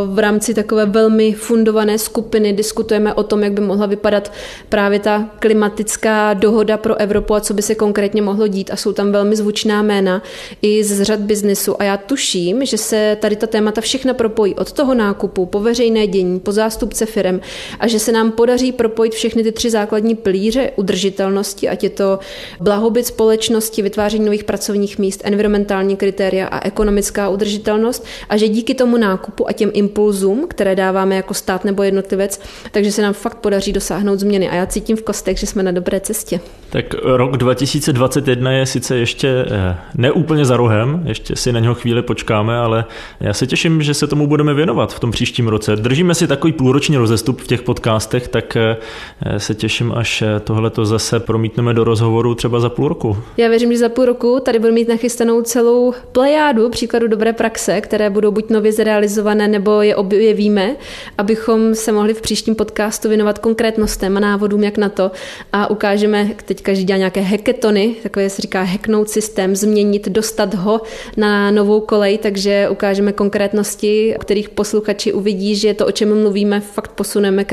v 0.06 0.20
rámci 0.20 0.54
takové 0.54 0.86
velmi 0.86 1.34
fundované 1.34 1.98
skupiny 1.98 2.54
diskutujeme 2.54 3.14
o 3.14 3.24
tom, 3.24 3.44
jak 3.44 3.54
by 3.54 3.62
mohla 3.62 3.86
vypadat 3.86 4.32
právě 4.70 5.00
ta 5.00 5.30
klimatická 5.40 6.34
dohoda 6.34 6.78
pro 6.78 6.96
Evropu 6.96 7.36
a 7.36 7.40
co 7.40 7.54
by 7.54 7.62
se 7.62 7.76
konkrétně 7.76 8.22
mohlo 8.22 8.48
dít. 8.48 8.70
A 8.72 8.76
jsou 8.76 8.94
tam 8.94 9.12
velmi 9.12 9.36
zvučná 9.36 9.82
jména 9.82 10.24
i 10.62 10.84
z 10.84 11.04
řad 11.04 11.20
biznesu. 11.20 11.82
A 11.82 11.84
já 11.84 11.98
tuším, 11.98 12.66
že 12.66 12.78
se 12.78 13.18
tady 13.22 13.36
ta 13.36 13.48
témata 13.48 13.82
všechna 13.82 14.14
propojí 14.14 14.56
od 14.56 14.72
toho 14.72 14.94
nákupu 14.94 15.46
po 15.46 15.60
veřejné 15.60 16.08
dění, 16.08 16.40
po 16.40 16.52
zástupce 16.52 17.06
firem 17.06 17.42
a 17.80 17.88
že 17.88 18.00
se 18.00 18.12
nám 18.12 18.25
nám 18.26 18.32
podaří 18.32 18.72
propojit 18.72 19.14
všechny 19.14 19.44
ty 19.44 19.52
tři 19.52 19.70
základní 19.70 20.16
pilíře 20.16 20.72
udržitelnosti, 20.76 21.70
ať 21.70 21.84
je 21.84 21.90
to 21.90 22.20
blahobyt 22.60 23.06
společnosti, 23.06 23.82
vytváření 23.82 24.26
nových 24.26 24.44
pracovních 24.44 25.00
míst, 25.00 25.22
environmentální 25.24 25.96
kritéria 25.96 26.48
a 26.48 26.66
ekonomická 26.68 27.30
udržitelnost 27.30 28.06
a 28.30 28.38
že 28.38 28.48
díky 28.48 28.74
tomu 28.74 28.98
nákupu 28.98 29.50
a 29.50 29.52
těm 29.52 29.72
impulzům, 29.74 30.46
které 30.48 30.76
dáváme 30.76 31.16
jako 31.16 31.34
stát 31.34 31.66
nebo 31.66 31.84
jednotlivec, 31.84 32.42
takže 32.72 32.92
se 32.92 33.02
nám 33.02 33.14
fakt 33.14 33.38
podaří 33.38 33.74
dosáhnout 33.74 34.20
změny. 34.20 34.50
A 34.50 34.56
já 34.56 34.66
cítím 34.66 34.98
v 34.98 35.04
kostech, 35.04 35.38
že 35.38 35.48
jsme 35.48 35.64
na 35.64 35.72
dobré 35.72 36.00
cestě. 36.00 36.40
Tak 36.70 36.94
rok 37.04 37.38
2021 37.38 38.52
je 38.52 38.66
sice 38.66 38.98
ještě 38.98 39.28
eh, 39.30 39.78
neúplně 39.96 40.46
za 40.46 40.58
rohem, 40.58 41.02
ještě 41.06 41.36
si 41.36 41.52
na 41.52 41.60
něho 41.60 41.76
chvíli 41.76 42.02
počkáme, 42.02 42.58
ale 42.58 42.86
já 43.20 43.34
se 43.34 43.48
těším, 43.48 43.82
že 43.82 43.94
se 43.94 44.08
tomu 44.08 44.28
budeme 44.28 44.54
věnovat 44.54 44.94
v 44.94 45.00
tom 45.00 45.12
příštím 45.12 45.48
roce. 45.48 45.76
Držíme 45.76 46.16
si 46.16 46.28
takový 46.28 46.54
půlroční 46.54 46.98
rozestup 46.98 47.42
v 47.42 47.48
těch 47.48 47.62
podcastech, 47.62 48.15
podcastech, 48.20 48.28
tak 48.28 48.56
eh, 48.56 49.40
se 49.40 49.56
těším, 49.56 49.92
až 49.92 50.22
eh, 50.22 50.40
tohle 50.40 50.70
to 50.70 50.86
zase 50.86 51.20
promítneme 51.20 51.74
do 51.74 51.84
rozhovoru 51.84 52.36
třeba 52.36 52.60
za 52.60 52.70
půl 52.70 52.88
roku. 52.88 53.18
Já 53.38 53.48
věřím, 53.48 53.72
že 53.72 53.78
za 53.78 53.90
půl 53.90 54.06
roku 54.06 54.40
tady 54.40 54.60
budu 54.60 54.74
mít 54.74 54.88
nachystanou 54.88 55.42
celou 55.42 55.94
plejádu 56.12 56.70
příkladu 56.70 57.08
dobré 57.08 57.34
praxe, 57.34 57.82
které 57.82 58.10
budou 58.10 58.32
buď 58.32 58.50
nově 58.50 58.72
zrealizované, 58.72 59.48
nebo 59.48 59.82
je 59.82 59.96
objevíme, 59.96 60.76
abychom 61.18 61.76
se 61.76 61.92
mohli 61.92 62.14
v 62.14 62.22
příštím 62.22 62.56
podcastu 62.56 63.10
věnovat 63.10 63.40
konkrétnostem 63.40 64.18
a 64.18 64.20
návodům, 64.20 64.64
jak 64.64 64.78
na 64.78 64.90
to 64.90 65.12
a 65.54 65.70
ukážeme, 65.70 66.30
teď 66.46 66.62
každý 66.62 66.84
dělá 66.84 66.98
nějaké 66.98 67.22
heketony, 67.22 67.96
takové 68.04 68.30
se 68.30 68.42
říká 68.42 68.64
hacknout 68.64 69.10
systém, 69.10 69.56
změnit, 69.56 70.10
dostat 70.10 70.54
ho 70.54 70.82
na 71.18 71.52
novou 71.52 71.80
kolej, 71.80 72.18
takže 72.18 72.70
ukážeme 72.70 73.14
konkrétnosti, 73.14 74.16
o 74.16 74.20
kterých 74.20 74.50
posluchači 74.50 75.14
uvidí, 75.14 75.56
že 75.56 75.74
to, 75.74 75.86
o 75.86 75.92
čem 75.92 76.22
mluvíme, 76.22 76.60
fakt 76.60 76.92
posuneme 76.92 77.44
k 77.44 77.52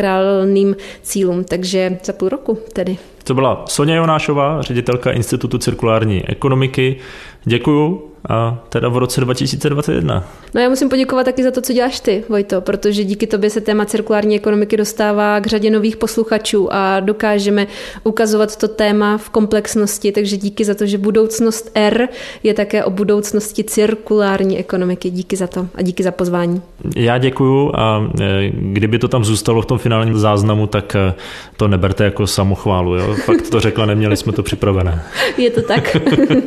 reálným 0.52 0.76
cílům. 1.02 1.44
Takže 1.44 1.98
za 2.04 2.12
půl 2.12 2.28
roku 2.28 2.58
tedy. 2.72 2.98
To 3.24 3.34
byla 3.34 3.64
Sonja 3.68 3.96
Jonášová, 3.96 4.62
ředitelka 4.62 5.10
Institutu 5.10 5.58
cirkulární 5.58 6.28
ekonomiky. 6.28 6.96
Děkuju 7.44 8.12
a 8.28 8.58
teda 8.68 8.88
v 8.88 8.96
roce 8.96 9.20
2021. 9.20 10.24
No 10.54 10.60
já 10.60 10.68
musím 10.68 10.88
poděkovat 10.88 11.24
taky 11.24 11.42
za 11.42 11.50
to, 11.50 11.60
co 11.62 11.72
děláš 11.72 12.00
ty, 12.00 12.24
Vojto, 12.28 12.60
protože 12.60 13.04
díky 13.04 13.26
tobě 13.26 13.50
se 13.50 13.60
téma 13.60 13.84
cirkulární 13.84 14.36
ekonomiky 14.36 14.76
dostává 14.76 15.40
k 15.40 15.46
řadě 15.46 15.70
nových 15.70 15.96
posluchačů 15.96 16.72
a 16.72 17.00
dokážeme 17.00 17.66
ukazovat 18.04 18.56
to 18.56 18.68
téma 18.68 19.18
v 19.18 19.30
komplexnosti, 19.30 20.12
takže 20.12 20.36
díky 20.36 20.64
za 20.64 20.74
to, 20.74 20.86
že 20.86 20.98
budoucnost 20.98 21.70
R 21.74 22.08
je 22.42 22.54
také 22.54 22.84
o 22.84 22.90
budoucnosti 22.90 23.64
cirkulární 23.64 24.58
ekonomiky. 24.58 25.10
Díky 25.10 25.36
za 25.36 25.46
to 25.46 25.68
a 25.74 25.82
díky 25.82 26.02
za 26.02 26.10
pozvání. 26.10 26.62
Já 26.96 27.18
děkuju 27.18 27.72
a 27.74 28.10
e, 28.20 28.50
kdyby 28.50 28.98
to 28.98 29.08
tam 29.08 29.24
zůstalo 29.24 29.62
v 29.62 29.66
tom 29.66 29.78
finálním 29.78 30.18
záznamu, 30.18 30.66
tak 30.66 30.96
e, 30.96 31.14
to 31.56 31.68
neberte 31.68 32.04
jako 32.04 32.26
samochválu. 32.26 32.94
Jo? 32.94 33.11
Fakt 33.14 33.50
to 33.50 33.60
řekla, 33.60 33.86
neměli 33.86 34.16
jsme 34.16 34.32
to 34.32 34.42
připravené. 34.42 35.02
Je 35.36 35.50
to 35.50 35.62
tak. 35.62 35.96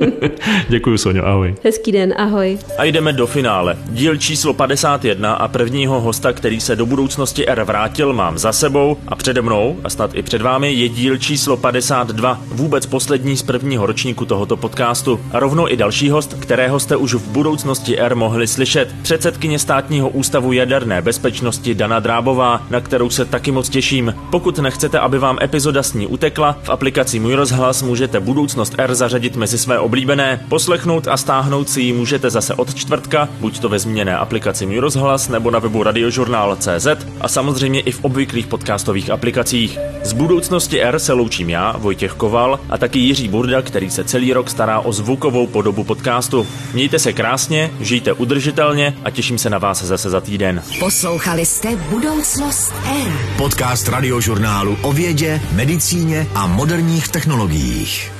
děkuju, 0.69 0.97
Sonio, 0.97 1.25
ahoj. 1.25 1.55
Hezký 1.63 1.91
den, 1.91 2.13
ahoj. 2.17 2.57
A 2.77 2.83
jdeme 2.83 3.13
do 3.13 3.27
finále. 3.27 3.77
Díl 3.89 4.17
číslo 4.17 4.53
51 4.53 5.33
a 5.33 5.47
prvního 5.47 6.01
hosta, 6.01 6.33
který 6.33 6.61
se 6.61 6.75
do 6.75 6.85
budoucnosti 6.85 7.47
R 7.47 7.63
vrátil, 7.63 8.13
mám 8.13 8.37
za 8.37 8.51
sebou 8.53 8.97
a 9.07 9.15
přede 9.15 9.41
mnou 9.41 9.77
a 9.83 9.89
snad 9.89 10.11
i 10.13 10.21
před 10.21 10.41
vámi 10.41 10.73
je 10.73 10.89
díl 10.89 11.17
číslo 11.17 11.57
52, 11.57 12.41
vůbec 12.47 12.85
poslední 12.85 13.37
z 13.37 13.43
prvního 13.43 13.85
ročníku 13.85 14.25
tohoto 14.25 14.57
podcastu. 14.57 15.19
A 15.31 15.39
rovnou 15.39 15.67
i 15.69 15.77
další 15.77 16.09
host, 16.09 16.33
kterého 16.39 16.79
jste 16.79 16.95
už 16.95 17.13
v 17.13 17.27
budoucnosti 17.27 17.99
R 17.99 18.15
mohli 18.15 18.47
slyšet. 18.47 18.95
Předsedkyně 19.01 19.59
státního 19.59 20.09
ústavu 20.09 20.53
jaderné 20.53 21.01
bezpečnosti 21.01 21.75
Dana 21.75 21.99
Drábová, 21.99 22.63
na 22.69 22.81
kterou 22.81 23.09
se 23.09 23.25
taky 23.25 23.51
moc 23.51 23.69
těším. 23.69 24.15
Pokud 24.31 24.59
nechcete, 24.59 24.99
aby 24.99 25.19
vám 25.19 25.37
epizoda 25.41 25.83
s 25.83 25.93
ní 25.93 26.07
utekla, 26.07 26.54
v 26.63 26.69
aplikaci 26.69 27.19
Můj 27.19 27.33
rozhlas 27.33 27.81
můžete 27.81 28.19
budoucnost 28.19 28.75
R 28.77 28.95
zařadit 28.95 29.35
mezi 29.35 29.57
své 29.57 29.79
oblíbené, 29.79 30.45
poslechnout 30.49 31.07
a 31.07 31.17
stáhnout 31.17 31.69
si 31.69 31.81
ji 31.81 31.93
můžete 31.93 32.29
zase 32.29 32.53
od 32.53 32.75
čtvrtka, 32.75 33.29
buď 33.39 33.59
to 33.59 33.69
ve 33.69 33.79
zmíněné 33.79 34.17
aplikaci 34.17 34.65
Můj 34.65 34.79
rozhlas 34.79 35.29
nebo 35.29 35.51
na 35.51 35.59
webu 35.59 35.83
radiožurnál.cz 35.83 36.87
a 37.21 37.27
samozřejmě 37.27 37.81
i 37.81 37.91
v 37.91 38.05
obvyklých 38.05 38.47
podcastových 38.47 39.09
aplikacích. 39.09 39.79
Z 40.03 40.13
budoucnosti 40.13 40.81
R 40.81 40.99
se 40.99 41.13
loučím 41.13 41.49
já, 41.49 41.71
Vojtěch 41.77 42.13
Koval 42.13 42.59
a 42.69 42.77
taky 42.77 42.99
Jiří 42.99 43.27
Burda, 43.27 43.61
který 43.61 43.89
se 43.89 44.03
celý 44.03 44.33
rok 44.33 44.49
stará 44.49 44.79
o 44.79 44.93
zvukovou 44.93 45.47
podobu 45.47 45.83
podcastu. 45.83 46.47
Mějte 46.73 46.99
se 46.99 47.13
krásně, 47.13 47.71
žijte 47.79 48.13
udržitelně 48.13 48.97
a 49.03 49.09
těším 49.09 49.37
se 49.37 49.49
na 49.49 49.57
vás 49.57 49.83
zase 49.83 50.09
za 50.09 50.21
týden. 50.21 50.63
Poslouchali 50.79 51.45
jste 51.45 51.75
Budoucnost 51.75 52.73
R. 53.05 53.11
Podcast 53.37 53.87
radiožurnálu 53.87 54.77
o 54.81 54.93
vědě, 54.93 55.41
medicíně 55.51 56.27
moderních 56.47 57.07
technologiích. 57.07 58.11